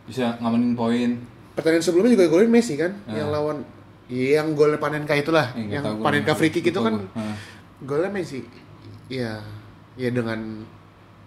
bisa 0.02 0.24
ngamanin 0.38 0.72
poin. 0.72 1.10
pertandingan 1.52 1.84
sebelumnya 1.84 2.10
juga 2.12 2.26
golin 2.28 2.48
Messi 2.48 2.74
kan 2.74 2.96
Ah. 3.04 3.14
yang 3.14 3.28
lawan 3.28 3.60
iya, 4.06 4.40
yang 4.40 4.54
gol 4.54 4.72
Panenka 4.76 5.12
itulah 5.12 5.52
Eh, 5.52 5.68
yang 5.68 5.84
Panenka 6.00 6.02
namanya. 6.26 6.34
free 6.34 6.48
kick 6.48 6.64
itu 6.66 6.80
kan. 6.80 6.94
Ah. 7.12 7.36
golnya 7.80 8.08
Messi 8.08 8.40
ya 9.06 9.44
ya 9.94 10.08
dengan 10.08 10.64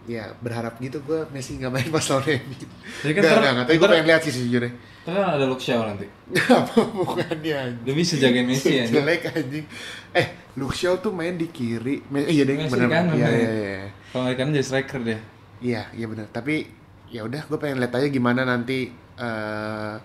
ya 0.05 0.35
berharap 0.35 0.75
gitu 0.77 0.99
gue 0.99 1.23
Messi 1.29 1.55
nggak 1.55 1.69
main 1.69 1.87
pas 1.87 2.03
lawan 2.03 2.23
Jadi 2.25 3.11
kan 3.13 3.21
nggak 3.21 3.33
ntar- 3.33 3.53
nggak 3.53 3.65
tapi 3.65 3.77
gue 3.77 3.89
pengen 3.89 4.05
lihat 4.05 4.21
sih 4.21 4.33
sejujurnya. 4.33 4.71
Tapi 5.01 5.15
kan 5.15 5.29
ada 5.31 5.45
Luke 5.45 5.59
Shaw 5.59 5.79
nanti. 5.81 6.07
apa 6.49 6.73
bukannya 6.89 7.53
anjing. 7.53 7.83
Dia 7.83 7.93
bisa 7.93 8.13
jagain 8.17 8.43
Messi 8.43 8.69
ya. 8.73 8.85
jelek 8.85 9.21
anjing. 9.29 9.65
Eh 10.11 10.27
Luke 10.53 10.73
Shaw 10.73 10.95
tuh 10.97 11.11
main 11.11 11.33
di 11.33 11.47
kiri. 11.47 12.03
Me- 12.05 12.23
iya 12.25 12.43
deh 12.43 12.55
Messi 12.57 12.71
bener. 12.73 12.87
kan 12.89 13.05
iya 13.09 13.25
main. 13.25 13.35
iya 13.37 13.51
iya 13.53 13.83
Kalau 14.09 14.23
nggak 14.25 14.35
kan 14.37 14.47
jadi 14.49 14.65
striker 14.65 14.99
dia. 15.01 15.19
iya 15.59 15.81
iya 15.91 16.05
bener. 16.05 16.27
Tapi 16.27 16.67
ya 17.07 17.21
udah 17.21 17.41
gue 17.41 17.57
pengen 17.57 17.77
lihat 17.77 17.93
aja 17.93 18.07
gimana 18.07 18.43
nanti 18.43 18.87
eh 19.13 19.95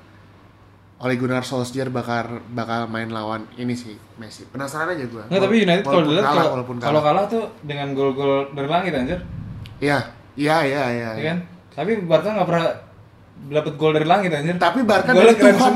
Ole 0.98 1.14
Gunnar 1.14 1.42
Solskjaer 1.42 1.88
bakal 1.88 2.42
bakal 2.48 2.86
main 2.86 3.06
lawan 3.08 3.46
ini 3.56 3.70
sih 3.72 3.94
Messi. 4.16 4.42
Penasaran 4.44 4.90
aja 4.92 5.04
gue 5.04 5.22
Nggak, 5.24 5.40
tapi 5.40 5.54
United 5.60 5.84
kalau 5.84 6.02
dilihat 6.04 6.24
kalah 6.24 6.34
kalau 6.36 6.52
walaupun 6.54 6.76
kalau 6.76 7.00
kalah. 7.00 7.02
kalah 7.06 7.24
tuh 7.28 7.44
dengan 7.62 7.88
gol-gol 7.92 8.50
dari 8.52 8.66
langit 8.66 8.92
anjir. 8.92 9.20
Iya 9.78 9.98
iya 10.38 10.56
iya 10.66 10.84
iya 10.92 11.10
Ya 11.18 11.24
kan? 11.34 11.38
Tapi 11.78 11.90
Barca 12.02 12.34
nggak 12.34 12.48
pernah 12.50 12.88
dapat 13.38 13.72
gol 13.78 13.94
dari 13.94 14.06
langit 14.06 14.34
anjir. 14.34 14.58
Tapi 14.58 14.82
Barca 14.82 15.14
dari 15.14 15.34
Tuhan 15.38 15.72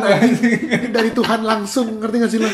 dari 0.98 1.10
Tuhan 1.14 1.40
langsung, 1.46 2.02
ngerti 2.02 2.16
gak 2.18 2.30
sih 2.34 2.40
lo? 2.42 2.50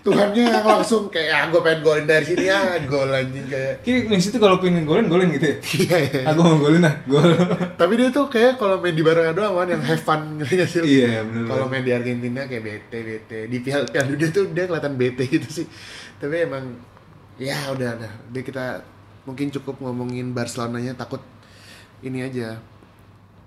Tuhannya 0.00 0.42
yang 0.48 0.66
langsung 0.66 1.12
kayak 1.12 1.28
ah 1.30 1.44
gue 1.52 1.60
pengen 1.60 1.80
golin 1.84 2.06
dari 2.08 2.24
sini 2.24 2.50
ya, 2.50 2.82
gol 2.88 3.08
anjing 3.14 3.46
kayak. 3.46 3.84
Kayak 3.86 4.00
Messi 4.10 4.28
tuh 4.34 4.40
kalau 4.42 4.58
pengen 4.58 4.82
golin 4.82 5.06
golin 5.06 5.30
gitu 5.30 5.46
ya. 5.46 5.56
Iya 5.62 5.96
iya. 6.02 6.20
Aku 6.34 6.40
mau 6.42 6.56
golin 6.58 6.82
ah, 6.82 6.94
gol. 7.06 7.30
Tapi 7.78 7.92
dia 7.94 8.08
tuh 8.10 8.26
kayak 8.26 8.58
kalau 8.58 8.82
main 8.82 8.96
di 8.96 9.04
Barca 9.06 9.30
doang 9.30 9.54
kan 9.54 9.68
yang 9.70 9.82
have 9.86 10.02
fun 10.02 10.20
ngerti 10.42 10.54
gak 10.58 10.68
sih? 10.68 10.80
Iya, 10.82 11.22
bener 11.22 11.46
Kalau 11.46 11.64
main 11.70 11.84
di 11.86 11.92
Argentina 11.94 12.40
kayak 12.48 12.64
bete 12.66 12.98
bete. 13.06 13.38
Di 13.46 13.58
Piala 13.62 13.86
Piala 13.86 14.06
Dunia 14.10 14.28
tuh 14.34 14.44
dia 14.50 14.64
kelihatan 14.66 14.94
bete 14.98 15.24
gitu 15.38 15.48
sih. 15.62 15.66
Tapi 16.18 16.34
emang 16.42 16.64
ya 17.38 17.56
udah 17.70 18.02
udah. 18.02 18.12
Dia 18.34 18.42
kita 18.42 18.64
mungkin 19.28 19.52
cukup 19.52 19.76
ngomongin 19.84 20.32
Barcelonanya 20.32 20.96
takut 20.96 21.20
ini 22.00 22.24
aja 22.24 22.56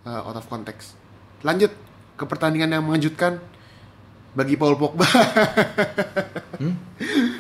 uh, 0.06 0.30
out 0.30 0.38
of 0.38 0.46
context. 0.50 0.94
Lanjut 1.42 1.74
ke 2.14 2.24
pertandingan 2.30 2.78
yang 2.78 2.86
mengejutkan 2.86 3.42
bagi 4.34 4.58
Paul 4.58 4.78
Pogba. 4.78 5.06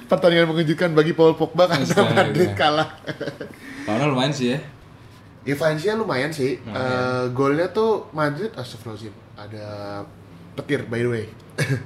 Pertandingan 0.09 0.47
mengejutkan 0.53 0.93
bagi 0.93 1.17
Paul 1.17 1.33
Pogba 1.33 1.65
karena 1.65 1.85
Astaga. 1.85 2.13
Madrid 2.13 2.53
kalah. 2.53 2.89
Lawannya 3.89 4.05
lumayan 4.13 4.33
sih 4.33 4.53
ya. 4.53 4.59
Ya 5.43 5.55
Valencia 5.57 5.97
lumayan 5.97 6.29
sih. 6.29 6.61
Lumayan. 6.61 6.77
Eh, 6.77 7.25
golnya 7.33 7.67
tuh 7.73 8.05
Madrid 8.13 8.53
astagfirullahaladzim. 8.53 9.13
Ada 9.33 9.65
petir 10.53 10.85
by 10.85 11.01
the 11.01 11.09
way. 11.09 11.25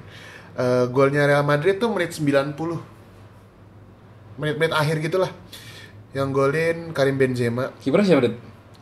Eh, 0.58 0.90
golnya 0.90 1.30
Real 1.30 1.46
Madrid 1.46 1.78
tuh 1.78 1.86
menit 1.94 2.18
90. 2.18 2.58
Menit-menit 4.42 4.74
akhir 4.74 5.06
gitulah. 5.06 5.30
Yang 6.12 6.30
golin 6.32 6.78
Karim 6.92 7.16
Benzema, 7.16 7.72
Kipernya 7.78 8.08
siapa, 8.08 8.24
Det? 8.26 8.36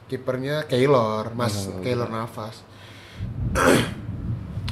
kipernya 0.05 0.69
Keylor, 0.69 1.33
Mas 1.33 1.65
Oh, 1.65 1.81
Keylor 1.81 2.05
Navas. 2.07 2.61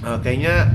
Eh, 0.04 0.20
kayaknya 0.20 0.68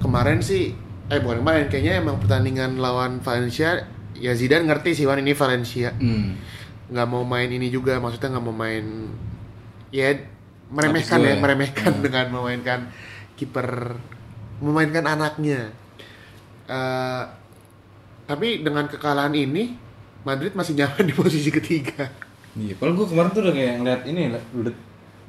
kemarin 0.00 0.40
sih 0.40 0.72
eh 1.12 1.20
bukan 1.20 1.44
kemarin 1.44 1.68
kayaknya 1.68 2.00
emang 2.00 2.16
pertandingan 2.16 2.80
lawan 2.80 3.20
Valencia 3.20 3.84
ya 4.16 4.32
Zidane 4.32 4.64
ngerti 4.64 4.96
sih 4.96 5.04
Wan 5.04 5.20
ini 5.20 5.36
Valencia 5.36 5.92
Hmm. 5.92 6.32
mau 7.04 7.28
main 7.28 7.52
ini 7.52 7.68
juga 7.68 8.00
maksudnya 8.00 8.32
nggak 8.32 8.40
mau 8.40 8.56
main 8.56 9.12
ya 9.92 10.16
meremehkan 10.72 11.20
ya 11.20 11.36
ya? 11.36 11.36
meremehkan 11.36 11.92
Hmm. 11.92 12.02
dengan 12.08 12.26
memainkan 12.32 12.80
kiper 13.36 14.00
memainkan 14.64 15.04
anaknya 15.04 15.68
Eh, 16.64 17.22
tapi 18.24 18.64
dengan 18.64 18.88
kekalahan 18.88 19.36
ini 19.36 19.76
Madrid 20.24 20.52
masih 20.52 20.72
nyaman 20.74 21.04
di 21.04 21.14
posisi 21.14 21.50
ketiga 21.50 22.08
Iya, 22.54 22.74
kalau 22.74 22.94
gue 22.94 23.04
kemarin 23.04 23.30
tuh 23.30 23.42
udah 23.42 23.50
kayak 23.52 23.74
ngeliat 23.76 24.02
ini, 24.06 24.20
udah 24.30 24.74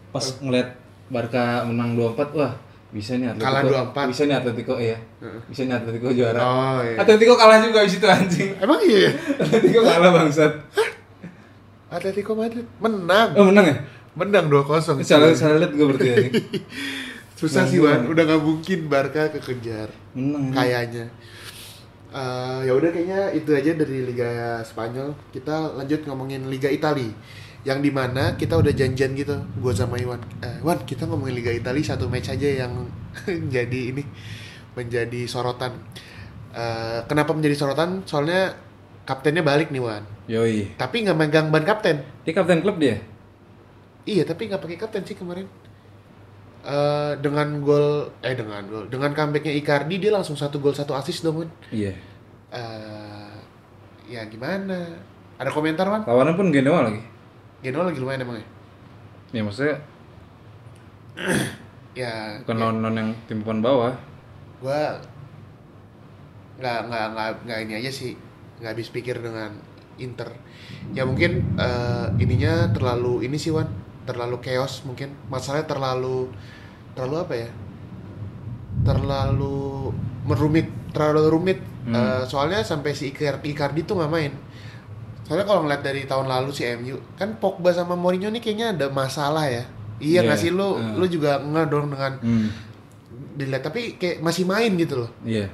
pas 0.09 0.25
ngeliat 0.39 0.77
Barca 1.05 1.43
menang 1.63 1.93
2-4 1.93 2.21
wah 2.33 2.53
bisa 2.87 3.13
nih 3.13 3.27
Atletico 3.27 3.45
Kalah 3.45 3.61
2-4. 3.91 4.09
bisa 4.09 4.21
nih 4.23 4.35
Atletico 4.35 4.73
iya 4.77 4.97
bisa 5.45 5.61
nih 5.63 5.75
Atletico 5.75 6.07
juara 6.09 6.39
Oh, 6.39 6.79
iya. 6.79 6.95
Atletico 6.95 7.33
kalah 7.33 7.59
juga 7.59 7.81
di 7.81 7.91
situ 7.91 8.05
anjing 8.05 8.55
Emang 8.55 8.79
iya 8.79 8.99
ya? 9.01 9.11
Atletico 9.37 9.79
kalah 9.81 10.11
bangsat 10.13 10.53
Atletico 11.87 12.31
Madrid 12.33 12.65
menang. 12.77 13.29
oh 13.33 13.45
menang 13.45 13.65
ya 13.65 13.77
Menang 14.13 14.45
2-0. 14.47 15.03
salah 15.03 15.33
salah 15.33 15.57
liat 15.59 15.71
gue 15.71 15.85
berarti 15.85 16.07
anjing 16.09 16.33
Susah 17.35 17.67
sih 17.67 17.77
Wan, 17.77 18.07
udah 18.07 18.23
nggak 18.23 18.39
mungkin 18.39 18.87
Barca 18.87 19.27
kekejar. 19.27 19.91
menang. 20.15 20.55
Kayaknya. 20.55 21.11
Eh, 22.15 22.59
ya 22.63 22.71
udah 22.71 22.89
kayaknya 22.95 23.21
itu 23.35 23.51
aja 23.51 23.75
dari 23.75 24.07
Liga 24.07 24.63
Spanyol. 24.63 25.11
Kita 25.35 25.75
lanjut 25.75 26.07
ngomongin 26.07 26.47
Liga 26.47 26.71
Italia. 26.71 27.11
Yang 27.67 27.79
di 27.81 27.91
mana 27.91 28.39
kita 28.39 28.55
udah 28.55 28.71
janjian 28.71 29.11
gitu, 29.19 29.35
gue 29.35 29.73
sama 29.75 29.99
Iwan. 29.99 30.21
Eh, 30.39 30.63
Wan, 30.63 30.79
kita 30.87 31.03
ngomongin 31.11 31.35
Liga 31.35 31.51
Italia 31.51 31.83
satu 31.83 32.07
match 32.07 32.31
aja 32.31 32.47
yang 32.63 32.87
jadi 33.55 33.81
ini 33.91 34.03
menjadi 34.79 35.27
sorotan. 35.27 35.75
Eh, 36.55 37.03
kenapa 37.11 37.35
menjadi 37.35 37.59
sorotan? 37.59 38.07
Soalnya 38.07 38.55
kaptennya 39.03 39.43
balik 39.43 39.69
nih 39.75 39.83
Wan. 39.83 40.03
yoi 40.25 40.73
Tapi 40.79 41.05
nggak 41.05 41.17
megang 41.19 41.47
ban 41.53 41.61
kapten. 41.61 42.01
dia 42.25 42.33
kapten 42.33 42.65
klub 42.65 42.81
dia 42.81 42.97
Iya, 44.05 44.25
tapi 44.25 44.49
nggak 44.49 44.61
pakai 44.61 44.77
kapten 44.77 45.03
sih 45.05 45.17
kemarin. 45.17 45.45
Eh, 46.65 47.13
dengan 47.21 47.61
gol, 47.61 48.09
eh 48.25 48.33
dengan 48.33 48.65
gol, 48.65 48.89
dengan 48.89 49.13
comebacknya 49.13 49.53
Icardi 49.53 50.01
dia 50.01 50.09
langsung 50.09 50.33
satu 50.33 50.57
gol 50.57 50.73
satu 50.73 50.97
assist 50.97 51.21
dong 51.21 51.45
Wan. 51.45 51.49
iya 51.69 51.93
Eh, 52.49 53.33
ya 54.09 54.25
gimana? 54.25 54.97
Ada 55.37 55.53
komentar 55.53 55.85
Wan? 55.85 56.01
lawannya 56.09 56.33
pun 56.33 56.49
Genoa 56.49 56.89
lagi 56.89 57.05
Genoa 57.61 57.85
lagi 57.85 58.01
lumayan 58.01 58.25
emang 58.25 58.41
ya? 58.41 58.45
ya 59.31 59.41
maksudnya 59.45 59.77
Ya, 61.95 62.41
bukan 62.43 62.57
lawan 62.59 62.77
lawan 62.83 62.95
yang 62.97 63.09
tim 63.23 63.39
papan 63.39 63.61
bawah 63.61 63.93
gua 64.59 64.97
nggak 66.57 66.79
nggak 66.87 67.05
nggak 67.13 67.29
nggak 67.45 67.59
ini 67.67 67.73
aja 67.79 67.91
sih 67.91 68.11
nggak 68.59 68.71
habis 68.73 68.89
pikir 68.89 69.19
dengan 69.19 69.53
Inter. 69.95 70.27
Ya 70.91 71.07
mungkin 71.07 71.55
eh, 71.55 72.07
ininya 72.19 72.67
terlalu 72.75 73.23
ini 73.23 73.39
sih 73.39 73.53
Wan, 73.53 73.67
terlalu 74.03 74.43
chaos 74.43 74.83
mungkin. 74.83 75.15
Masalahnya 75.31 75.71
terlalu 75.71 76.27
terlalu 76.95 77.15
apa 77.21 77.33
ya? 77.35 77.49
Terlalu 78.81 79.91
merumit, 80.25 80.67
terlalu 80.91 81.29
rumit. 81.29 81.59
Hmm. 81.85 81.93
Eh, 81.93 82.23
soalnya 82.25 82.65
sampai 82.65 82.97
si 82.97 83.13
Icar- 83.13 83.43
Icardi 83.43 83.85
tuh 83.85 84.01
nggak 84.01 84.11
main. 84.11 84.33
Soalnya 85.25 85.45
kalau 85.45 85.65
ngeliat 85.65 85.81
dari 85.81 86.05
tahun 86.05 86.25
lalu 86.25 86.49
si 86.53 86.65
MU, 86.65 86.97
kan 87.17 87.37
Pogba 87.37 87.73
sama 87.73 87.93
Mourinho 87.97 88.29
nih 88.29 88.41
kayaknya 88.41 88.67
ada 88.77 88.85
masalah 88.89 89.45
ya. 89.49 89.65
Iya 89.97 90.27
nggak 90.27 90.37
Iya, 90.37 90.43
sih 90.43 90.51
lu, 90.51 90.75
eh. 90.75 90.93
lu 90.99 91.05
juga 91.07 91.39
nggak 91.39 91.65
dong 91.71 91.87
dengan 91.87 92.13
hmm. 92.19 92.49
dilihat 93.39 93.63
tapi 93.63 93.95
kayak 93.95 94.19
masih 94.19 94.43
main 94.43 94.71
gitu 94.75 95.07
loh 95.07 95.11
iya 95.23 95.47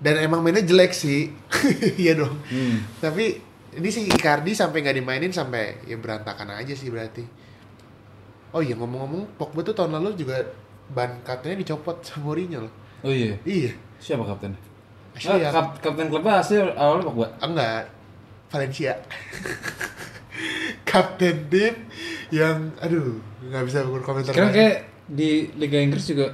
dan 0.00 0.16
emang 0.16 0.40
mainnya 0.40 0.64
jelek 0.64 0.96
sih 0.96 1.28
iya 2.00 2.16
dong 2.16 2.40
hmm. 2.48 3.04
tapi 3.04 3.36
ini 3.76 3.88
sih 3.88 4.08
Icardi 4.08 4.56
sampai 4.56 4.80
nggak 4.80 4.96
dimainin 4.96 5.32
sampai 5.32 5.84
ya 5.84 6.00
berantakan 6.00 6.56
aja 6.56 6.72
sih 6.72 6.88
berarti 6.88 7.20
oh 8.52 8.64
iya 8.64 8.76
ngomong-ngomong 8.80 9.36
Pogba 9.36 9.60
tuh 9.60 9.76
tahun 9.76 10.00
lalu 10.00 10.16
juga 10.16 10.40
ban 10.92 11.20
katanya 11.22 11.56
dicopot 11.58 11.98
sama 12.00 12.22
Mourinho 12.28 12.58
loh. 12.62 12.72
Oh 13.00 13.10
iya? 13.10 13.34
Iya. 13.42 13.72
Siapa 13.96 14.22
kaptennya 14.22 14.60
Asli 15.12 15.38
ya 15.38 15.48
Ah, 15.48 15.52
kap- 15.52 15.78
kapten 15.78 16.06
klubnya 16.06 16.38
asli 16.38 16.56
awalnya 16.58 17.04
Pogba. 17.04 17.26
Enggak. 17.38 17.84
Valencia. 18.48 18.92
Kapten 20.82 21.48
tim 21.48 21.74
yang 22.28 22.72
aduh 22.76 23.16
nggak 23.42 23.64
bisa 23.64 23.80
berkomentar 23.82 24.32
Sekarang 24.32 24.52
kayak 24.52 24.76
di 25.04 25.48
Liga 25.54 25.78
Inggris 25.78 26.04
juga 26.04 26.32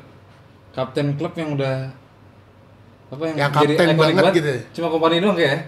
kapten 0.71 1.15
klub 1.15 1.35
yang 1.35 1.55
udah 1.55 1.91
apa 3.09 3.23
yang, 3.25 3.37
Yang 3.37 3.51
jadi 3.57 3.75
kapten 3.75 3.87
ikonik 3.89 4.15
banget 4.15 4.35
gitu 4.35 4.49
ya? 4.49 4.61
Cuma 4.73 4.87
kompani 4.89 5.19
doang 5.19 5.35
kayak. 5.35 5.59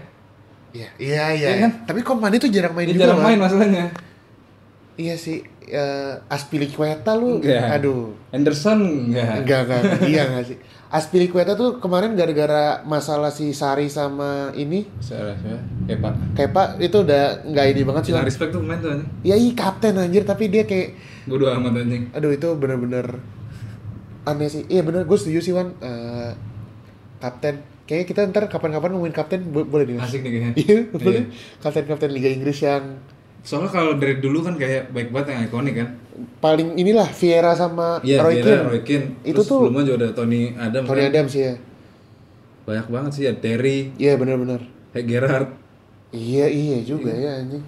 iya 0.70 0.88
iya 0.96 1.24
iya. 1.32 1.48
Iya 1.48 1.56
kan? 1.60 1.72
tapi 1.84 2.00
Kompany 2.00 2.38
tuh 2.38 2.46
jarang 2.46 2.70
main 2.72 2.86
Dia 2.86 2.94
juga 2.94 3.04
jarang 3.08 3.22
main 3.24 3.38
masalahnya. 3.38 3.84
Iya 5.00 5.16
sih 5.16 5.40
eh 5.64 6.14
Aspilicueta 6.28 7.14
lu 7.14 7.40
Enggak. 7.40 7.80
aduh 7.80 8.12
Anderson 8.30 9.08
enggak. 9.08 9.40
Enggak, 9.40 9.60
enggak, 9.64 9.78
enggak. 9.80 10.00
iya 10.04 10.22
enggak 10.26 10.44
sih. 10.46 10.58
Aspilicueta 10.90 11.54
tuh 11.54 11.78
kemarin 11.78 12.12
gara-gara 12.12 12.64
masalah 12.84 13.30
si 13.30 13.50
Sari 13.50 13.86
sama 13.86 14.50
ini, 14.52 14.82
Salah 14.98 15.38
ya. 15.38 15.54
Kayak 16.34 16.50
Pak 16.50 16.66
itu 16.78 16.96
udah 17.00 17.22
nggak 17.44 17.66
ini 17.68 17.82
banget 17.84 18.02
sih. 18.04 18.12
Wan. 18.12 18.26
respect 18.26 18.50
tuh 18.50 18.58
main 18.60 18.78
tuh 18.78 18.90
anjing. 18.92 19.06
Ya 19.22 19.34
iya 19.34 19.54
kapten 19.54 19.94
anjir, 19.94 20.22
tapi 20.22 20.46
dia 20.46 20.66
kayak, 20.66 20.98
Bodo 21.24 21.46
amat 21.48 21.78
anjing. 21.78 22.10
aduh 22.10 22.28
itu 22.28 22.48
bener-bener 22.56 23.06
aneh 24.24 24.50
sih. 24.50 24.66
Iya 24.66 24.82
bener, 24.82 25.06
gue 25.06 25.14
setuju 25.14 25.38
sih 25.40 25.54
Wan. 25.54 25.78
Eh, 25.78 26.30
kapten, 27.18 27.54
kayaknya 27.84 28.06
kita 28.06 28.20
ntar 28.26 28.44
kapan-kapan 28.46 28.90
ngomongin 28.90 29.14
kapten 29.14 29.46
bo- 29.46 29.64
boleh 29.64 29.86
nih. 29.86 29.94
Mas? 29.94 30.10
Asik 30.10 30.20
nih 30.20 30.30
kayaknya. 30.32 30.52
Iya, 30.56 30.78
boleh. 30.90 31.22
Kapten-kapten 31.58 32.10
Liga 32.10 32.26
Inggris 32.28 32.58
yang 32.60 32.98
Soalnya 33.40 33.70
kalau 33.70 33.92
dari 33.94 34.16
dulu 34.16 34.40
kan 34.40 34.54
kayak 34.54 34.90
baik 34.90 35.08
banget 35.10 35.26
yang 35.32 35.42
ikonik 35.46 35.76
kan. 35.76 35.88
paling 36.36 36.76
inilah 36.76 37.08
Vieira 37.10 37.52
sama 37.52 37.96
Iya, 38.00 38.20
Roy 38.20 38.36
Keane. 38.38 38.64
Roy 38.66 38.80
Keane. 38.82 39.06
Itu 39.22 39.40
Terus 39.40 39.46
tuh- 39.46 39.60
sebelumnya 39.64 39.82
juga 39.82 39.96
ada 39.98 40.08
Tony 40.12 40.40
Adams. 40.52 40.86
Tony 40.86 41.00
kan. 41.00 41.08
Adams 41.10 41.32
ya. 41.34 41.52
Banyak 42.62 42.86
banget 42.86 43.10
sih 43.12 43.22
ya 43.24 43.32
Terry, 43.34 43.78
Iya 43.96 44.12
bener-bener. 44.14 44.60
kayak 44.90 45.06
Gerrard. 45.06 45.48
Iya 46.10 46.46
iya 46.46 46.78
juga 46.82 47.08
ya 47.08 47.40
anjing. 47.40 47.62
Eh 47.62 47.66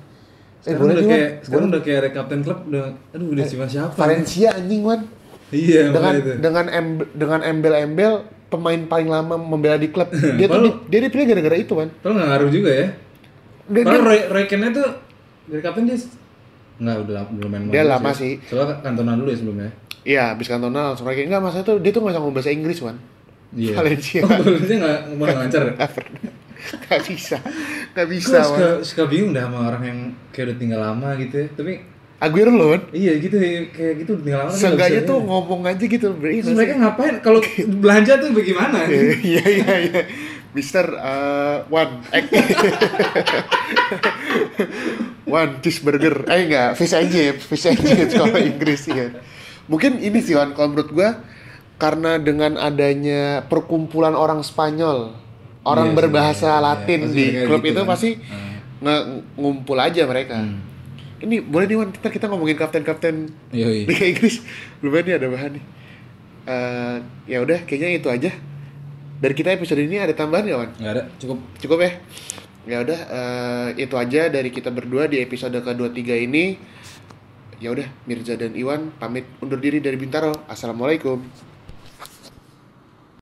Sekarang 0.63 0.79
boleh 0.79 0.93
udah 0.93 1.05
kayak 1.09 1.31
sekarang 1.41 1.57
Boleh. 1.59 1.73
udah 1.73 1.83
kayak 1.83 1.99
ada 1.99 2.11
kapten 2.13 2.41
klub 2.41 2.59
udah 2.67 2.85
aduh 3.09 3.29
udah 3.31 3.45
cuma 3.47 3.65
siapa? 3.67 3.93
Valencia 3.95 4.49
anjing 4.53 4.83
Wan. 4.83 5.01
Iya, 5.49 5.83
dengan 5.91 6.13
itu. 6.15 6.31
dengan 6.39 6.67
emb- 6.67 7.11
dengan 7.13 7.41
embel-embel 7.43 8.13
pemain 8.47 8.81
paling 8.87 9.05
lama 9.07 9.35
membela 9.35 9.77
di 9.77 9.89
klub 9.89 10.09
dia 10.39 10.47
tuh 10.47 10.61
di- 10.63 10.77
dia 10.89 11.01
dipilih 11.03 11.25
gara-gara 11.27 11.57
itu 11.57 11.73
kan 11.73 11.89
Padahal 11.95 12.15
nggak 12.15 12.29
ngaruh 12.29 12.51
juga 12.51 12.71
ya. 12.71 12.87
dia, 13.65 13.83
Padahal 13.83 14.03
Roy, 14.03 14.21
Roy 14.29 14.45
tuh 14.71 14.89
dari 15.45 15.61
kapten 15.61 15.85
dia 15.85 15.99
nggak 16.75 16.97
udah 17.01 17.15
lama- 17.17 17.33
belum 17.33 17.49
main 17.49 17.63
Dia 17.69 17.85
lama 17.85 18.11
sih. 18.11 18.41
Soalnya 18.43 18.81
Cantona 18.81 19.15
dulu 19.15 19.29
ya 19.29 19.37
sebelumnya. 19.37 19.71
iya 20.03 20.23
habis 20.29 20.47
kantona 20.47 20.91
langsung 20.91 21.07
lagi 21.07 21.23
enggak 21.23 21.39
masalah 21.41 21.63
tuh 21.63 21.79
dia 21.79 21.91
tuh 21.91 22.01
nggak 22.01 22.17
ngomong 22.17 22.33
bahasa 22.33 22.51
Inggris 22.51 22.79
kan 22.79 22.99
Iya. 23.53 23.75
Valencia. 23.79 24.21
Oh, 24.21 24.31
Valencia 24.33 24.75
nggak 24.77 24.99
ngomong 25.09 25.29
lancar. 25.37 25.63
ya? 25.63 25.73
nggak 26.81 27.01
bisa 27.05 27.37
nggak 27.93 28.09
bisa 28.09 28.35
Gue 28.35 28.43
suka, 28.45 28.67
Wan. 28.67 28.83
suka 28.83 29.03
bingung 29.05 29.31
dah 29.31 29.45
sama 29.45 29.59
orang 29.69 29.83
yang 29.85 29.99
kayak 30.29 30.45
udah 30.45 30.57
tinggal 30.57 30.81
lama 30.81 31.09
gitu 31.17 31.35
ya. 31.37 31.47
Tapi 31.53 31.73
Aguero 32.19 32.51
loh 32.51 32.69
Wan. 32.71 32.83
iya 32.91 33.13
gitu 33.17 33.37
kayak 33.69 33.95
gitu 33.99 34.11
udah 34.13 34.25
tinggal 34.25 34.41
lama. 34.43 34.51
Seenggaknya 34.53 35.01
tuh 35.05 35.17
ya. 35.17 35.25
ngomong 35.25 35.61
aja 35.65 35.85
gitu 35.85 36.07
beri 36.13 36.39
Terus 36.41 36.55
mereka 36.55 36.75
ngapain? 36.81 37.15
Kalau 37.19 37.39
belanja 37.83 38.13
tuh 38.17 38.31
bagaimana? 38.33 38.79
iya 38.89 39.43
iya 39.45 39.75
iya 39.85 40.03
Mister 40.53 40.85
uh, 40.93 41.65
One 41.67 42.05
Egg 42.11 42.29
One 45.25 45.53
cheeseburger 45.61 46.27
Eh 46.27 46.45
enggak 46.45 46.75
Fish 46.75 46.93
and 46.93 47.09
chips 47.09 47.43
Fish 47.47 47.65
and 47.65 47.79
chips 47.79 48.13
kalau 48.13 48.37
Inggris 48.37 48.85
ya 48.85 49.17
Mungkin 49.65 49.97
ini 49.97 50.19
sih 50.19 50.35
Wan 50.35 50.53
Kalau 50.53 50.71
menurut 50.71 50.91
gua 50.91 51.25
Karena 51.77 52.17
dengan 52.17 52.55
adanya 52.57 53.43
perkumpulan 53.43 54.13
orang 54.13 54.41
Spanyol 54.41 55.17
Orang 55.63 55.93
Iya 55.93 55.97
berbahasa 55.97 56.47
iya, 56.47 56.53
iya. 56.53 56.61
Latin 56.61 57.01
Pasti 57.03 57.17
di 57.17 57.27
klub 57.43 57.61
gitu 57.61 57.71
itu 57.71 57.81
kan. 57.81 57.89
pasti 57.89 58.11
Hmm. 58.19 58.51
nge- 58.83 59.07
ngumpul 59.37 59.79
aja 59.79 60.03
mereka 60.05 60.37
Hmm. 60.37 60.59
Ini 61.19 61.39
boleh 61.41 61.65
nih 61.65 61.77
Wan 61.77 61.89
kita, 61.89 62.11
kita 62.11 62.27
ngomongin 62.27 62.57
kapten-kapten 62.57 63.31
Yoi. 63.49 63.87
Liga 63.87 64.05
Inggris 64.05 64.43
lumayan 64.81 65.05
nih 65.07 65.15
ada 65.17 65.29
bahan 65.29 65.51
nih 65.55 65.65
Eh, 66.43 66.97
ya 67.29 67.39
udah 67.39 67.63
kayaknya 67.63 67.95
itu 67.95 68.11
aja 68.11 68.35
dari 69.23 69.35
kita 69.39 69.55
episode 69.55 69.79
ini 69.79 70.03
ada 70.03 70.11
tambahan 70.11 70.51
nggak 70.51 70.59
Wan? 70.59 70.71
Nggak 70.83 70.93
ada, 70.99 71.03
cukup. 71.23 71.39
Cukup 71.63 71.79
ya? 71.79 71.91
Ya 72.67 72.77
udah 72.83 73.01
eh, 73.07 73.69
itu 73.87 73.95
aja 73.95 74.27
dari 74.27 74.51
kita 74.51 74.75
berdua 74.75 75.07
di 75.07 75.23
episode 75.23 75.55
kedua 75.63 75.95
tiga 75.95 76.19
ini. 76.19 76.59
Ya 77.63 77.71
udah 77.71 77.87
Mirza 78.11 78.35
dan 78.35 78.59
Iwan 78.59 78.91
pamit 78.99 79.23
undur 79.39 79.63
diri 79.63 79.79
dari 79.79 79.95
Bintaro. 79.95 80.35
Assalamualaikum. 80.51 81.23